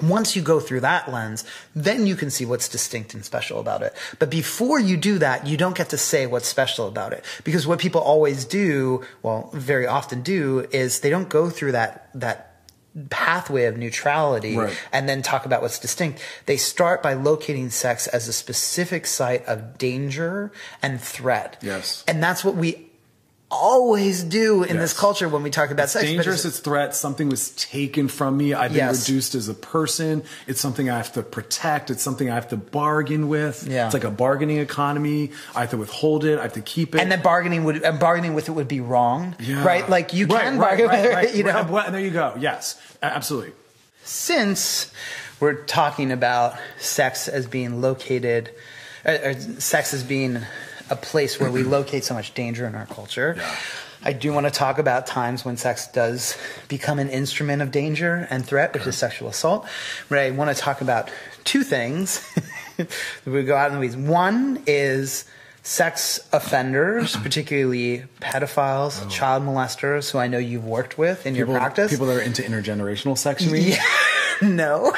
[0.00, 1.44] once you go through that lens,
[1.74, 3.92] then you can see what's distinct and special about it.
[4.20, 7.24] But before you do that, you don't get to say what's special about it.
[7.42, 12.10] Because what people always do, well, very often do, is they don't go through that,
[12.14, 12.47] that
[13.10, 14.76] pathway of neutrality Right.
[14.92, 16.20] and then talk about what's distinct.
[16.46, 20.50] They start by locating sex as a specific site of danger
[20.82, 21.56] and threat.
[21.62, 22.04] Yes.
[22.08, 22.87] And that's what we
[23.50, 26.04] always do in this culture when we talk about sex.
[26.04, 26.40] dangerous.
[26.40, 26.94] it's- It's threat.
[26.94, 28.52] Something was taken from me.
[28.52, 29.08] I've been Yes.
[29.08, 30.22] reduced as a person.
[30.46, 31.90] It's something I have to protect.
[31.90, 33.66] It's something I have to bargain with.
[33.66, 33.86] Yeah.
[33.86, 35.30] It's like a bargaining economy.
[35.56, 36.38] I have to withhold it.
[36.38, 37.00] I have to keep it.
[37.00, 39.64] and then bargaining would and bargaining with it would be wrong, Yeah.
[39.64, 39.88] right?
[39.88, 41.66] Like you Right, can right, bargain right, with it, right, you know.
[41.70, 42.34] Well, there you go.
[42.38, 43.52] Yes, absolutely.
[44.04, 44.90] Since
[45.40, 48.50] we're talking about sex as being located,
[49.06, 50.40] or, or sex as being
[50.90, 53.34] a place where we locate so much danger in our culture.
[53.36, 53.56] Yeah.
[54.02, 56.36] I do want to talk about times when sex does
[56.68, 59.66] become an instrument of danger and threat, which is sexual assault.
[60.08, 61.10] But I want to talk about
[61.44, 62.24] two things.
[63.26, 63.96] we go out in the weeds.
[63.96, 65.24] One is
[65.64, 69.08] sex offenders, particularly pedophiles, oh.
[69.08, 71.38] child molesters, who I know you've worked with in Oh.
[71.38, 71.90] People, your practice.
[71.90, 73.42] people that are into intergenerational sex.
[73.44, 73.76] You mean?
[74.40, 74.48] Yeah.
[74.48, 74.92] no.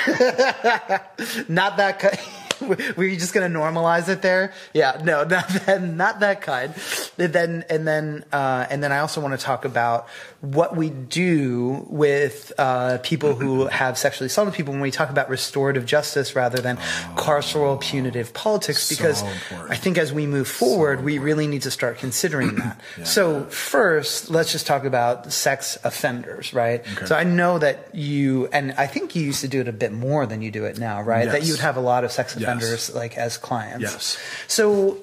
[1.48, 2.18] not that kind.
[2.96, 4.52] Were you just going to normalize it there?
[4.74, 6.74] Yeah, no, not that, not that kind.
[7.18, 10.08] And then, and then, uh, and then I also want to talk about
[10.40, 15.28] what we do with uh, people who have sexually assaulted people when we talk about
[15.28, 16.76] restorative justice rather than
[17.16, 18.82] carceral punitive politics.
[18.84, 19.70] So Because important.
[19.70, 22.80] I think as we move forward, we really need to start considering that.
[23.04, 26.84] So first, let's just talk about sex offenders, right?
[27.06, 29.92] So I know that you, and I think you used to do it a bit
[29.92, 31.26] more than you do it now, right?
[31.26, 32.46] That you would have a lot of sex Yes.
[32.58, 33.82] Offenders like as clients.
[33.82, 34.18] Yes.
[34.46, 35.02] So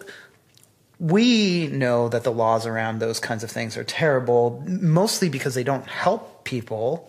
[1.00, 5.64] we know that the laws around those kinds of things are terrible, mostly because they
[5.64, 7.08] don't help people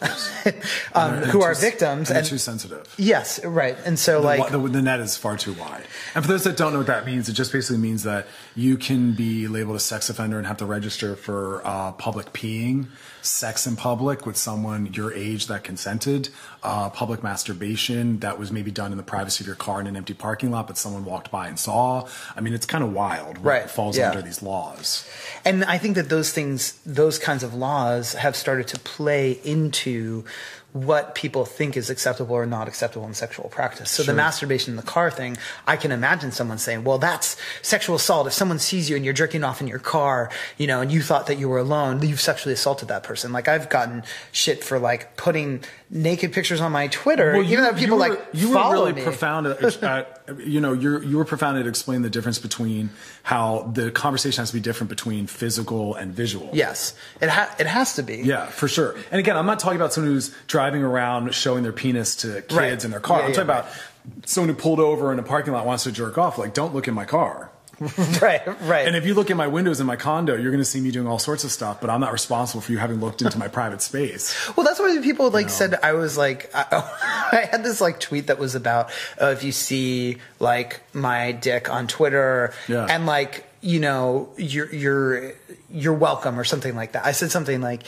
[0.94, 2.92] um, who are too- victims and, and too sensitive.
[2.98, 5.84] yes right and so like the, the net is far too wide.
[6.16, 8.76] And for those that don't know what that means, it just basically means that you
[8.76, 12.88] can be labeled a sex offender and have to register for uh, public peeing,
[13.22, 16.28] sex in public with someone your age that consented,
[16.62, 19.96] uh, public masturbation that was maybe done in the privacy of your car in an
[19.96, 22.06] empty parking lot, but someone walked by and saw.
[22.36, 23.42] I mean, it's kind of wild.
[23.44, 24.10] Right, falls yeah.
[24.10, 25.08] under these laws.
[25.44, 30.24] And I think that those things, those kinds of laws have started to play into
[30.72, 33.90] what people think is acceptable or not acceptable in sexual practice.
[33.90, 37.96] So the masturbation in the car thing, I can imagine someone saying, well, that's sexual
[37.96, 38.26] assault.
[38.26, 41.00] If someone sees you and you're jerking off in your car, you know, and you
[41.00, 43.32] thought that you were alone, you've sexually assaulted that person.
[43.32, 47.72] Like I've gotten shit for like putting naked pictures on my Twitter, Well, even though
[47.72, 49.02] people were, like you were really me.
[49.02, 52.90] profound at you know you're you were profound at explaining the difference between
[53.22, 56.50] how the conversation has to be different between physical and visual.
[56.52, 58.16] Yes, it ha- it has to be.
[58.18, 58.94] Yeah, for sure.
[59.10, 62.54] And again, I'm not talking about someone who's driving around showing their penis to kids
[62.54, 62.84] Right.
[62.84, 63.18] in their car.
[63.20, 63.58] Yeah, I'm yeah, talking right.
[63.60, 66.38] about someone who pulled over in a parking lot wants to jerk off.
[66.38, 67.50] Like, don't look in my car.
[68.22, 68.86] right, right.
[68.86, 70.90] And if you look at my windows in my condo, you're going to see me
[70.90, 71.80] doing all sorts of stuff.
[71.80, 74.34] But I'm not responsible for you having looked into my private space.
[74.56, 76.66] Well, that's why people like said I was like I,
[77.32, 78.90] I had this like tweet that was about
[79.20, 82.86] uh, if you see like my dick on Twitter Yeah.
[82.88, 85.32] and like you know you're you're
[85.70, 87.04] you're welcome or something like that.
[87.06, 87.84] I said something like.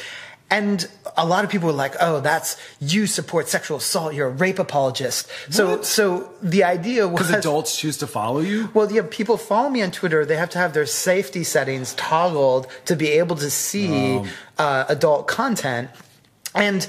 [0.51, 4.15] And a lot of people were like, "Oh, that's you support sexual assault.
[4.15, 8.69] You're a rape apologist." So, so the idea was Because adults choose to follow you.
[8.75, 10.27] well, yeah, people follow me on Twitter.
[10.27, 14.27] They have to have their safety settings toggled to be able to see Oh.
[14.59, 15.91] uh, adult content,
[16.55, 16.87] and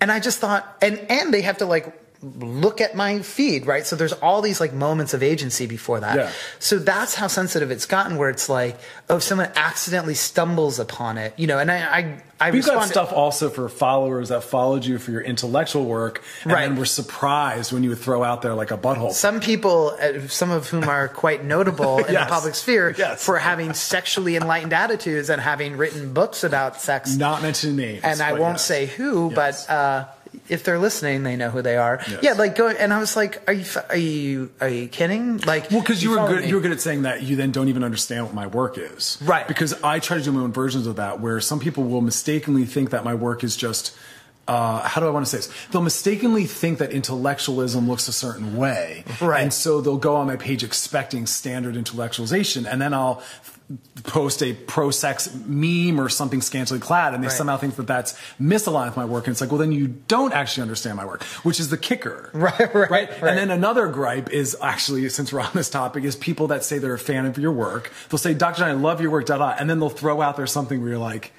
[0.00, 1.86] and I just thought, and and they have to like
[2.22, 3.86] look at my feed, right?
[3.86, 6.16] So there's all these like moments of agency before that.
[6.16, 6.32] Yeah.
[6.58, 8.76] So that's how sensitive it's gotten, where it's like,
[9.08, 12.88] oh, if someone accidentally stumbles upon it, you know, and I I, I We've got
[12.88, 16.68] stuff also for followers that followed you for your intellectual work, and Right.
[16.68, 19.12] then were surprised when you would throw out there like a butthole.
[19.12, 22.28] some people, uh, some of whom are quite notable in Yes.
[22.28, 23.24] the public sphere Yes.
[23.24, 27.16] for having sexually enlightened attitudes and having written books about sex.
[27.16, 28.64] Not mentioning names, and I won't yes.
[28.64, 30.04] say who, but uh,
[30.48, 32.00] if they're listening, they know who they are.
[32.08, 32.20] Yes.
[32.22, 35.70] Yeah, like going, And I was like, "Are you are you are you kidding?" Like,
[35.70, 36.42] Well, because you were good.
[36.42, 36.48] me.
[36.48, 37.22] You were good at saying that.
[37.22, 39.46] You then don't even understand what my work is, Right.
[39.46, 42.64] Because I try to do my own versions of that, where some people will mistakenly
[42.64, 43.94] think that my work is just.
[44.46, 45.50] Uh, how do I want to say this?
[45.70, 49.42] They'll mistakenly think that intellectualism looks a certain way, Right.
[49.42, 53.22] And so they'll go on my page expecting standard intellectualization, and then I'll
[54.04, 57.36] post a pro-sex meme or something scantily clad, and they Right.
[57.36, 59.26] somehow think that that's misaligned with my work.
[59.26, 62.30] And it's like, well, then you don't actually understand my work, which is the kicker,
[62.34, 63.10] Right, right, right.
[63.22, 66.78] And then another gripe is actually, since we're on this topic, is people that say
[66.78, 67.92] they're a fan of your work.
[68.08, 68.60] They'll say, Dr.
[68.60, 70.90] John, I love your work, da da, and then they'll throw out there something where
[70.90, 71.32] you're like,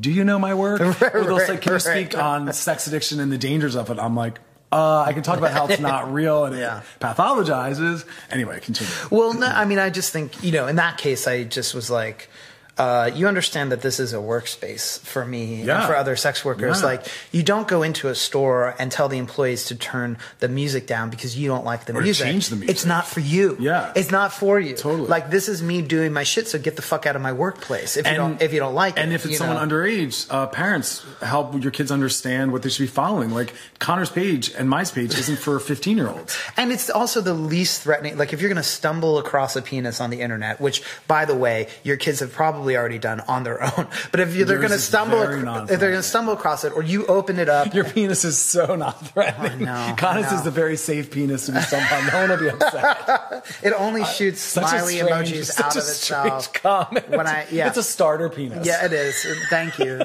[0.00, 0.80] do you know my work?
[1.00, 3.90] Right, or they'll say, right, can you speak on sex addiction and the dangers of
[3.90, 3.98] it?
[3.98, 4.38] I'm like,
[4.74, 6.80] uh, I can talk about how it's not real and Yeah.
[6.80, 8.04] it pathologizes.
[8.30, 8.92] Anyway, continue.
[9.10, 11.90] Well, no, I mean, I just think you know, in that case, I just was
[11.90, 12.28] like.
[12.76, 16.80] Uh, you understand that this is a workspace for me and for other sex workers.
[16.80, 16.86] Yeah.
[16.86, 20.86] Like, you don't go into a store and tell the employees to turn the music
[20.88, 22.26] down because you don't like the Or music.
[22.26, 22.70] change the music.
[22.70, 23.56] It's not for you.
[23.60, 23.92] Yeah.
[23.94, 24.74] it's not for you.
[24.74, 25.06] Totally.
[25.08, 26.48] Like, this is me doing my shit.
[26.48, 28.94] So get the fuck out of my workplace if you don't if you don't like
[28.98, 29.04] and it.
[29.04, 29.76] And if it's someone know?
[29.76, 33.30] underage, uh, parents help your kids understand what they should be following.
[33.30, 36.36] Like Conner's page and my page isn't for 15 year olds.
[36.56, 38.18] And it's also the least threatening.
[38.18, 41.36] Like if you're going to stumble across a penis on the internet, which, by the
[41.36, 43.86] way, your kids have probably already done on their own.
[44.10, 46.82] But if you, they're going to stumble, if they're going to stumble across it, or
[46.82, 49.68] you open it up, Your penis is so not threatening.
[49.68, 52.00] I know, Conner's I is the very safe penis to be somehow.
[52.10, 53.46] No one will be upset.
[53.62, 56.52] it only shoots Such a smiley strange- emojis out of itself.
[56.54, 57.08] comment.
[57.10, 57.68] When I- yeah.
[57.68, 58.66] it's a starter penis.
[58.66, 59.26] Yeah, it is.
[59.50, 60.00] Thank you.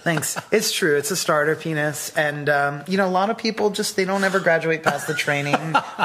[0.00, 0.38] Thanks.
[0.52, 0.96] It's true.
[0.96, 4.22] It's a starter penis, and um, you know, a lot of people just they don't
[4.22, 5.56] ever graduate past the training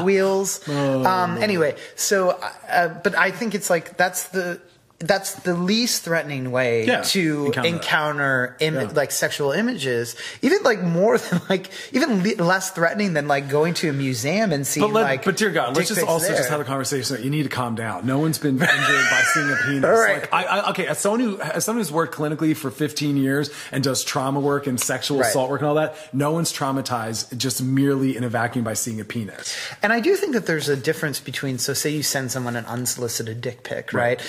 [0.04, 0.60] wheels.
[0.68, 1.06] Oh.
[1.06, 2.32] Um, anyway, so,
[2.68, 4.60] uh, but I think it's like that's the
[5.02, 8.56] that's the least threatening way Yeah, to encounter encounter.
[8.60, 8.90] Im- Yeah.
[8.94, 10.16] like sexual images.
[10.42, 14.52] Even like more than like even le- less threatening than like going to a museum
[14.52, 15.26] and seeing But, let, like.
[15.26, 16.38] but dear God, let's just also there.
[16.38, 18.06] just have a conversation that you need to calm down.
[18.06, 18.70] No one's been injured
[19.12, 19.84] by seeing a penis.
[19.86, 20.22] All right.
[20.22, 23.50] Like, I, I, okay, as someone who as someone who's worked clinically for 15 years
[23.72, 25.30] and does trauma work and sexual Right.
[25.30, 29.00] assault work and all that, no one's traumatized just merely in a vacuum by seeing
[29.02, 29.56] a penis.
[29.84, 32.66] And I do think that there's a difference between, so say you send someone an
[32.66, 34.20] unsolicited dick pic, right?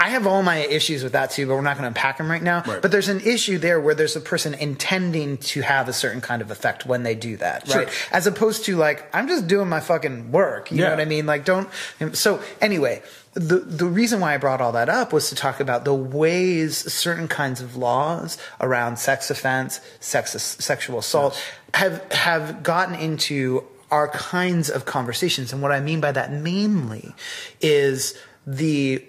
[0.00, 2.30] I have all my issues with that too, but we're not going to unpack them
[2.30, 2.62] right now.
[2.66, 2.80] Right.
[2.80, 6.40] But there's an issue there where there's a person intending to have a certain kind
[6.40, 7.84] of effect when they do that, Sure.
[7.84, 8.08] right?
[8.10, 10.72] As opposed to like, I'm just doing my fucking work.
[10.72, 11.26] You know what I mean?
[11.26, 11.68] Like, don't.
[12.14, 13.02] So anyway,
[13.34, 16.76] the the reason why I brought all that up was to talk about the ways
[16.92, 21.40] certain kinds of laws around sex offense, sex sexual assault
[21.74, 25.52] have have gotten into our kinds of conversations.
[25.52, 27.14] And what I mean by that mainly
[27.60, 28.14] is
[28.46, 29.04] the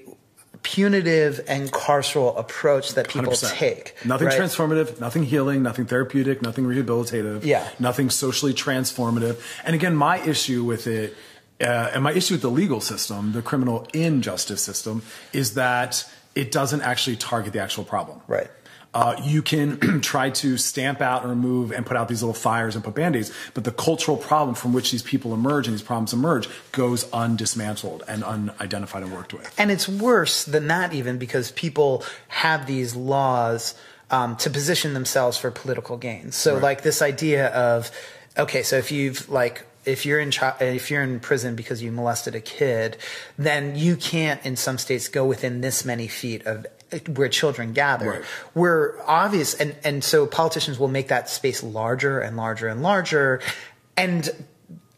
[0.63, 3.51] punitive and carceral approach that people 100%.
[3.51, 3.95] take.
[4.05, 4.39] Nothing right?
[4.39, 7.43] transformative, nothing healing, nothing therapeutic, nothing rehabilitative.
[7.43, 7.67] Yeah.
[7.79, 9.41] Nothing socially transformative.
[9.63, 11.15] And again, my issue with it,
[11.59, 16.51] uh, and my issue with the legal system, the criminal injustice system, is that it
[16.51, 18.21] doesn't actually target the actual problem.
[18.27, 18.49] Right.
[18.93, 22.75] Uh, you can try to stamp out and remove and put out these little fires
[22.75, 26.11] and put band-aids, but the cultural problem from which these people emerge and these problems
[26.11, 29.53] emerge goes undismantled and unidentified and worked with.
[29.57, 33.75] And it's worse than that, even because people have these laws
[34.09, 36.33] um, to position themselves for political gain.
[36.33, 36.63] So, Right.
[36.63, 37.91] like this idea of,
[38.37, 41.91] okay, so if you've like if you're in chi- if you're in prison because you
[41.91, 42.97] molested a kid,
[43.37, 46.67] then you can't in some states go within this many feet of
[47.15, 48.09] where children gather.
[48.09, 48.23] Right.
[48.53, 53.41] We're obvious, and and so politicians will make that space larger and larger and larger,
[53.97, 54.29] and.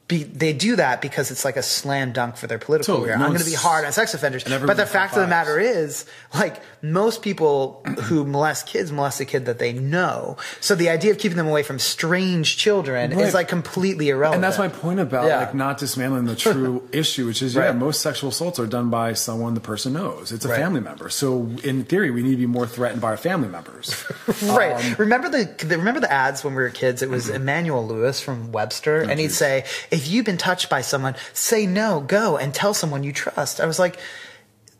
[0.05, 3.07] Be, they do that because it's like a slam dunk for their political Totally.
[3.07, 3.17] career.
[3.19, 4.43] No I'm going to be hard on sex offenders.
[4.43, 9.25] But the fact of the matter is, like, most people who molest kids molest a
[9.25, 10.35] kid that they know.
[10.59, 13.25] So the idea of keeping them away from strange children Right.
[13.25, 14.35] is like completely irrelevant.
[14.35, 15.37] And that's my point about Yeah.
[15.39, 17.75] like not dismantling the true issue, which is yeah, Right.
[17.75, 20.33] most sexual assaults are done by someone the person knows.
[20.33, 20.59] It's a Right.
[20.59, 21.07] family member.
[21.09, 24.03] So in theory, we need to be more threatened by our family members.
[24.43, 24.73] right.
[24.73, 27.01] Um, remember the, the remember the ads when we were kids?
[27.01, 29.37] It was Emmanuel Lewis from Webster, and he'd geez.
[29.37, 29.63] say,
[29.93, 33.65] "If you've been touched by someone, say no, go and tell someone you trust." I
[33.65, 33.97] was like.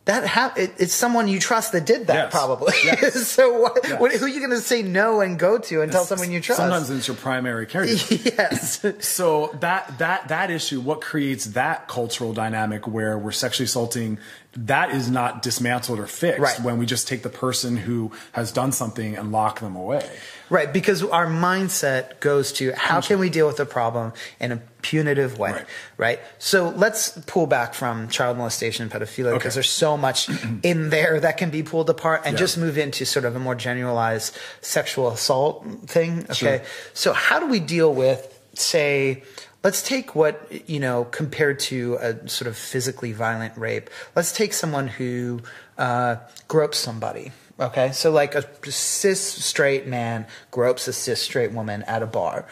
[0.06, 2.32] That ha- it, it's someone you trust that did that, Yes.
[2.34, 2.74] probably.
[2.84, 3.26] Yes.
[3.38, 4.02] so, what, Yes.
[4.02, 6.42] what, who are you going to say no and go to and tell someone you
[6.42, 6.60] trust?
[6.60, 8.36] Sometimes it's your primary caregiver.
[8.38, 8.86] yes.
[9.08, 14.18] so that that that issue, what creates that cultural dynamic where we're sexually assaulting,
[14.56, 16.60] that is not dismantled or fixed Right.
[16.62, 20.08] when we just take the person who has done something and lock them away.
[20.50, 24.58] Right, because our mindset goes to how can we deal with the problem in a
[24.84, 25.66] punitive way, right?
[25.98, 26.20] Right.
[26.38, 29.54] So let's pull back from child molestation and pedophilia because Okay.
[29.56, 30.30] there's so much
[30.64, 32.40] in there that can be pulled apart and Yeah.
[32.40, 36.26] just move into sort of a more generalized sexual assault thing.
[36.30, 36.34] Okay.
[36.34, 36.62] Sure.
[36.94, 39.24] So how do we deal with, say,
[39.64, 44.54] let's take what, you know, compared to a sort of physically violent rape, let's take
[44.54, 45.42] someone who
[45.78, 46.18] uh,
[46.48, 47.32] gropes somebody.
[47.60, 52.46] Okay, so like a cis straight man gropes a cis straight woman at a bar.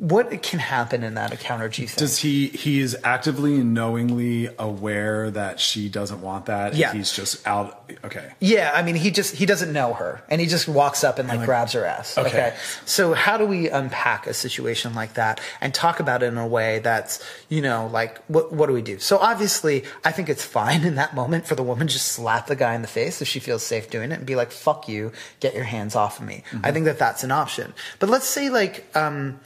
[0.00, 1.68] What can happen in that encounter?
[1.68, 1.98] Do you think?
[1.98, 6.68] Does he he is actively and knowingly aware that she doesn't want that?
[6.70, 6.94] and Yeah.
[6.94, 7.76] he's just out.
[8.02, 8.32] Okay.
[8.40, 11.28] yeah, I mean, he just he doesn't know her, and he just walks up and
[11.28, 12.16] like, like- grabs her ass.
[12.16, 12.28] Okay.
[12.28, 12.56] Okay.
[12.86, 16.46] so how do we unpack a situation like that and talk about it in a
[16.46, 18.98] way that's you know like what what do we do?
[19.00, 22.46] So obviously, I think it's fine in that moment for the woman to just slap
[22.46, 24.88] the guy in the face if she feels safe doing it and be like, "Fuck
[24.88, 27.74] you, get your hands off of me." I think that that's an option.
[27.98, 28.86] But let's say like.
[28.96, 29.40] um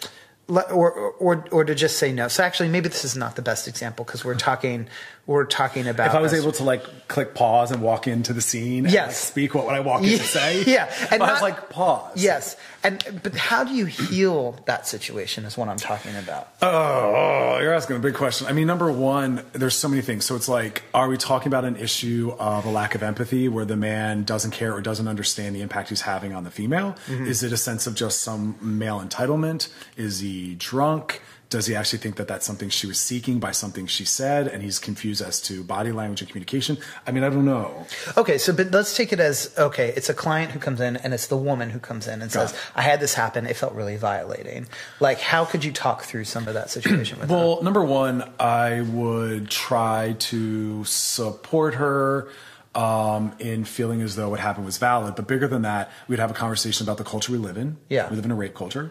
[0.48, 2.28] or, or or to just say no.
[2.28, 4.88] So actually, maybe this is not the best example because we're talking
[5.26, 6.08] we're talking about.
[6.08, 9.06] If I was able to like click pause and walk into the scene, and, Yes.
[9.06, 10.64] like, speak what would I walk in Yeah, to say?
[10.66, 12.12] yeah, and and I was like pause.
[12.22, 15.44] Yes, and but how do you heal that situation?
[15.44, 16.48] Is what I'm talking about.
[16.60, 18.46] Oh, you're asking a big question.
[18.46, 20.24] I mean, number one, there's so many things.
[20.24, 23.64] So it's like, are we talking about an issue of a lack of empathy where
[23.64, 26.96] the man doesn't care or doesn't understand the impact he's having on the female?
[27.06, 27.26] Mm-hmm.
[27.26, 29.68] Is it a sense of just some male entitlement?
[29.96, 31.22] Is he drunk?
[31.50, 34.62] Does he actually think that that's something she was seeking by something she said and
[34.62, 36.78] he's confused as to body language and communication?
[37.06, 37.86] I mean, I don't know.
[38.16, 39.92] Okay, so but let's take it as okay.
[39.96, 42.48] It's a client who comes in, and it's the woman who comes in and Got
[42.48, 42.58] says, it.
[42.74, 43.46] "I had this happen.
[43.46, 44.66] It felt really violating."
[45.00, 47.36] Like, how could you talk through some of that situation with her?
[47.36, 52.28] Well, number one, I would try to support her
[52.74, 55.14] um, in feeling as though what happened was valid.
[55.14, 57.76] But bigger than that, we'd have a conversation about the culture we live in.
[57.88, 58.08] Yeah.
[58.10, 58.90] We live in a rape culture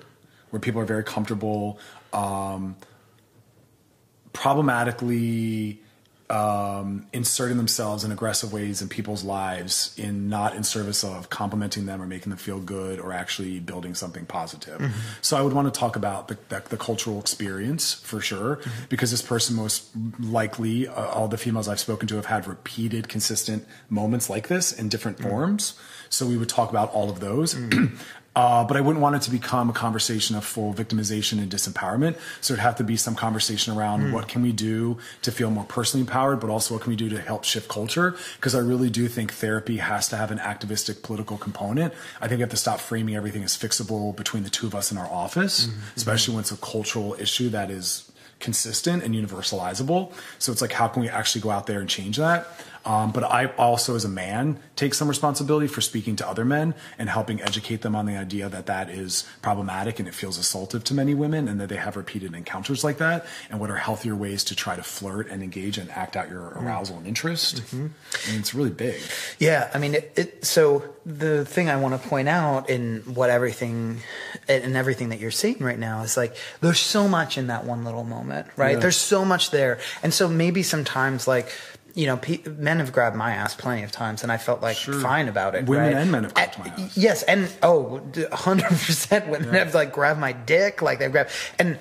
[0.51, 1.79] where people are very comfortable
[2.13, 2.75] um,
[4.33, 5.79] problematically
[6.29, 11.85] um, inserting themselves in aggressive ways in people's lives in not in service of complimenting
[11.85, 14.79] them or making them feel good or actually building something positive.
[14.79, 14.99] Mm-hmm.
[15.21, 18.85] So I would want to talk about the, the, the cultural experience for sure, Mm-hmm.
[18.89, 23.09] because this person most likely, uh, all the females I've spoken to have had repeated,
[23.09, 25.29] consistent moments like this in different Mm-hmm.
[25.29, 25.73] forms.
[26.09, 27.55] So we would talk about all of those.
[28.35, 32.17] Uh, but I wouldn't want it to become a conversation of full victimization and disempowerment.
[32.41, 34.11] So it'd have to be some conversation around mm.
[34.11, 37.09] what can we do to feel more personally empowered, but also what can we do
[37.09, 38.15] to help shift culture?
[38.37, 41.93] Because I really do think therapy has to have an activistic political component.
[42.21, 44.91] I think we have to stop framing everything as fixable between the two of us
[44.91, 45.79] in our office, mm-hmm.
[45.95, 50.11] especially when it's a cultural issue that is consistent and universalizable.
[50.39, 52.47] So it's like, how can we actually go out there and change that?
[52.85, 56.73] Um, but I also, as a man, take some responsibility for speaking to other men
[56.97, 60.83] and helping educate them on the idea that that is problematic and it feels assaultive
[60.85, 64.15] to many women and that they have repeated encounters like that and what are healthier
[64.15, 67.57] ways to try to flirt and engage and act out your arousal and interest.
[67.57, 67.87] Mm-hmm.
[68.27, 69.01] I mean, it's really big.
[69.39, 69.71] Yeah.
[69.73, 73.99] I mean, it, it, so the thing I want to point out in what everything,
[74.49, 77.85] and everything that you're seeing right now is like, there's so much in that one
[77.85, 78.73] little moment, right?
[78.73, 78.79] Yeah.
[78.79, 79.79] There's so much there.
[80.01, 81.49] And so maybe sometimes like,
[81.95, 84.77] you know, pe- men have grabbed my ass plenty of times, and I felt like
[84.77, 84.99] sure.
[84.99, 85.65] fine about it.
[85.65, 86.01] Women right?
[86.01, 86.97] and men have grabbed my ass.
[86.97, 89.63] Yes, and oh, 100 percent women yeah.
[89.63, 91.29] have like grabbed my dick, like they grab,
[91.59, 91.77] and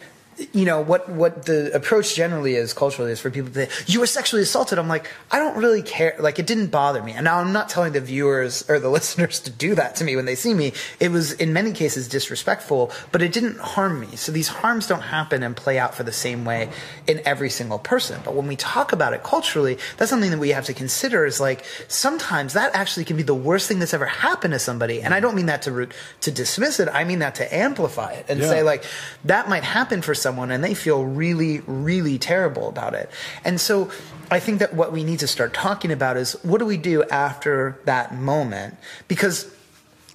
[0.53, 4.01] you know what what the approach generally is culturally is for people to say you
[4.01, 4.79] were sexually assaulted.
[4.79, 6.17] I'm like i don't really care.
[6.19, 7.13] Like it didn't bother me.
[7.13, 10.17] And now i'm not telling the viewers or the listeners to do that to me
[10.17, 10.73] when they see me.
[11.01, 14.17] It was in many cases disrespectful but it didn't harm me.
[14.17, 16.71] So these harms don't happen and play out for the same way
[17.07, 18.21] in every single person.
[18.25, 21.41] But when we talk about it culturally that's something that we have to consider is
[21.41, 25.03] like sometimes that actually can be the worst thing that's ever happened to somebody.
[25.03, 25.93] And i don't mean that to root
[26.23, 26.89] to dismiss it.
[26.89, 28.49] I mean that to amplify it and yeah.
[28.49, 28.85] say like
[29.25, 33.11] that might happen for someone and they feel really, really terrible about it.
[33.45, 33.91] And so
[34.31, 37.03] I think that what we need to start talking about is what do we do
[37.05, 38.77] after that moment?
[39.09, 39.53] Because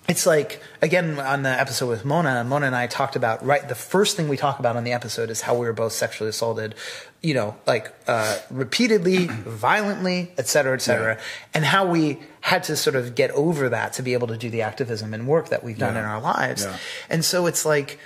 [0.07, 3.67] it's like again on the episode with Mona, Mona and I talked about right.
[3.67, 6.29] The first thing we talk about on the episode is how we were both sexually
[6.29, 6.75] assaulted,
[7.21, 11.21] you know, like uh, repeatedly, violently, et cetera, et cetera, yeah.
[11.53, 14.49] and how we had to sort of get over that to be able to do
[14.49, 15.99] the activism and work that we've done yeah.
[15.99, 16.63] in our lives.
[16.63, 16.77] Yeah.
[17.09, 17.99] And so it's like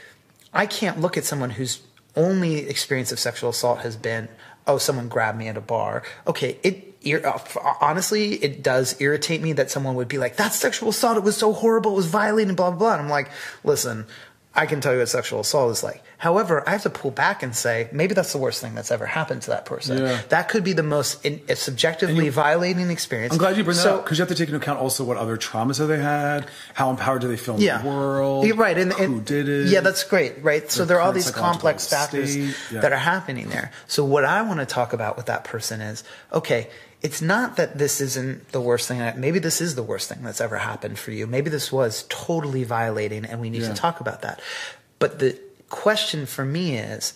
[0.53, 1.81] I can't look at someone who's
[2.15, 4.27] only experience of sexual assault has been,
[4.67, 6.03] oh, someone grabbed me at a bar.
[6.27, 6.91] Okay, it
[7.25, 7.39] uh,
[7.81, 11.17] honestly, it does irritate me that someone would be like, "That's sexual assault.
[11.17, 11.93] It was so horrible.
[11.93, 12.93] It was violating." Blah blah blah.
[12.93, 13.31] And I'm like,
[13.63, 14.05] listen,
[14.53, 16.03] I can tell you what sexual assault is like.
[16.17, 19.05] However, I have to pull back and say maybe that's the worst thing that's ever
[19.05, 19.97] happened to that person.
[19.97, 20.21] Yeah.
[20.27, 23.31] That could be the most in, uh, subjectively you, violating experience.
[23.31, 25.15] I'm glad you bring that up because you have to take into account also what
[25.15, 27.81] other traumas have they had, how empowered do they feel in yeah.
[27.81, 28.77] the world, yeah, right?
[28.77, 29.67] And, and, who did it?
[29.67, 30.69] Yeah, that's great, right?
[30.69, 32.81] So there are all these complex factors yeah.
[32.81, 33.71] that are happening there.
[33.87, 36.03] So what I want to talk about with that person is
[36.33, 36.69] okay
[37.01, 38.99] it's not that this isn't the worst thing.
[39.19, 41.25] Maybe this is the worst thing that's ever happened for you.
[41.25, 43.69] Maybe this was totally violating, and we need yeah.
[43.69, 44.41] to talk about that.
[44.99, 47.13] But the question for me is,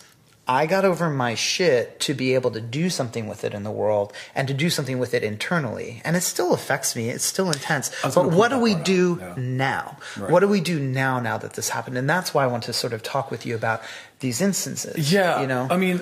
[0.48, 3.70] I got over my shit to be able to do something with it in the
[3.70, 6.00] world and to do something with it internally.
[6.04, 7.08] And it still affects me.
[7.08, 7.90] It's still intense.
[8.02, 9.34] But what do we do yeah.
[9.36, 9.98] now?
[10.16, 10.30] Right.
[10.30, 11.98] What do we do now, now that this happened?
[11.98, 13.82] And that's why I want to sort of talk with you about
[14.20, 15.12] these instances.
[15.12, 15.40] Yeah.
[15.40, 16.00] You know, I mean,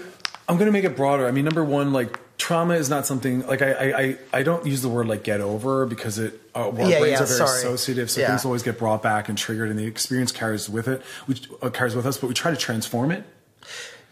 [0.49, 1.27] I'm going to make it broader.
[1.27, 4.83] I mean, number one, like trauma is not something like I, I, I don't use
[4.83, 7.59] the word like get over because it uh, our yeah, brains yeah, are very sorry.
[7.59, 8.29] associative, so yeah.
[8.29, 11.71] things always get brought back and triggered, and the experience carries with it, which uh,
[11.71, 12.19] carries with us.
[12.19, 13.25] But we try to transform it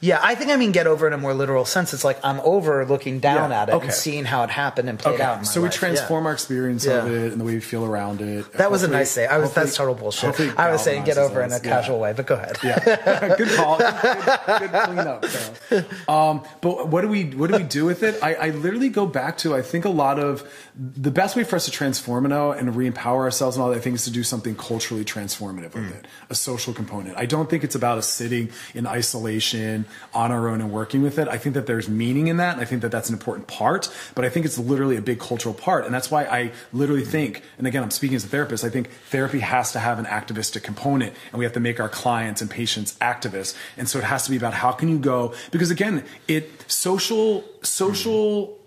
[0.02, 1.94] yeah, I think I mean get over in a more literal sense.
[1.94, 3.84] It's like I'm over looking down yeah, at it okay.
[3.84, 5.22] and seeing how it happened and played okay.
[5.22, 5.46] out.
[5.46, 5.76] so we life.
[5.76, 6.26] transform yeah.
[6.26, 7.04] our experience yeah.
[7.04, 8.24] of it and the way we feel around it.
[8.26, 9.26] That hopefully, was a nice say.
[9.26, 10.58] I was that's total bullshit.
[10.58, 12.56] I was saying get over in a casual way, but go ahead.
[12.64, 13.78] Yeah, good call.
[13.78, 15.24] Good, good, good cleanup.
[15.26, 15.84] So.
[16.12, 18.20] Um, but what do we what do we do with it?
[18.24, 20.42] I, I literally go back to I think a lot of
[20.74, 23.94] the best way for us to transform it and re-empower ourselves and all that thing
[23.94, 25.94] is to do something culturally transformative with mm.
[25.94, 27.16] it, a social component.
[27.16, 29.84] I don't think it's about us sitting in isolation
[30.14, 31.28] on our own and working with it.
[31.28, 32.52] I think that there's meaning in that.
[32.54, 35.18] And I think that that's an important part, but I think it's literally a big
[35.20, 35.84] cultural part.
[35.84, 38.90] And that's why I literally think, and again, I'm speaking as a therapist, I think
[39.08, 42.50] therapy has to have an activistic component and we have to make our clients and
[42.50, 43.56] patients activists.
[43.76, 47.44] And so it has to be about how can you go, because again, it social,
[47.62, 48.58] social,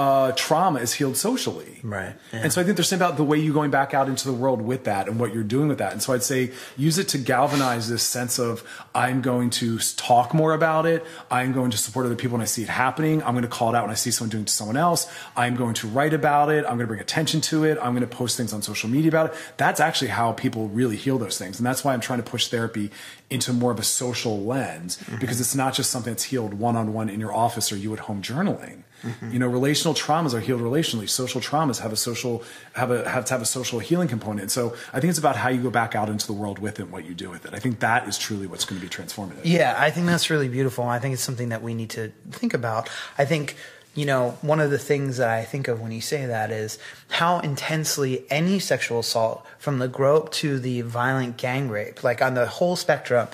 [0.00, 1.78] uh, trauma is healed socially.
[1.82, 2.14] Right.
[2.32, 2.40] Yeah.
[2.40, 4.32] And so I think there's something about the way you're going back out into the
[4.32, 5.92] world with that and what you're doing with that.
[5.92, 10.32] And so I'd say use it to galvanize this sense of I'm going to talk
[10.32, 11.04] more about it.
[11.30, 13.22] I'm going to support other people when I see it happening.
[13.22, 15.06] I'm going to call it out when I see someone doing it to someone else.
[15.36, 16.64] I'm going to write about it.
[16.64, 17.76] I'm going to bring attention to it.
[17.76, 19.38] I'm going to post things on social media about it.
[19.58, 21.58] That's actually how people really heal those things.
[21.58, 22.90] And that's why I'm trying to push therapy
[23.28, 25.18] into more of a social lens mm-hmm.
[25.18, 27.92] because it's not just something that's healed one on one in your office or you
[27.92, 28.82] at home journaling.
[29.02, 29.32] Mm-hmm.
[29.32, 31.08] You know, relational traumas are healed relationally.
[31.08, 32.42] Social traumas have a social
[32.74, 34.50] have a have to have a social healing component.
[34.50, 36.84] So I think it's about how you go back out into the world with it,
[36.84, 37.54] and what you do with it.
[37.54, 39.40] I think that is truly what's going to be transformative.
[39.44, 40.84] Yeah, I think that's really beautiful.
[40.84, 42.88] I think it's something that we need to think about.
[43.18, 43.56] I think
[43.94, 46.78] you know, one of the things that I think of when you say that is
[47.08, 52.34] how intensely any sexual assault, from the grope to the violent gang rape, like on
[52.34, 53.28] the whole spectrum,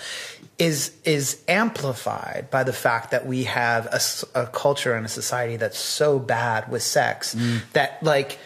[0.59, 4.01] is is amplified by the fact that we have a,
[4.41, 7.61] a culture and a society that's so bad with sex mm.
[7.73, 8.39] that like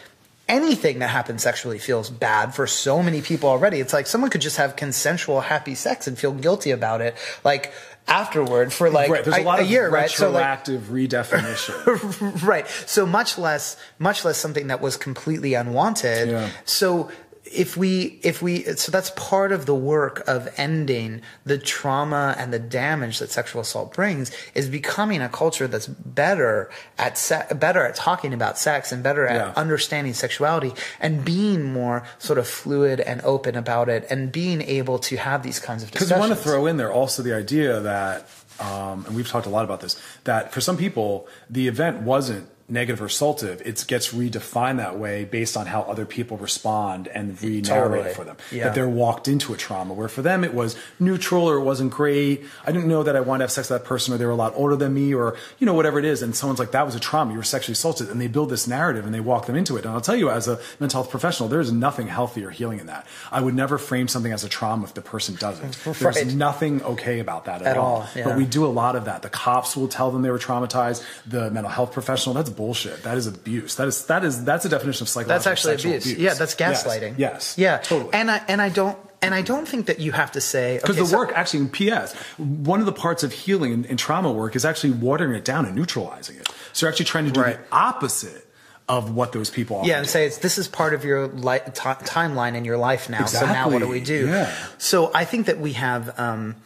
[0.49, 3.79] anything that happens sexually feels bad for so many people already.
[3.79, 7.15] It's like someone could just have consensual, happy sex and feel guilty about it.
[7.45, 7.71] Like
[8.07, 9.23] afterward for like right.
[9.23, 10.09] There's a, a lot a of year, right?
[10.09, 12.43] So like, redefinition.
[12.45, 12.67] right.
[12.67, 16.29] So much less, much less something that was completely unwanted.
[16.29, 16.49] Yeah.
[16.65, 17.09] So
[17.53, 22.53] if we if we so that's part of the work of ending the trauma and
[22.53, 27.85] the damage that sexual assault brings is becoming a culture that's better at se- better
[27.85, 29.53] at talking about sex and better at yeah.
[29.55, 34.99] understanding sexuality and being more sort of fluid and open about it and being able
[34.99, 36.09] to have these kinds of discussions.
[36.09, 38.27] Because we want to throw in there also the idea that
[38.59, 42.47] um, and we've talked a lot about this that for some people the event wasn't
[42.71, 47.41] negative or assaultive, it gets redefined that way based on how other people respond and
[47.41, 48.13] re-narrate totally.
[48.13, 48.37] for them.
[48.51, 48.65] Yeah.
[48.65, 51.91] That they're walked into a trauma where for them it was neutral or it wasn't
[51.91, 52.43] great.
[52.65, 54.31] I didn't know that I wanted to have sex with that person or they were
[54.31, 56.21] a lot older than me or, you know, whatever it is.
[56.21, 57.31] And someone's like, that was a trauma.
[57.31, 58.09] You were sexually assaulted.
[58.09, 59.85] And they build this narrative and they walk them into it.
[59.85, 62.87] And I'll tell you as a mental health professional, there's nothing healthy or healing in
[62.87, 63.05] that.
[63.31, 65.77] I would never frame something as a trauma if the person doesn't.
[65.83, 66.27] There's right.
[66.27, 68.01] nothing okay about that at, at all.
[68.01, 68.23] all yeah.
[68.23, 69.21] But we do a lot of that.
[69.21, 71.03] The cops will tell them they were traumatized.
[71.25, 73.01] The mental health professional, that's bullshit.
[73.01, 73.75] That is abuse.
[73.75, 75.33] That is that is that's a definition of psychological.
[75.33, 76.05] That's actually abuse.
[76.05, 76.19] abuse.
[76.19, 77.15] Yeah, that's gaslighting.
[77.17, 77.55] Yes.
[77.57, 77.57] yes.
[77.57, 77.77] Yeah.
[77.79, 78.13] Totally.
[78.13, 80.95] And I and I don't and I don't think that you have to say because
[80.95, 83.97] okay, the so, work actually in PS, one of the parts of healing and, and,
[83.97, 86.47] trauma work is actually watering it down and neutralizing it.
[86.73, 87.57] So you're actually trying to do right.
[87.57, 88.47] the opposite
[88.87, 89.85] of what those people are.
[89.87, 93.09] Yeah, and say it's this is part of your li- t- timeline in your life
[93.09, 93.21] now.
[93.21, 93.47] Exactly.
[93.47, 94.27] So now what do we do?
[94.27, 94.53] Yeah.
[94.77, 96.19] So I think that we have.
[96.19, 96.57] Um,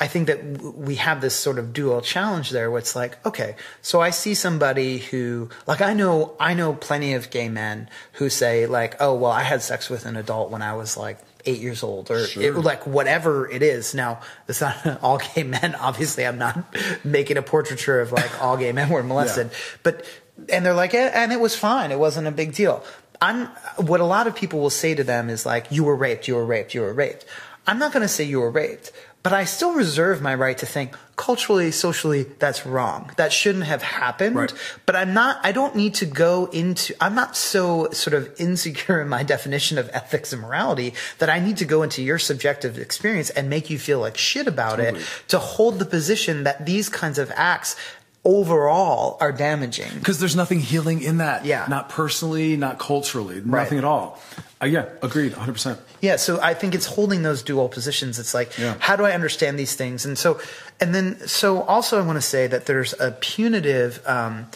[0.00, 3.56] I think that we have this sort of dual challenge there where it's like, okay,
[3.82, 8.30] so I see somebody who, like, I know, I know plenty of gay men who
[8.30, 11.60] say, like, oh, well, I had sex with an adult when I was like eight
[11.60, 12.42] years old or sure.
[12.42, 13.94] it, like whatever it is.
[13.94, 15.74] Now, it's not all gay men.
[15.74, 16.62] Obviously, I'm not
[17.04, 19.58] making a portraiture of like all gay men were molested, yeah.
[19.82, 20.04] but,
[20.52, 21.90] and they're like, eh, and it was fine.
[21.90, 22.84] It wasn't a big deal.
[23.20, 23.46] I'm,
[23.76, 26.36] what a lot of people will say to them is like, you were raped, you
[26.36, 27.24] were raped, you were raped.
[27.66, 28.92] I'm not going to say you were raped,
[29.22, 33.10] but I still reserve my right to think culturally, socially, that's wrong.
[33.16, 34.36] That shouldn't have happened.
[34.36, 34.52] Right.
[34.86, 39.00] But I'm not, I don't need to go into, I'm not so sort of insecure
[39.02, 42.78] in my definition of ethics and morality that I need to go into your subjective
[42.78, 45.00] experience and make you feel like shit about totally.
[45.00, 47.76] it to hold the position that these kinds of acts
[48.24, 49.90] overall are damaging.
[49.98, 51.44] Because there's nothing healing in that.
[51.44, 51.66] Yeah.
[51.68, 53.64] Not personally, not culturally, right.
[53.64, 54.20] nothing at all.
[54.60, 55.78] Uh, yeah, agreed, 100%.
[56.00, 58.18] Yeah, so I think it's holding those dual positions.
[58.18, 58.76] It's like, yeah.
[58.80, 60.04] how do I understand these things?
[60.04, 60.40] And so,
[60.80, 64.46] and then, so also I want to say that there's a punitive um,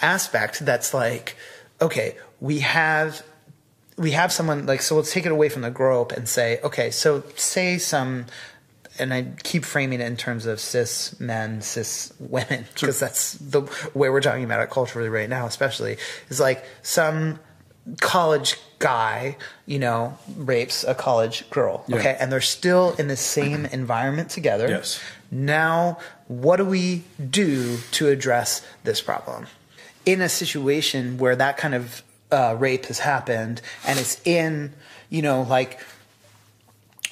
[0.00, 1.36] aspect that's like,
[1.80, 3.22] okay, we have
[3.96, 6.90] we have someone like so let's take it away from the grope and say okay
[6.90, 8.24] so say some
[8.98, 13.08] and I keep framing it in terms of cis men, cis women, because sure.
[13.08, 13.62] that's the
[13.94, 15.96] way we're talking about it culturally right now, especially,
[16.28, 17.40] is like some
[18.00, 19.36] college guy,
[19.66, 21.84] you know, rapes a college girl.
[21.86, 21.96] Yeah.
[21.98, 22.16] Okay.
[22.18, 24.68] And they're still in the same environment together.
[24.68, 25.00] Yes.
[25.30, 29.46] Now, what do we do to address this problem?
[30.04, 32.02] In a situation where that kind of
[32.32, 34.72] uh, rape has happened and it's in,
[35.08, 35.78] you know, like,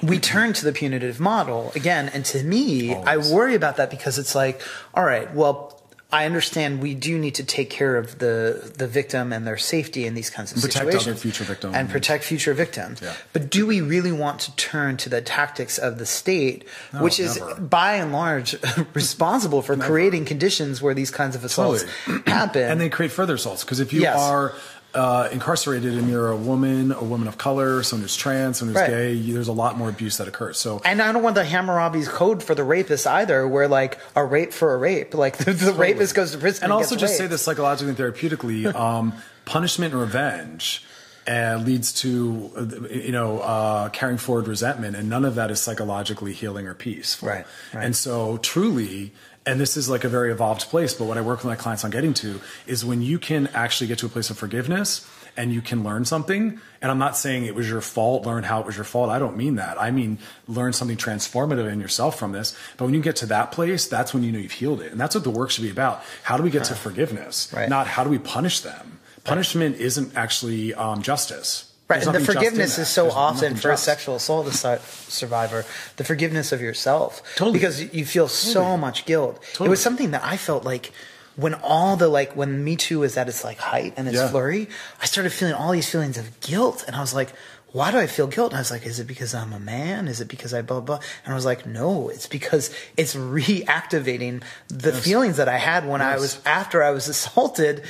[0.03, 2.09] we turn to the punitive model again.
[2.09, 3.09] And to me, Always.
[3.09, 4.63] I worry about that because it's like,
[4.95, 5.78] all right, well,
[6.11, 10.07] I understand we do need to take care of the the victim and their safety
[10.07, 11.05] in these kinds of protect situations.
[11.05, 11.75] Protect future victims.
[11.75, 13.03] And protect future victims.
[13.03, 13.15] Yeah.
[13.35, 16.65] But do we really want to turn to the tactics of the state,
[16.95, 17.61] no, which is never.
[17.61, 18.57] by and large
[18.95, 22.23] responsible for creating conditions where these kinds of assaults totally.
[22.27, 22.63] happen?
[22.63, 23.63] And they create further assaults.
[23.63, 24.19] Because if you yes.
[24.19, 24.55] are
[24.95, 28.83] uh, incarcerated and you're a woman, a woman of color, someone who's trans, someone who's
[28.83, 28.91] right.
[28.91, 30.59] gay, you, there's a lot more abuse that occurs.
[30.59, 34.25] So, and I don't want the Hammurabi's code for the rapist either, where like a
[34.25, 35.93] rape for a rape, like the, the totally.
[35.93, 36.65] rapist goes to prison.
[36.65, 37.19] And, and also, just raped.
[37.19, 39.13] say this psychologically and therapeutically, um,
[39.45, 40.85] punishment and revenge.
[41.27, 45.61] Uh, leads to uh, you know uh, carrying forward resentment, and none of that is
[45.61, 47.29] psychologically healing or peaceful.
[47.29, 47.45] Right,
[47.75, 47.85] right.
[47.85, 49.13] And so, truly,
[49.49, 51.83] and this is like a very evolved place, but what I work with my clients
[51.83, 55.09] on getting to is when you can actually get to a place of forgiveness
[55.39, 56.61] and you can learn something.
[56.83, 59.09] And I'm not saying it was your fault, learn how it was your fault.
[59.09, 59.81] I don't mean that.
[59.81, 60.19] I mean,
[60.49, 62.55] learn something transformative in yourself from this.
[62.77, 64.93] But when you get to that place, that's when you know you've healed it.
[64.93, 66.03] And that's what the work should be about.
[66.25, 66.69] How do we get right.
[66.69, 67.51] to forgiveness?
[67.57, 67.71] Right.
[67.71, 68.99] Not how do we punish them?
[69.25, 69.81] Punishment right.
[69.81, 71.68] isn't actually um, justice.
[71.89, 73.83] Right, and the forgiveness is so There's often for just.
[73.83, 75.65] a sexual assault survivor,
[75.97, 77.23] the forgiveness of yourself.
[77.37, 77.59] Totally.
[77.59, 78.79] Because you feel so totally.
[78.79, 79.43] much guilt.
[79.53, 79.69] Totally.
[79.69, 80.93] It was something that I felt like
[81.37, 84.29] when all the like when Me Too was at its like height and its Yeah.
[84.29, 84.69] flurry,
[85.01, 87.33] I started feeling all these feelings of guilt, and I was like.
[87.73, 88.53] Why do I feel guilt?
[88.53, 90.09] And I was like, is it because I'm a man?
[90.09, 91.01] Is it because I blah blah?
[91.25, 96.01] And I was like, no, it's because it's reactivating the feelings that I had when
[96.01, 97.83] I was after I was assaulted,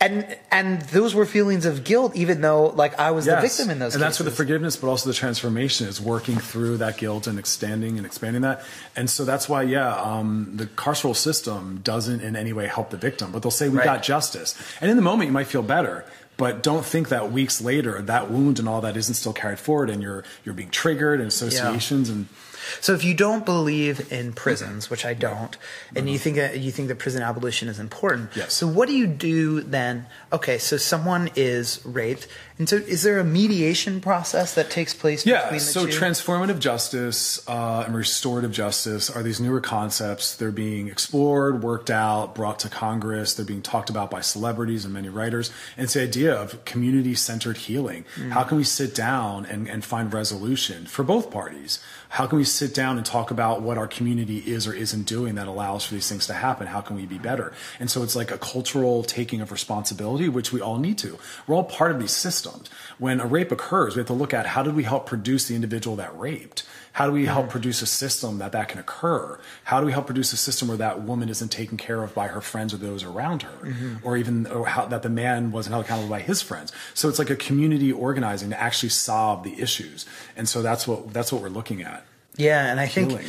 [0.00, 3.78] and and those were feelings of guilt, even though like I was the victim in
[3.78, 3.94] those.
[3.94, 7.38] and that's where the forgiveness but also the transformation is working through that guilt and
[7.38, 8.62] extending and expanding that
[8.94, 12.96] and so that's why yeah um, the carceral system doesn't in any way help the
[12.96, 13.84] victim but they'll say we Right.
[13.84, 16.04] got justice and in the moment you might feel better
[16.36, 19.90] but don't think that weeks later that wound and all that isn't still carried forward
[19.90, 22.26] and you're you're being triggered and associations and
[22.80, 25.56] So if you don't believe in prisons, which I don't,
[25.94, 26.22] and you mm-hmm.
[26.22, 28.52] think that you think that prison abolition is important, Yes.
[28.54, 30.06] so what do you do then?
[30.32, 32.26] Okay, so someone is raped,
[32.58, 35.92] and so is there a mediation process that takes place Yeah, between the so two?
[35.92, 40.34] transformative justice uh, and restorative justice are these newer concepts.
[40.36, 43.34] They're being explored, worked out, brought to Congress.
[43.34, 45.52] They're being talked about by celebrities and many writers.
[45.76, 48.04] And it's the idea of community centered healing.
[48.16, 48.30] Mm.
[48.30, 51.78] How can we sit down and, and find resolution for both parties?
[52.08, 55.34] How can we sit down and talk about what our community is or isn't doing
[55.34, 56.68] that allows for these things to happen?
[56.68, 57.52] How can we be better?
[57.78, 61.18] And so it's like a cultural taking of responsibility, which we all need to.
[61.46, 62.68] We're all part of these systems.
[62.98, 65.54] When a rape occurs, we have to look at how did we help produce the
[65.54, 66.64] individual that raped?
[66.92, 67.50] How do we help mm-hmm.
[67.50, 69.38] produce a system that that can occur?
[69.64, 72.28] How do we help produce a system where that woman isn't taken care of by
[72.28, 73.96] her friends or those around her, mm-hmm.
[74.02, 76.72] or even or how, that the man wasn't held accountable by his friends?
[76.94, 81.12] So it's like a community organizing to actually solve the issues, and so that's what
[81.12, 82.06] that's what we're looking at.
[82.36, 83.20] Yeah, and I think.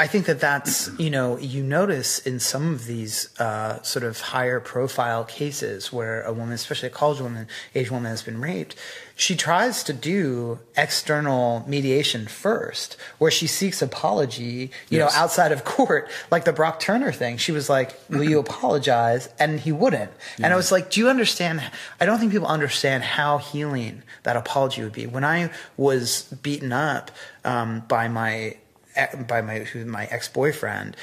[0.00, 4.18] I think that that's you know you notice in some of these uh, sort of
[4.34, 8.76] higher profile cases where a woman, especially a college woman, age woman, has been raped.
[9.14, 15.12] She tries to do external mediation first, where she seeks apology, you Yes.
[15.14, 17.36] know, outside of court, like the Brock Turner thing.
[17.36, 20.12] She was like, "Will you apologize?" And he wouldn't.
[20.42, 21.56] And I was like, "Do you understand?
[22.00, 26.72] I don't think people understand how healing that apology would be." When I was beaten
[26.72, 27.10] up
[27.44, 28.56] um, by my
[29.28, 30.96] by my my ex boyfriend.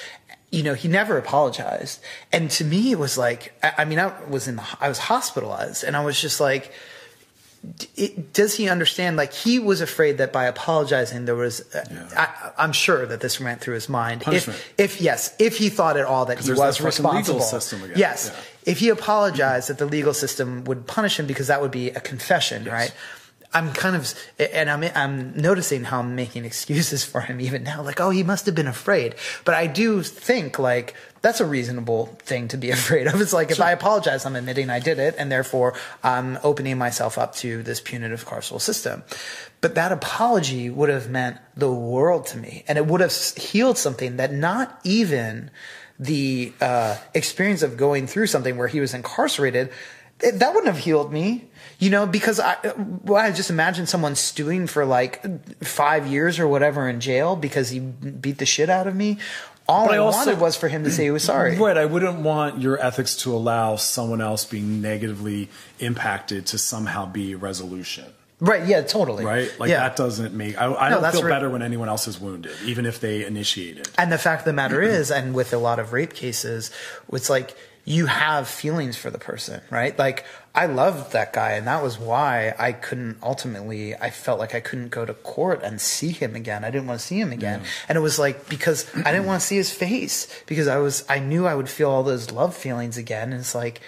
[0.49, 1.99] You know, he never apologized,
[2.31, 4.97] and to me, it was like I, I mean, I was in the, I was
[4.99, 6.71] hospitalized, and I was just like,
[7.97, 9.17] it, does he understand?
[9.17, 11.61] Like he was afraid that by apologizing, there was.
[11.75, 12.07] Uh, Yeah.
[12.15, 14.21] I, I'm sure that this went through his mind.
[14.21, 14.57] Punishment.
[14.77, 17.89] If, if yes, if he thought at all that he was that fucking legal responsible,
[17.97, 18.31] yes.
[18.33, 18.71] Yeah.
[18.71, 21.99] If he apologized, that the legal system would punish him because that would be a
[22.01, 22.93] confession, right?
[23.53, 27.81] I'm kind of, and I'm I'm noticing how I'm making excuses for him even now.
[27.81, 29.15] Like, oh, he must have been afraid.
[29.45, 33.21] But I do think like that's a reasonable thing to be afraid of.
[33.21, 37.17] It's like if I apologize, I'm admitting I did it, and therefore I'm opening myself
[37.17, 39.03] up to this punitive carceral system.
[39.61, 43.77] But that apology would have meant the world to me, and it would have healed
[43.77, 45.51] something that not even
[45.97, 49.71] the uh, experience of going through something where he was incarcerated
[50.19, 51.46] that wouldn't have healed me
[51.79, 52.55] you know because i
[53.03, 55.23] well, i just imagine someone stewing for like
[55.63, 59.17] five years or whatever in jail because he beat the shit out of me
[59.67, 61.77] all But i, I also- wanted was for him to say he was sorry Right.
[61.77, 65.49] I wouldn't want your ethics to allow someone else being negatively
[65.79, 68.05] impacted to somehow be resolution.
[68.39, 69.51] right yeah totally Right?
[69.59, 69.79] Like yeah.
[69.87, 70.57] that doesn't make.
[70.59, 73.77] I, I No, don't feel better when anyone else is wounded, even if they initiate
[73.77, 73.89] it.
[73.97, 76.71] And the fact of the matter is, and with a lot of rape cases,
[77.11, 79.97] it's like you have feelings for the person, right?
[79.97, 80.23] Like
[80.57, 83.93] I loved that guy, and that was why I couldn't ultimately.
[83.93, 86.65] I felt like I couldn't go to court and see him again.
[86.65, 89.39] I didn't want to see him again, and it was like because I didn't want
[89.41, 92.57] to see his face because I was I knew I would feel all those love
[92.57, 93.33] feelings again.
[93.33, 93.81] And it's like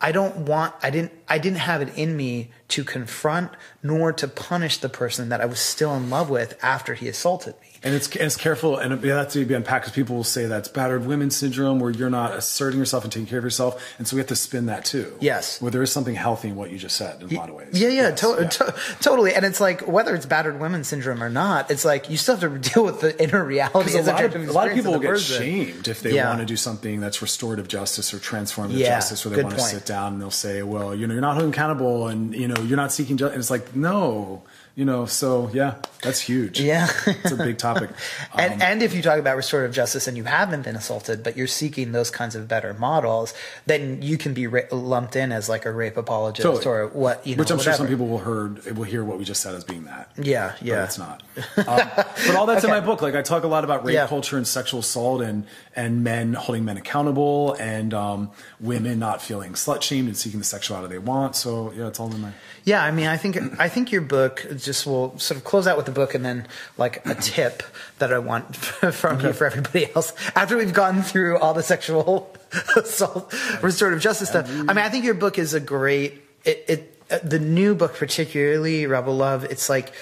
[0.00, 3.50] I don't want I didn't I didn't have it in me to confront
[3.82, 7.56] nor to punish the person that I was still in love with after he assaulted
[7.60, 7.65] me.
[7.86, 10.46] And it's, and it's careful, and it has to be unpacked because people will say
[10.46, 14.08] that's battered women syndrome, where you're not asserting yourself and taking care of yourself, and
[14.08, 15.16] so we have to spin that too.
[15.20, 15.62] Yes.
[15.62, 17.68] where there is something healthy in what you just said in a lot of ways.
[17.80, 19.34] Yeah, yeah, Yes, to- to- totally.
[19.34, 22.52] And it's like whether it's battered women syndrome or not, it's like you still have
[22.52, 23.96] to deal with the inner reality.
[23.96, 25.38] A lot, of, a lot of people will get person.
[25.42, 26.28] shamed if they Yeah.
[26.28, 29.68] want to do something that's restorative justice or transformative Yeah, justice, where they want point.
[29.70, 32.48] to sit down and they'll say, "Well, you know, you're not holding accountable, and you
[32.48, 34.42] know, you're not seeking justice." And it's like, no,
[34.76, 35.06] you know.
[35.06, 36.60] So yeah, that's huge.
[36.60, 36.86] Yeah.
[37.06, 37.90] it's a big topic.
[38.38, 41.36] and Um, and if you talk about restorative justice and you haven't been assaulted, but
[41.36, 43.34] you're seeking those kinds of better models,
[43.66, 46.66] then you can be ra- lumped in as like a rape apologist Totally.
[46.76, 47.40] or what you know.
[47.40, 49.84] which I'm sure some people will heard will hear what we just said as being
[49.86, 50.10] that.
[50.16, 50.84] Yeah, but yeah.
[50.84, 51.22] it's not.
[51.56, 53.02] Um, but all that's in my book.
[53.02, 54.06] Like I talk a lot about rape Yeah.
[54.06, 58.30] culture and sexual assault, and and men holding men accountable, and um,
[58.60, 61.34] women not feeling slut shamed and seeking the sexuality they want.
[61.34, 62.32] So yeah, it's all in my.
[62.66, 65.76] Yeah, I mean, I think I think your book just we'll sort of close out
[65.76, 67.62] with the book and then like a tip
[67.98, 69.28] that I want from okay.
[69.28, 72.34] you for everybody else after we've gone through all the sexual
[72.76, 73.32] assault
[73.62, 74.50] restorative justice stuff.
[74.50, 77.94] I mean, I think your book is a great it, it uh, the new book
[77.94, 79.44] particularly Rebel Love.
[79.44, 79.92] It's like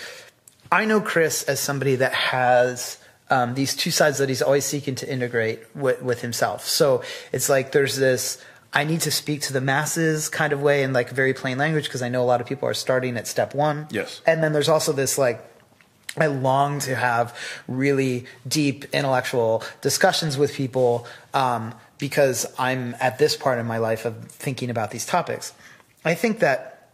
[0.72, 4.94] I know Chris as somebody that has um, these two sides that he's always seeking
[4.96, 6.66] to integrate with, with himself.
[6.66, 8.42] So it's like there's this
[8.74, 11.84] I need to speak to the masses kind of way in like very plain language
[11.84, 13.86] because I know a lot of people are starting at step one.
[13.90, 14.20] Yes.
[14.26, 15.42] And then there's also this like
[16.16, 17.36] I long to have
[17.66, 24.04] really deep intellectual discussions with people um, because I'm at this part in my life
[24.04, 25.52] of thinking about these topics.
[26.04, 26.90] I think that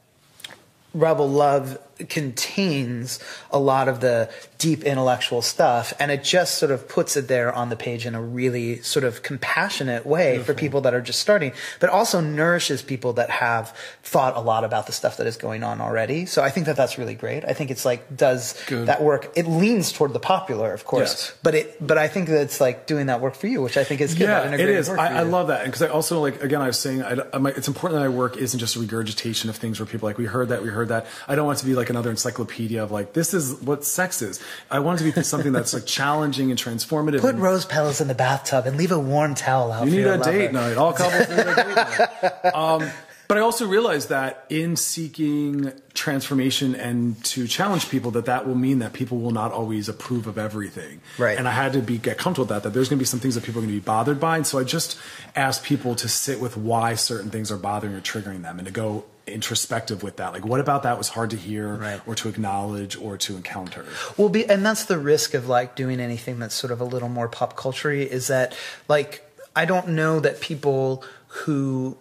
[0.95, 1.79] Rebel Love
[2.09, 3.19] contains
[3.51, 7.53] a lot of the deep intellectual stuff and it just sort of puts it there
[7.53, 10.55] on the page in a really sort of compassionate way Beautiful.
[10.55, 14.65] for people that are just starting but also nourishes people that have thought a lot
[14.65, 16.27] about the stuff that is going on already.
[16.27, 17.45] So i think that that's really great.
[17.45, 18.87] I think it's like does Good.
[18.89, 19.33] that work.
[19.37, 21.39] It leans toward the popular of course yes.
[21.43, 23.85] but it but i think that it's like doing that work for you which i
[23.85, 24.25] think is good.
[24.25, 24.89] Yeah it is.
[24.89, 27.13] I, I, love that because i also like again i was saying I,
[27.49, 30.25] it's important that my work isn't just a regurgitation of things where people like we
[30.25, 31.07] heard that we heard that.
[31.29, 34.41] I don't want to be like another encyclopedia of like this is what sex is
[34.71, 37.21] I want it to be something that's like challenging and transformative.
[37.21, 39.87] Put and, rose petals in the bathtub and leave a warm towel out.
[39.87, 40.77] You need a date night.
[40.77, 42.55] All couples need a date night.
[42.55, 42.91] Um,
[43.31, 48.57] but I also realize that in seeking transformation and to challenge people, that that will
[48.57, 51.01] mean that people will not always approve of everything.
[51.17, 51.39] Right.
[51.39, 52.65] And I had to be get comfortable with that.
[52.65, 54.35] That there's going to be some things that people are going to be bothered by,
[54.35, 54.99] and so I just
[55.37, 58.73] asked people to sit with why certain things are bothering or triggering them, and to
[58.73, 60.33] go introspective with that.
[60.33, 62.01] Like, what about that was hard to hear right.
[62.09, 63.87] or to acknowledge or to encounter?
[64.17, 67.09] Well, be, and that's the risk of like doing anything that's sort of a little
[67.09, 68.57] more pop culture is that
[68.89, 69.25] like
[69.55, 71.97] I don't know that people who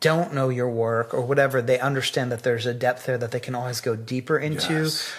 [0.00, 3.40] don't know your work or whatever, they understand that there's a depth there that they
[3.40, 4.72] can always go deeper into.
[4.72, 5.12] Yes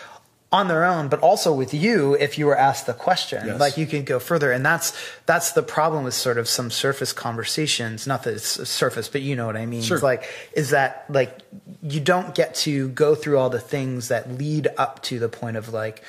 [0.51, 3.45] on their own, but also with you if you were asked the question.
[3.45, 3.59] Yes.
[3.59, 4.51] Like you can go further.
[4.51, 8.07] And that's that's the problem with sort of some surface conversations.
[8.07, 9.83] Not that it's surface, but you know what I mean.
[9.83, 9.97] Sure.
[9.97, 10.23] It's like
[10.53, 11.37] is that like
[11.83, 15.55] you don't get to go through all the things that lead up to the point
[15.55, 16.03] of like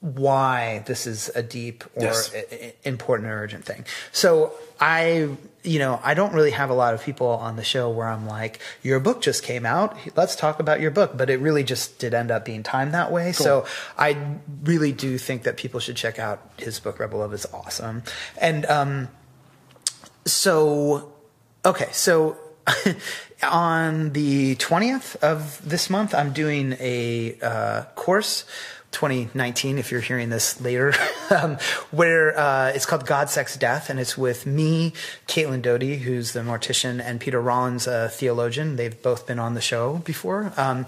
[0.00, 2.32] why this is a deep or yes.
[2.84, 3.86] important or urgent thing.
[4.12, 5.30] So I,
[5.64, 8.26] you know, I don't really have a lot of people on the show where I'm
[8.26, 9.96] like, your book just came out.
[10.14, 11.16] Let's talk about your book.
[11.16, 13.32] But it really just did end up being timed that way.
[13.32, 13.44] Cool.
[13.44, 13.66] So
[13.96, 18.02] I really do think that people should check out his book, Rebel Love is awesome.
[18.38, 19.08] And, um,
[20.26, 21.12] so,
[21.64, 21.88] okay.
[21.92, 22.36] So
[23.42, 28.44] on the 20th of this month, I'm doing a, uh, course
[28.94, 30.94] 2019, if you're hearing this later,
[31.30, 31.58] um,
[31.90, 34.94] where uh, it's called God, Sex, Death, and it's with me,
[35.26, 38.76] Caitlin Doughty, who's the mortician, and Peter Rollins, a theologian.
[38.76, 40.86] They've both been on the show before, um,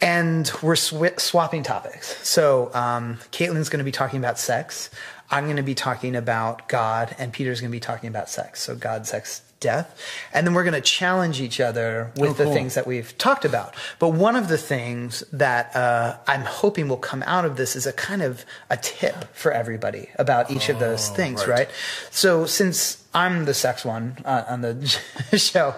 [0.00, 2.16] and we're sw- swapping topics.
[2.26, 4.90] So um, Caitlin's going to be talking about sex.
[5.30, 8.60] I'm going to be talking about God, and Peter's going to be talking about sex.
[8.60, 9.98] So God, sex, death.
[10.34, 12.46] And then we're going to challenge each other with oh, cool.
[12.46, 13.74] the things that we've talked about.
[13.98, 17.86] But one of the things that uh, I'm hoping will come out of this is
[17.86, 21.60] a kind of a tip for everybody about each oh, of those oh, things, right.
[21.60, 21.70] right?
[22.10, 24.86] So since I'm the sex one uh, on the
[25.38, 25.74] show,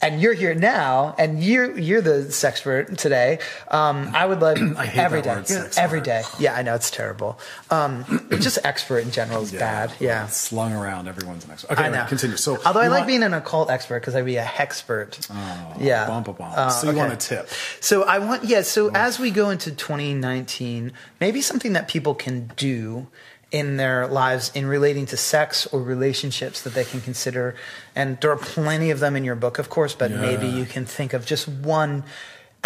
[0.00, 3.38] and you're here now, and you're you're the sexpert today.
[3.70, 6.22] Um, I would love I every day, word, every day.
[6.38, 7.38] Yeah, I know it's terrible.
[7.70, 9.92] Um, just expert in general is yeah, bad.
[9.98, 11.08] Yeah, slung around.
[11.08, 11.72] Everyone's an expert.
[11.72, 12.00] Okay, I know.
[12.00, 12.36] Right, continue.
[12.36, 13.06] So, although I like want...
[13.06, 15.26] being an occult expert because I'd be a hexpert.
[15.30, 16.06] Oh, yeah.
[16.06, 16.52] Bum, bum, bum.
[16.54, 17.00] Uh, so you okay.
[17.00, 17.48] want a tip?
[17.80, 18.62] So I want yeah.
[18.62, 23.06] So as we go into 2019, maybe something that people can do
[23.50, 27.54] in their lives in relating to sex or relationships that they can consider.
[27.94, 30.20] And there are plenty of them in your book, of course, but yeah.
[30.20, 32.04] maybe you can think of just one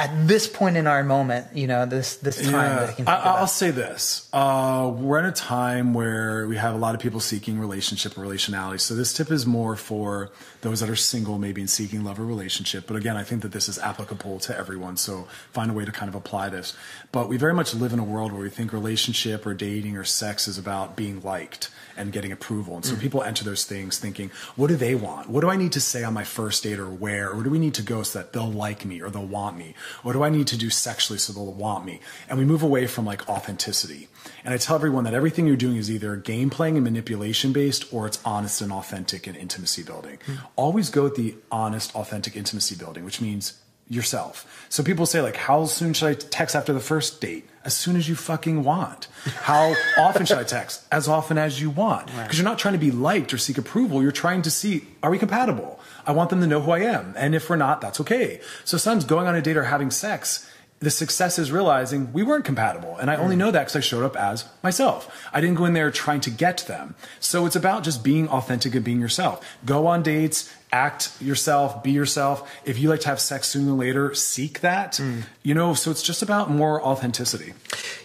[0.00, 2.94] at this point in our moment, you know, this this time.
[2.98, 3.04] Yeah.
[3.04, 7.02] I will say this: uh, we're in a time where we have a lot of
[7.02, 8.80] people seeking relationship or relationality.
[8.80, 10.30] So this tip is more for
[10.62, 12.86] those that are single, maybe in seeking love or relationship.
[12.86, 14.96] But again, I think that this is applicable to everyone.
[14.96, 16.74] So find a way to kind of apply this.
[17.12, 20.04] But we very much live in a world where we think relationship or dating or
[20.04, 22.76] sex is about being liked and getting approval.
[22.76, 23.00] And so mm.
[23.00, 25.28] people enter those things thinking, what do they want?
[25.28, 27.30] What do I need to say on my first date or where?
[27.30, 29.74] Or do we need to go so that they'll like me or they'll want me?
[30.02, 32.00] What do I need to do sexually so they'll want me?
[32.28, 34.08] And we move away from like authenticity.
[34.44, 37.92] And I tell everyone that everything you're doing is either game playing and manipulation based
[37.92, 40.18] or it's honest and authentic and intimacy building.
[40.26, 40.38] Mm.
[40.56, 44.66] Always go with the honest, authentic intimacy building, which means yourself.
[44.68, 47.49] So people say like, how soon should I text after the first date?
[47.64, 49.08] As soon as you fucking want.
[49.24, 50.84] How often should I text?
[50.90, 52.06] As often as you want.
[52.06, 52.34] Because right.
[52.36, 54.02] you're not trying to be liked or seek approval.
[54.02, 55.78] You're trying to see, are we compatible?
[56.06, 57.12] I want them to know who I am.
[57.16, 58.40] And if we're not, that's okay.
[58.64, 60.50] So sometimes going on a date or having sex
[60.80, 62.96] the success is realizing we weren't compatible.
[62.96, 63.40] And I only mm.
[63.40, 65.28] know that because I showed up as myself.
[65.30, 66.94] I didn't go in there trying to get them.
[67.20, 69.46] So it's about just being authentic and being yourself.
[69.66, 72.50] Go on dates, act yourself, be yourself.
[72.64, 75.00] If you like to have sex sooner or later, seek that.
[75.42, 77.54] You know, so it's just about more authenticity.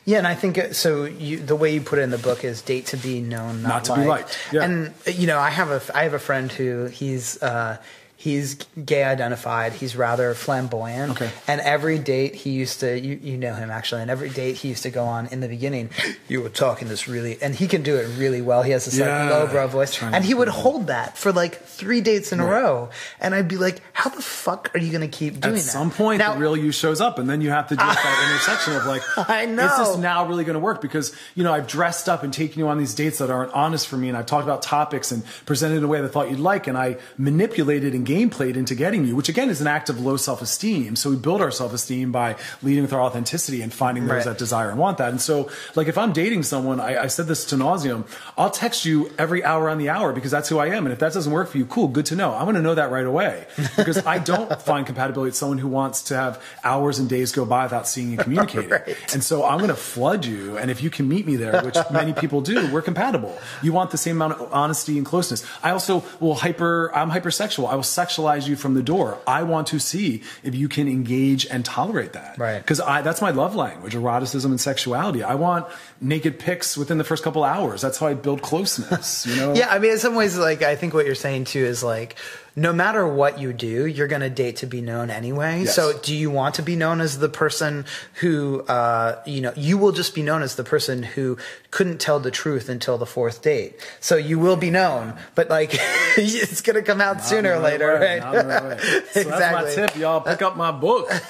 [0.05, 1.05] Yeah, and I think uh, so.
[1.05, 3.69] You, the way you put it in the book is date to be known, not,
[3.69, 4.37] Not to be liked.
[4.51, 4.63] Yeah.
[4.63, 7.77] And uh, you know, I have a I have a friend who he's uh,
[8.25, 9.71] he's gay identified.
[9.73, 11.11] He's rather flamboyant.
[11.11, 11.29] Okay.
[11.47, 14.69] And every date he used to, you, you know him actually, and every date he
[14.69, 15.91] used to go on in the beginning,
[16.27, 18.63] you were talking this really, and he can do it really well.
[18.63, 19.25] He has this Yeah.
[19.25, 22.45] like low brow voice, and he would hold that for like three dates in a
[22.45, 22.89] row,
[23.21, 25.67] and I'd be like, how the fuck are you going to keep doing At that?
[25.67, 27.87] At some point, now, the real you shows up, and then you have to deal
[27.87, 29.65] with that intersection of like, I know.
[29.67, 30.81] is this now really going to work?
[30.81, 33.87] Because you know, I've dressed up and taken you on these dates that aren't honest
[33.87, 36.31] for me, and I've talked about topics and presented in a way that I thought
[36.31, 39.67] you'd like, and I manipulated and game played into getting you, which again is an
[39.67, 40.95] act of low self esteem.
[40.95, 44.25] So we build our self esteem by leading with our authenticity and finding those Right.
[44.25, 45.09] that desire and want that.
[45.09, 48.05] And so, like, if I'm dating someone, I, I said this to nauseum,
[48.37, 50.85] I'll text you every hour on the hour because that's who I am.
[50.85, 52.31] And if that doesn't work for you, cool, good to know.
[52.31, 53.45] I want to know that right away
[53.77, 57.43] because I don't find compatibility with someone who wants to have hours and days go
[57.45, 58.69] by without seeing and communicating.
[58.75, 59.13] Right.
[59.13, 60.57] And so I'm going to flood you.
[60.57, 63.37] And if you can meet me there, which many people do, we're compatible.
[63.61, 65.45] You want the same amount of honesty and closeness.
[65.63, 67.69] I also will hyper, I'm hypersexual.
[67.69, 69.17] I will sexualize you from the door.
[69.25, 72.37] I want to see if you can engage and tolerate that.
[72.37, 72.59] Right.
[72.59, 75.23] Because I that's my love language, eroticism and sexuality.
[75.23, 75.67] I want
[76.01, 77.81] naked pics within the first couple hours.
[77.81, 79.25] That's how I build closeness.
[79.25, 79.53] You know?
[79.55, 82.17] Yeah, I mean, in some ways, like I think what you're saying too is like,
[82.55, 85.63] no matter what you do, you're going to date to be known anyway.
[85.63, 85.75] Yes.
[85.75, 89.77] So, do you want to be known as the person who, uh, you know, you
[89.77, 91.37] will just be known as the person who
[91.71, 93.75] couldn't tell the truth until the fourth date.
[93.99, 95.71] So you will be known, but like,
[96.17, 98.45] it's going to come out sooner or later, right right?
[98.45, 98.79] not.
[99.11, 99.25] So exactly.
[99.25, 100.21] that's my tip, y'all.
[100.21, 101.09] Pick up my book.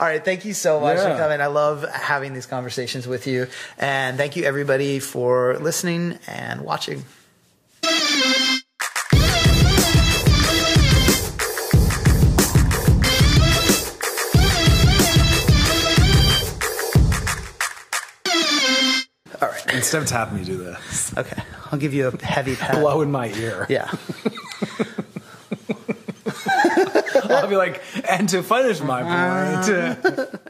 [0.00, 0.24] All right.
[0.24, 1.40] Thank you so much for coming.
[1.40, 3.46] I love having these conversations with you.
[3.78, 7.04] And thank you everybody for listening and watching.
[19.74, 21.16] Instead of tapping me, do this.
[21.16, 21.42] Okay.
[21.70, 22.76] I'll give you a heavy pat.
[22.76, 23.66] Blow in my ear.
[23.68, 23.90] Yeah.
[27.28, 30.28] I'll be like, and to finish my point.